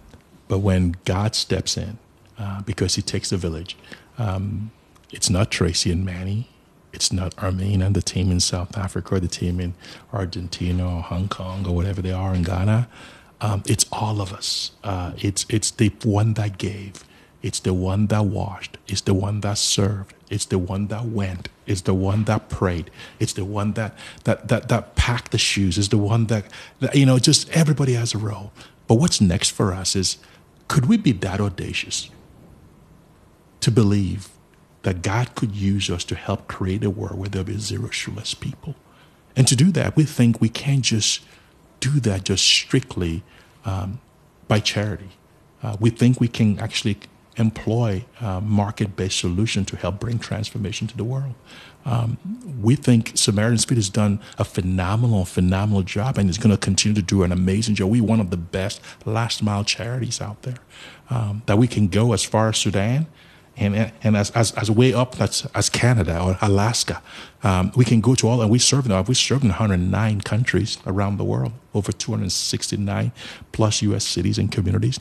but 0.48 0.58
when 0.58 0.96
God 1.04 1.34
steps 1.34 1.76
in, 1.76 1.98
uh, 2.38 2.62
because 2.62 2.96
he 2.96 3.02
takes 3.02 3.30
the 3.30 3.36
village, 3.36 3.76
um, 4.18 4.70
it's 5.10 5.30
not 5.30 5.50
Tracie 5.50 5.92
and 5.92 6.04
Manny. 6.04 6.48
It's 6.92 7.12
not 7.12 7.36
Hermien 7.36 7.84
and 7.84 7.94
the 7.94 8.02
team 8.02 8.30
in 8.30 8.40
South 8.40 8.76
Africa 8.76 9.16
or 9.16 9.20
the 9.20 9.28
team 9.28 9.60
in 9.60 9.74
Argentina 10.12 10.96
or 10.96 11.02
Hong 11.02 11.28
Kong 11.28 11.66
or 11.66 11.74
whatever 11.74 12.00
they 12.00 12.12
are 12.12 12.34
in 12.34 12.42
Ghana. 12.42 12.88
Um, 13.40 13.62
it's 13.66 13.84
all 13.92 14.22
of 14.22 14.32
us. 14.32 14.72
Uh, 14.82 15.12
it's, 15.18 15.44
it's 15.50 15.70
the 15.70 15.90
one 16.04 16.34
that 16.34 16.56
gave. 16.56 17.04
It's 17.42 17.60
the 17.60 17.74
one 17.74 18.06
that 18.06 18.24
washed. 18.24 18.78
It's 18.88 19.02
the 19.02 19.14
one 19.14 19.40
that 19.40 19.58
served. 19.58 20.14
It's 20.30 20.46
the 20.46 20.58
one 20.58 20.88
that 20.88 21.04
went. 21.04 21.48
It's 21.66 21.82
the 21.82 21.94
one 21.94 22.24
that 22.24 22.48
prayed. 22.48 22.90
It's 23.20 23.34
the 23.34 23.44
one 23.44 23.74
that 23.74 23.96
that 24.24 24.48
that 24.48 24.68
that 24.68 24.96
packed 24.96 25.30
the 25.30 25.38
shoes. 25.38 25.78
It's 25.78 25.88
the 25.88 25.98
one 25.98 26.26
that, 26.26 26.46
that 26.80 26.94
you 26.96 27.06
know. 27.06 27.18
Just 27.18 27.48
everybody 27.50 27.92
has 27.92 28.14
a 28.14 28.18
role. 28.18 28.52
But 28.88 28.96
what's 28.96 29.20
next 29.20 29.50
for 29.50 29.72
us 29.72 29.94
is 29.94 30.18
could 30.66 30.86
we 30.86 30.96
be 30.96 31.12
that 31.12 31.40
audacious 31.40 32.10
to 33.60 33.70
believe 33.70 34.28
that 34.86 35.02
God 35.02 35.34
could 35.34 35.56
use 35.56 35.90
us 35.90 36.04
to 36.04 36.14
help 36.14 36.46
create 36.46 36.84
a 36.84 36.90
world 36.90 37.18
where 37.18 37.28
there'll 37.28 37.44
be 37.44 37.58
zero 37.58 37.90
shoeless 37.90 38.34
people? 38.34 38.76
And 39.34 39.48
to 39.48 39.56
do 39.56 39.72
that, 39.72 39.96
we 39.96 40.04
think 40.04 40.40
we 40.40 40.48
can't 40.48 40.82
just 40.82 41.24
do 41.80 41.98
that 42.00 42.22
just 42.22 42.44
strictly 42.44 43.24
um, 43.64 43.98
by 44.46 44.60
charity. 44.60 45.10
Uh, 45.60 45.76
we 45.80 45.90
think 45.90 46.20
we 46.20 46.28
can 46.28 46.60
actually 46.60 46.98
employ 47.36 48.04
a 48.20 48.40
market-based 48.40 49.18
solution 49.18 49.64
to 49.64 49.76
help 49.76 49.98
bring 49.98 50.20
transformation 50.20 50.86
to 50.86 50.96
the 50.96 51.02
world. 51.02 51.34
Um, 51.84 52.16
we 52.62 52.76
think 52.76 53.10
Samaritan's 53.16 53.64
Feet 53.64 53.78
has 53.78 53.90
done 53.90 54.20
a 54.38 54.44
phenomenal, 54.44 55.24
phenomenal 55.24 55.82
job 55.82 56.16
and 56.16 56.30
is 56.30 56.38
going 56.38 56.52
to 56.52 56.56
continue 56.56 56.94
to 56.94 57.02
do 57.02 57.24
an 57.24 57.32
amazing 57.32 57.74
job. 57.74 57.90
We're 57.90 58.04
one 58.04 58.20
of 58.20 58.30
the 58.30 58.36
best 58.36 58.80
last 59.04 59.42
mile 59.42 59.64
charities 59.64 60.20
out 60.20 60.42
there. 60.42 60.58
Um, 61.10 61.42
that 61.46 61.58
we 61.58 61.66
can 61.66 61.88
go 61.88 62.12
as 62.12 62.22
far 62.22 62.48
as 62.50 62.56
Sudan 62.56 63.06
and, 63.56 63.92
and 64.02 64.16
as, 64.16 64.30
as, 64.32 64.52
as 64.52 64.70
way 64.70 64.92
up 64.92 65.20
as, 65.20 65.46
as 65.54 65.68
Canada 65.68 66.20
or 66.20 66.38
Alaska. 66.42 67.02
Um, 67.42 67.72
we 67.74 67.84
can 67.84 68.00
go 68.00 68.14
to 68.14 68.28
all, 68.28 68.42
and 68.42 68.50
we 68.50 68.58
serve 68.58 68.86
now. 68.86 69.02
We 69.02 69.14
serve 69.14 69.42
in 69.42 69.48
109 69.48 70.20
countries 70.20 70.78
around 70.86 71.16
the 71.16 71.24
world, 71.24 71.52
over 71.74 71.92
269 71.92 73.12
plus 73.52 73.82
U.S. 73.82 74.04
cities 74.04 74.38
and 74.38 74.50
communities. 74.52 75.00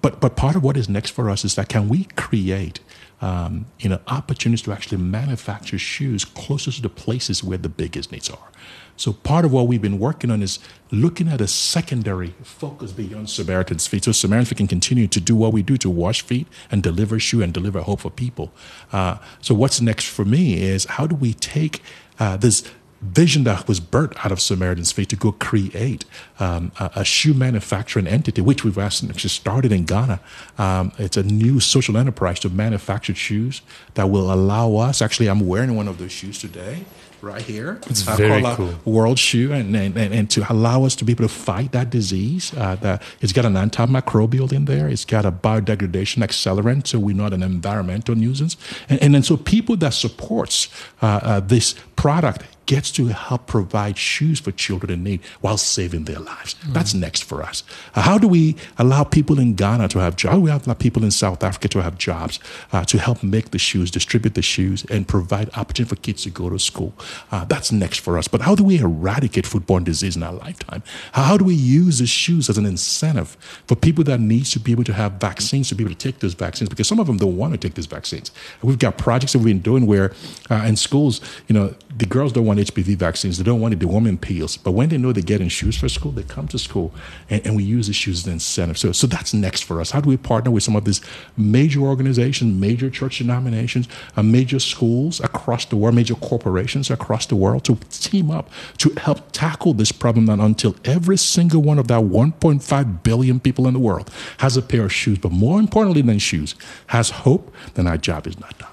But, 0.00 0.20
but 0.20 0.36
part 0.36 0.56
of 0.56 0.62
what 0.62 0.76
is 0.76 0.88
next 0.88 1.10
for 1.10 1.28
us 1.28 1.44
is 1.44 1.54
that 1.56 1.68
can 1.68 1.88
we 1.88 2.04
create 2.16 2.80
um, 3.20 3.66
you 3.78 3.88
know, 3.88 3.98
opportunities 4.06 4.62
to 4.62 4.72
actually 4.72 4.98
manufacture 4.98 5.78
shoes 5.78 6.24
closer 6.24 6.70
to 6.70 6.82
the 6.82 6.88
places 6.88 7.42
where 7.42 7.58
the 7.58 7.68
biggest 7.68 8.12
needs 8.12 8.30
are. 8.30 8.48
So 8.96 9.12
part 9.12 9.44
of 9.44 9.52
what 9.52 9.68
we've 9.68 9.80
been 9.80 10.00
working 10.00 10.30
on 10.30 10.42
is 10.42 10.58
looking 10.90 11.28
at 11.28 11.40
a 11.40 11.46
secondary 11.46 12.34
focus 12.42 12.90
beyond 12.90 13.30
Samaritan's 13.30 13.86
feet. 13.86 14.04
So 14.04 14.12
Samaritan's 14.12 14.48
feet 14.48 14.58
can 14.58 14.66
continue 14.66 15.06
to 15.06 15.20
do 15.20 15.36
what 15.36 15.52
we 15.52 15.62
do 15.62 15.76
to 15.78 15.90
wash 15.90 16.22
feet 16.22 16.48
and 16.70 16.82
deliver 16.82 17.18
shoe 17.20 17.40
and 17.40 17.54
deliver 17.54 17.80
hope 17.80 18.00
for 18.00 18.10
people. 18.10 18.52
Uh, 18.92 19.18
so 19.40 19.54
what's 19.54 19.80
next 19.80 20.06
for 20.06 20.24
me 20.24 20.60
is 20.60 20.84
how 20.84 21.06
do 21.06 21.14
we 21.14 21.32
take 21.32 21.82
uh, 22.18 22.36
this 22.36 22.64
vision 23.00 23.44
that 23.44 23.68
was 23.68 23.80
birthed 23.80 24.24
out 24.24 24.32
of 24.32 24.40
Samaritan's 24.40 24.90
Feet 24.90 25.08
to 25.10 25.16
go 25.16 25.32
create 25.32 26.04
um, 26.40 26.72
a, 26.80 26.90
a, 26.96 27.04
shoe 27.04 27.32
manufacturing 27.32 28.06
entity, 28.06 28.40
which 28.40 28.64
we've 28.64 28.78
actually 28.78 29.12
started 29.28 29.70
in 29.70 29.84
Ghana. 29.84 30.20
Um, 30.56 30.92
it's 30.98 31.16
a 31.16 31.22
new 31.22 31.60
social 31.60 31.96
enterprise 31.96 32.40
to 32.40 32.48
manufacture 32.48 33.14
shoes 33.14 33.62
that 33.94 34.10
will 34.10 34.32
allow 34.32 34.76
us. 34.76 35.00
Actually, 35.00 35.28
I'm 35.28 35.46
wearing 35.46 35.76
one 35.76 35.86
of 35.86 35.98
those 35.98 36.12
shoes 36.12 36.38
today. 36.38 36.84
right 37.20 37.42
here. 37.42 37.80
It's 37.86 38.06
uh, 38.06 38.14
very 38.14 38.42
cool. 38.54 38.74
World 38.84 39.18
Shoe, 39.18 39.52
and, 39.52 39.74
and, 39.74 39.96
and, 39.96 40.14
and 40.14 40.30
to 40.30 40.50
allow 40.52 40.84
us 40.84 40.94
to 40.96 41.04
be 41.04 41.12
able 41.12 41.24
to 41.24 41.28
fight 41.28 41.72
that 41.72 41.90
disease. 41.90 42.52
Uh, 42.56 42.76
that 42.76 43.02
it's 43.20 43.32
got 43.32 43.44
an 43.44 43.54
antimicrobial 43.54 44.52
in 44.52 44.66
there. 44.66 44.88
It's 44.88 45.04
got 45.04 45.24
a 45.24 45.32
biodegradation 45.32 46.22
accelerant, 46.22 46.86
so 46.86 46.98
we're 46.98 47.16
not 47.16 47.32
an 47.32 47.42
environmental 47.42 48.14
nuisance. 48.14 48.56
And, 48.88 49.02
and 49.02 49.14
then 49.14 49.22
so 49.22 49.36
people 49.36 49.76
that 49.78 49.94
supports 49.94 50.68
uh, 51.02 51.20
uh, 51.22 51.40
this 51.40 51.74
product 51.96 52.44
gets 52.68 52.90
to 52.92 53.06
help 53.06 53.46
provide 53.46 53.96
shoes 53.96 54.38
for 54.38 54.52
children 54.52 54.92
in 54.92 55.02
need 55.02 55.20
while 55.40 55.56
saving 55.56 56.04
their 56.04 56.20
lives. 56.20 56.54
That's 56.68 56.92
next 56.92 57.24
for 57.24 57.42
us. 57.42 57.64
Uh, 57.94 58.02
how 58.02 58.18
do 58.18 58.28
we 58.28 58.56
allow 58.76 59.04
people 59.04 59.40
in 59.40 59.54
Ghana 59.54 59.88
to 59.88 59.98
have 60.00 60.16
jobs? 60.16 60.32
How 60.32 60.38
do 60.38 60.42
we 60.42 60.50
allow 60.50 60.74
people 60.74 61.02
in 61.02 61.10
South 61.10 61.42
Africa 61.42 61.68
to 61.68 61.82
have 61.82 61.96
jobs 61.96 62.38
uh, 62.74 62.84
to 62.84 62.98
help 62.98 63.22
make 63.22 63.52
the 63.52 63.58
shoes, 63.58 63.90
distribute 63.90 64.34
the 64.34 64.42
shoes, 64.42 64.84
and 64.90 65.08
provide 65.08 65.48
opportunity 65.56 65.88
for 65.88 65.96
kids 65.96 66.24
to 66.24 66.30
go 66.30 66.50
to 66.50 66.58
school? 66.58 66.92
Uh, 67.32 67.46
that's 67.46 67.72
next 67.72 68.00
for 68.00 68.18
us. 68.18 68.28
But 68.28 68.42
how 68.42 68.54
do 68.54 68.62
we 68.62 68.78
eradicate 68.78 69.46
foot-borne 69.46 69.84
disease 69.84 70.14
in 70.14 70.22
our 70.22 70.34
lifetime? 70.34 70.82
How, 71.12 71.22
how 71.22 71.36
do 71.38 71.44
we 71.44 71.54
use 71.54 72.00
the 72.00 72.06
shoes 72.06 72.50
as 72.50 72.58
an 72.58 72.66
incentive 72.66 73.30
for 73.66 73.76
people 73.76 74.04
that 74.04 74.20
need 74.20 74.44
to 74.44 74.60
be 74.60 74.72
able 74.72 74.84
to 74.84 74.92
have 74.92 75.12
vaccines 75.12 75.70
to 75.70 75.74
be 75.74 75.84
able 75.84 75.94
to 75.94 75.98
take 75.98 76.18
those 76.18 76.34
vaccines? 76.34 76.68
Because 76.68 76.86
some 76.86 77.00
of 77.00 77.06
them 77.06 77.16
don't 77.16 77.38
want 77.38 77.54
to 77.54 77.58
take 77.58 77.74
these 77.74 77.86
vaccines. 77.86 78.30
We've 78.60 78.78
got 78.78 78.98
projects 78.98 79.32
that 79.32 79.38
we've 79.38 79.54
been 79.54 79.62
doing 79.62 79.86
where 79.86 80.12
uh, 80.50 80.66
in 80.66 80.76
schools, 80.76 81.22
you 81.48 81.54
know, 81.54 81.74
the 81.96 82.06
girls 82.06 82.32
don't 82.32 82.44
want 82.44 82.57
HPV 82.58 82.96
vaccines. 82.96 83.38
They 83.38 83.44
don't 83.44 83.60
want 83.60 83.74
it. 83.74 83.84
Want 83.84 84.04
them 84.04 84.18
in. 84.22 84.46
But 84.62 84.72
when 84.72 84.88
they 84.88 84.98
know 84.98 85.12
they're 85.12 85.22
getting 85.22 85.48
shoes 85.48 85.76
for 85.76 85.88
school, 85.88 86.12
they 86.12 86.22
come 86.22 86.48
to 86.48 86.58
school 86.58 86.92
and, 87.30 87.44
and 87.46 87.56
we 87.56 87.64
use 87.64 87.86
the 87.86 87.92
shoes 87.92 88.20
as 88.20 88.26
an 88.26 88.34
incentive. 88.34 88.78
So, 88.78 88.92
so 88.92 89.06
that's 89.06 89.32
next 89.34 89.62
for 89.62 89.80
us. 89.80 89.90
How 89.90 90.00
do 90.00 90.08
we 90.08 90.16
partner 90.16 90.50
with 90.50 90.62
some 90.62 90.76
of 90.76 90.84
these 90.84 91.00
major 91.36 91.80
organizations, 91.80 92.58
major 92.58 92.90
church 92.90 93.18
denominations, 93.18 93.88
uh, 94.16 94.22
major 94.22 94.58
schools 94.58 95.20
across 95.20 95.64
the 95.66 95.76
world, 95.76 95.94
major 95.94 96.14
corporations 96.14 96.90
across 96.90 97.26
the 97.26 97.36
world 97.36 97.64
to 97.64 97.76
team 97.90 98.30
up 98.30 98.50
to 98.78 98.90
help 98.98 99.32
tackle 99.32 99.74
this 99.74 99.92
problem 99.92 100.28
and 100.28 100.40
until 100.40 100.76
every 100.84 101.16
single 101.16 101.62
one 101.62 101.78
of 101.78 101.88
that 101.88 102.00
1.5 102.00 103.02
billion 103.02 103.40
people 103.40 103.66
in 103.66 103.74
the 103.74 103.80
world 103.80 104.10
has 104.38 104.56
a 104.56 104.62
pair 104.62 104.84
of 104.84 104.92
shoes, 104.92 105.18
but 105.18 105.32
more 105.32 105.58
importantly 105.58 106.02
than 106.02 106.18
shoes, 106.18 106.54
has 106.88 107.10
hope, 107.10 107.54
then 107.74 107.86
our 107.86 107.96
job 107.96 108.26
is 108.26 108.38
not 108.40 108.56
done. 108.58 108.70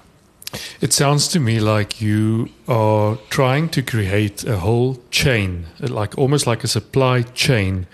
It 0.80 0.92
sounds 0.92 1.28
to 1.28 1.40
me 1.40 1.60
like 1.60 2.00
you 2.00 2.48
are 2.68 3.18
trying 3.28 3.68
to 3.70 3.82
create 3.82 4.44
a 4.44 4.58
whole 4.58 4.98
chain, 5.10 5.66
like 5.80 6.16
almost 6.18 6.46
like 6.46 6.64
a 6.64 6.68
supply 6.68 7.22
chain, 7.22 7.86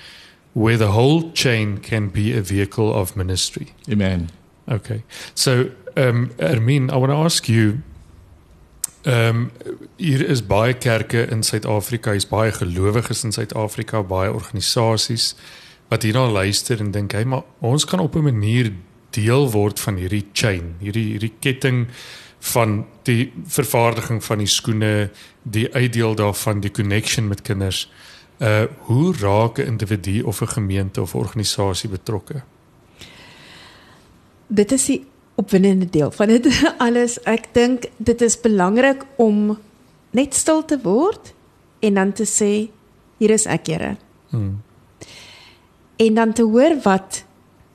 where 0.55 0.77
the 0.77 0.93
whole 0.93 1.33
chain 1.33 1.79
can 1.79 2.09
be 2.09 2.37
a 2.37 2.43
vehicle 2.43 2.93
of 2.93 3.17
ministry. 3.17 3.75
Amen. 3.91 4.31
Okay. 4.69 5.03
So, 5.35 5.71
um, 5.97 6.31
Ermine, 6.39 6.91
I 6.91 6.97
want 6.97 7.13
to 7.13 7.17
ask 7.17 7.49
you. 7.49 7.83
Um 9.05 9.51
hier 9.97 10.25
is 10.29 10.43
baie 10.47 10.75
kerke 10.75 11.27
in 11.29 11.43
Suid-Afrika, 11.43 12.13
hier's 12.13 12.25
baie 12.25 12.53
gelowiges 12.53 13.25
in 13.25 13.33
Suid-Afrika, 13.33 14.03
baie 14.03 14.31
organisasies 14.31 15.35
wat 15.91 16.07
hierna 16.07 16.31
luister 16.31 16.79
en 16.81 16.91
dink, 16.91 17.13
"Hey, 17.13 17.25
maar 17.25 17.43
ons 17.59 17.85
kan 17.85 17.99
op 17.99 18.15
'n 18.15 18.23
manier 18.23 18.73
deel 19.11 19.51
word 19.51 19.81
van 19.81 19.97
hierdie 19.97 20.25
chain, 20.33 20.75
hierdie 20.79 21.05
hierdie 21.13 21.33
ketting 21.41 21.89
van 22.43 22.85
die 23.07 23.33
vervaardiging 23.47 24.25
van 24.25 24.41
die 24.43 24.51
skoene, 24.51 25.11
die 25.43 25.69
uitdeel 25.75 26.15
daarvan, 26.19 26.61
die 26.61 26.71
connection 26.75 27.29
met 27.29 27.43
kinders. 27.47 27.87
Uh 28.43 28.65
hoe 28.89 29.15
raak 29.21 29.59
'n 29.59 29.67
individu 29.67 30.23
of 30.23 30.41
'n 30.41 30.49
gemeente 30.49 31.01
of 31.01 31.15
organisasie 31.15 31.91
betrokke? 31.91 32.43
Dit 34.47 34.73
is 34.73 34.85
die 34.85 35.07
opwindende 35.35 35.91
deel 35.91 36.11
van 36.11 36.27
dit 36.27 36.47
alles. 36.87 37.23
Ek 37.23 37.55
dink 37.55 37.85
dit 37.97 38.21
is 38.21 38.41
belangrik 38.41 39.05
om 39.17 39.59
net 40.11 40.35
stil 40.35 40.65
te 40.65 40.79
word 40.83 41.35
en 41.81 41.95
dan 41.95 42.13
te 42.13 42.25
sê 42.25 42.71
hier 43.19 43.31
is 43.31 43.47
ek, 43.47 43.67
Here. 43.67 43.97
Hmm. 44.29 44.63
En 45.97 46.15
dan 46.15 46.33
te 46.33 46.43
hoor 46.43 46.81
wat 46.83 47.25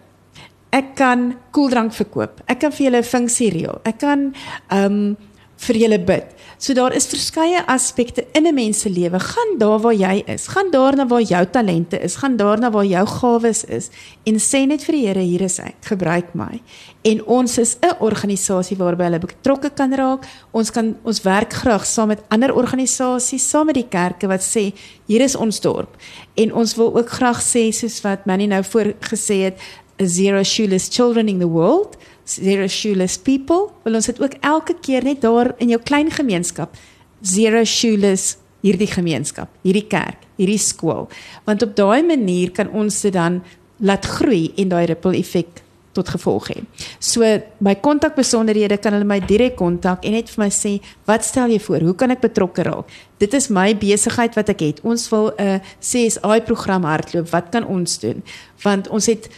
Ek 0.71 0.95
kan 0.95 1.33
koeldrank 1.51 1.93
verkoop. 1.93 2.43
Ek 2.47 2.59
kan 2.59 2.71
vir 2.71 2.85
julle 2.85 3.01
'n 3.01 3.03
funksie 3.03 3.49
reël. 3.51 3.81
Ek 3.85 3.97
kan 3.99 4.33
ehm 4.69 4.85
um, 4.85 5.17
vir 5.59 5.79
julle 5.81 5.99
bid. 5.99 6.35
So 6.59 6.75
daar 6.75 6.93
is 6.95 7.07
verskeie 7.07 7.61
aspekte 7.71 8.25
in 8.35 8.47
'n 8.47 8.53
mens 8.53 8.79
se 8.79 8.89
lewe. 8.89 9.19
Gaan 9.19 9.57
daar 9.57 9.79
waar 9.79 9.93
jy 9.93 10.23
is. 10.27 10.47
Gaan 10.47 10.71
daarna 10.71 11.07
waar 11.07 11.21
jou 11.21 11.45
talente 11.45 11.99
is. 11.99 12.15
Gaan 12.15 12.37
daarna 12.37 12.71
waar 12.71 12.85
jou 12.85 13.05
gawes 13.05 13.63
is 13.63 13.89
en 14.23 14.35
sê 14.35 14.67
net 14.67 14.83
vir 14.83 14.95
die 14.95 15.07
Here, 15.07 15.19
hier 15.19 15.41
is 15.41 15.59
ek. 15.59 15.75
Gebruik 15.81 16.33
my. 16.33 16.61
En 17.01 17.25
ons 17.25 17.57
is 17.57 17.77
'n 17.81 17.95
organisasie 17.99 18.77
waarby 18.77 19.03
hulle 19.03 19.19
betrokke 19.19 19.69
kan 19.69 19.93
raak. 19.93 20.25
Ons 20.51 20.71
kan 20.71 20.97
ons 21.03 21.21
werk 21.21 21.53
graag 21.53 21.85
saam 21.85 22.07
met 22.07 22.21
ander 22.29 22.53
organisasies, 22.53 23.49
saam 23.49 23.65
met 23.65 23.75
die 23.75 23.87
kerke 23.89 24.27
wat 24.27 24.41
sê, 24.41 24.73
hier 25.07 25.21
is 25.21 25.35
ons 25.35 25.59
dorp. 25.59 25.95
En 26.35 26.53
ons 26.53 26.75
wil 26.75 26.97
ook 26.97 27.09
graag 27.09 27.41
sê 27.41 27.71
soos 27.71 28.01
wat 28.01 28.25
Manny 28.25 28.45
nou 28.45 28.63
voorgesê 28.63 29.43
het, 29.43 29.57
zero 30.05 30.43
shoeless 30.43 30.89
children 30.89 31.27
in 31.27 31.39
the 31.39 31.47
world 31.47 31.97
zero 32.29 32.67
shoeless 32.67 33.17
people. 33.17 33.69
Wil 33.83 33.99
ons 33.99 34.09
dit 34.09 34.21
ook 34.21 34.37
elke 34.45 34.75
keer 34.81 35.03
net 35.03 35.21
daar 35.25 35.53
in 35.57 35.73
jou 35.73 35.81
klein 35.81 36.11
gemeenskap 36.13 36.75
zero 37.21 37.63
shoeless 37.67 38.37
hierdie 38.63 38.89
gemeenskap, 38.91 39.51
hierdie 39.63 39.87
kerk, 39.87 40.25
hierdie 40.39 40.59
skool. 40.59 41.07
Want 41.47 41.63
op 41.63 41.77
daai 41.77 42.03
manier 42.03 42.51
kan 42.55 42.69
ons 42.75 43.01
dit 43.05 43.15
dan 43.15 43.39
laat 43.79 44.05
groei 44.19 44.49
en 44.59 44.71
daai 44.71 44.85
ripple 44.91 45.15
effek 45.19 45.63
tot 45.95 46.11
gevolg 46.11 46.49
hê. 46.51 46.61
So 47.01 47.25
my 47.63 47.73
kontakbesonderhede 47.81 48.77
kan 48.83 48.93
hulle 48.95 49.07
my 49.07 49.19
direk 49.23 49.55
kontak 49.59 50.03
en 50.05 50.13
net 50.15 50.29
vir 50.29 50.43
my 50.43 50.49
sê, 50.49 50.79
"Wat 51.07 51.25
stel 51.25 51.49
jy 51.49 51.59
voor? 51.59 51.79
Hoe 51.79 51.95
kan 51.95 52.11
ek 52.11 52.21
betrokke 52.21 52.63
raak?" 52.63 52.85
Dit 53.17 53.33
is 53.33 53.49
my 53.49 53.73
besigheid 53.73 54.35
wat 54.35 54.49
ek 54.49 54.59
het. 54.59 54.79
Ons 54.83 55.09
wil 55.09 55.31
'n 55.39 55.61
CSI 55.79 56.41
program 56.45 56.83
hardloop. 56.83 57.29
Wat 57.31 57.49
kan 57.51 57.65
ons 57.65 57.99
doen? 57.99 58.23
Want 58.61 58.87
ons 58.89 59.05
het 59.05 59.29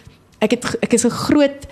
ek 0.41 0.57
het 0.57 0.67
ek 0.81 0.93
is 0.97 1.05
'n 1.05 1.15
groot 1.27 1.67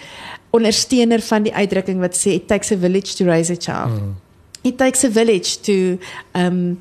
ondersteuner 0.49 1.21
van 1.21 1.43
die 1.43 1.53
uitdrukking 1.53 1.99
wat 1.99 2.15
sê 2.17 2.37
it 2.37 2.47
takes 2.47 2.71
a 2.71 2.77
village 2.77 3.15
to 3.15 3.25
raise 3.25 3.51
a 3.51 3.57
child. 3.57 4.01
Mm. 4.01 4.15
It 4.61 4.77
takes 4.77 5.03
a 5.03 5.09
village 5.09 5.61
to 5.61 5.97
um 6.33 6.79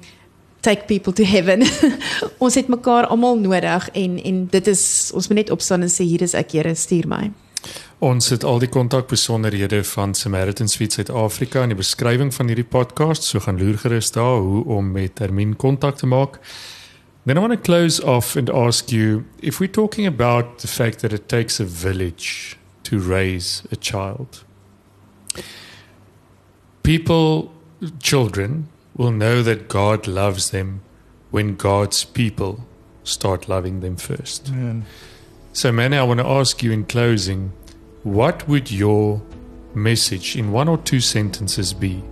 take 0.60 0.86
people 0.86 1.12
to 1.12 1.24
heaven. 1.24 1.62
ons 2.44 2.54
het 2.54 2.68
mekaar 2.68 3.06
almal 3.06 3.38
nodig 3.38 3.90
en 3.92 4.22
en 4.22 4.46
dit 4.50 4.66
is 4.66 5.10
ons 5.14 5.28
moet 5.28 5.36
net 5.36 5.50
opstaan 5.50 5.82
en 5.82 5.92
sê 5.92 6.04
hier 6.04 6.22
is 6.22 6.34
ek 6.34 6.52
Here 6.52 6.74
stuur 6.74 7.08
my. 7.08 7.30
Ons 7.98 8.28
het 8.30 8.44
al 8.44 8.60
die 8.62 8.70
kontakbesonderhede 8.70 9.82
van 9.84 10.14
Samaritan 10.14 10.68
Suite 10.68 10.94
Suid-Afrika 10.94 11.62
in 11.62 11.72
die 11.74 11.78
beskrywing 11.78 12.30
van 12.34 12.46
hierdie 12.46 12.66
podcast, 12.66 13.26
so 13.26 13.42
gaan 13.42 13.58
loer 13.58 13.78
gerus 13.78 14.12
daar 14.14 14.38
hoe 14.38 14.64
om 14.64 14.92
met 14.94 15.16
Termin 15.18 15.56
kontak 15.56 15.98
te 15.98 16.06
maak. 16.06 16.38
Then 17.28 17.36
I 17.36 17.42
want 17.42 17.50
to 17.50 17.58
close 17.58 18.00
off 18.00 18.36
and 18.36 18.48
ask 18.48 18.90
you 18.90 19.26
if 19.42 19.60
we're 19.60 19.66
talking 19.66 20.06
about 20.06 20.60
the 20.60 20.66
fact 20.66 21.00
that 21.00 21.12
it 21.12 21.28
takes 21.28 21.60
a 21.60 21.64
village 21.66 22.56
to 22.84 22.98
raise 22.98 23.64
a 23.70 23.76
child. 23.76 24.44
People, 26.82 27.52
children, 28.02 28.70
will 28.96 29.10
know 29.10 29.42
that 29.42 29.68
God 29.68 30.06
loves 30.06 30.52
them 30.52 30.80
when 31.30 31.54
God's 31.54 32.02
people 32.02 32.66
start 33.04 33.46
loving 33.46 33.80
them 33.80 33.98
first. 33.98 34.48
Amen. 34.48 34.86
So, 35.52 35.70
Manny, 35.70 35.98
I 35.98 36.04
want 36.04 36.20
to 36.20 36.26
ask 36.26 36.62
you 36.62 36.72
in 36.72 36.86
closing 36.86 37.52
what 38.04 38.48
would 38.48 38.70
your 38.70 39.20
message 39.74 40.34
in 40.34 40.50
one 40.50 40.66
or 40.66 40.78
two 40.78 41.00
sentences 41.00 41.74
be 41.74 42.02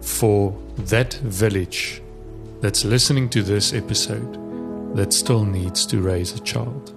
for 0.00 0.58
that 0.78 1.12
village 1.12 2.00
that's 2.64 2.82
listening 2.82 3.28
to 3.28 3.42
this 3.42 3.74
episode 3.74 4.96
that 4.96 5.12
still 5.12 5.44
needs 5.44 5.84
to 5.84 6.00
raise 6.00 6.32
a 6.32 6.40
child? 6.40 6.94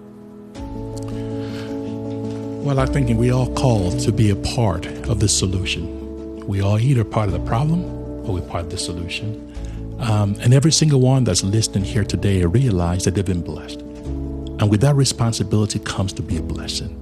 Well, 2.63 2.79
I'm 2.79 2.87
thinking 2.87 3.17
we 3.17 3.31
all 3.31 3.53
called 3.53 3.99
to 3.99 4.13
be 4.13 4.29
a 4.29 4.35
part 4.37 4.85
of 5.09 5.19
the 5.19 5.27
solution. 5.27 6.47
We 6.47 6.61
are 6.61 6.79
either 6.79 7.03
part 7.03 7.27
of 7.27 7.33
the 7.33 7.41
problem 7.41 7.83
or 8.25 8.35
we're 8.35 8.47
part 8.47 8.63
of 8.63 8.71
the 8.71 8.77
solution. 8.77 9.53
Um, 9.99 10.37
and 10.39 10.53
every 10.53 10.71
single 10.71 11.01
one 11.01 11.25
that's 11.25 11.43
listening 11.43 11.83
here 11.83 12.05
today 12.05 12.45
realize 12.45 13.03
that 13.03 13.15
they've 13.15 13.25
been 13.25 13.41
blessed. 13.41 13.81
And 13.81 14.71
with 14.71 14.79
that 14.79 14.95
responsibility 14.95 15.79
comes 15.79 16.13
to 16.13 16.21
be 16.21 16.37
a 16.37 16.41
blessing. 16.41 16.95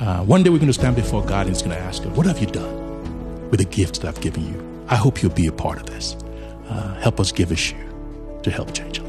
Uh, 0.00 0.24
one 0.24 0.42
day 0.42 0.48
we're 0.48 0.56
going 0.56 0.68
to 0.68 0.72
stand 0.72 0.96
before 0.96 1.22
God 1.26 1.46
and 1.46 1.50
He's 1.54 1.60
going 1.60 1.76
to 1.76 1.82
ask 1.82 2.06
us, 2.06 2.16
What 2.16 2.24
have 2.24 2.38
you 2.38 2.46
done 2.46 3.50
with 3.50 3.60
the 3.60 3.66
gifts 3.66 3.98
that 3.98 4.08
I've 4.08 4.22
given 4.22 4.46
you? 4.46 4.86
I 4.88 4.96
hope 4.96 5.22
you'll 5.22 5.34
be 5.34 5.46
a 5.46 5.52
part 5.52 5.78
of 5.78 5.84
this. 5.84 6.16
Uh, 6.72 6.94
help 7.00 7.20
us 7.20 7.32
give 7.32 7.52
a 7.52 7.56
shoe 7.56 7.76
to 8.42 8.50
help 8.50 8.72
change 8.72 9.01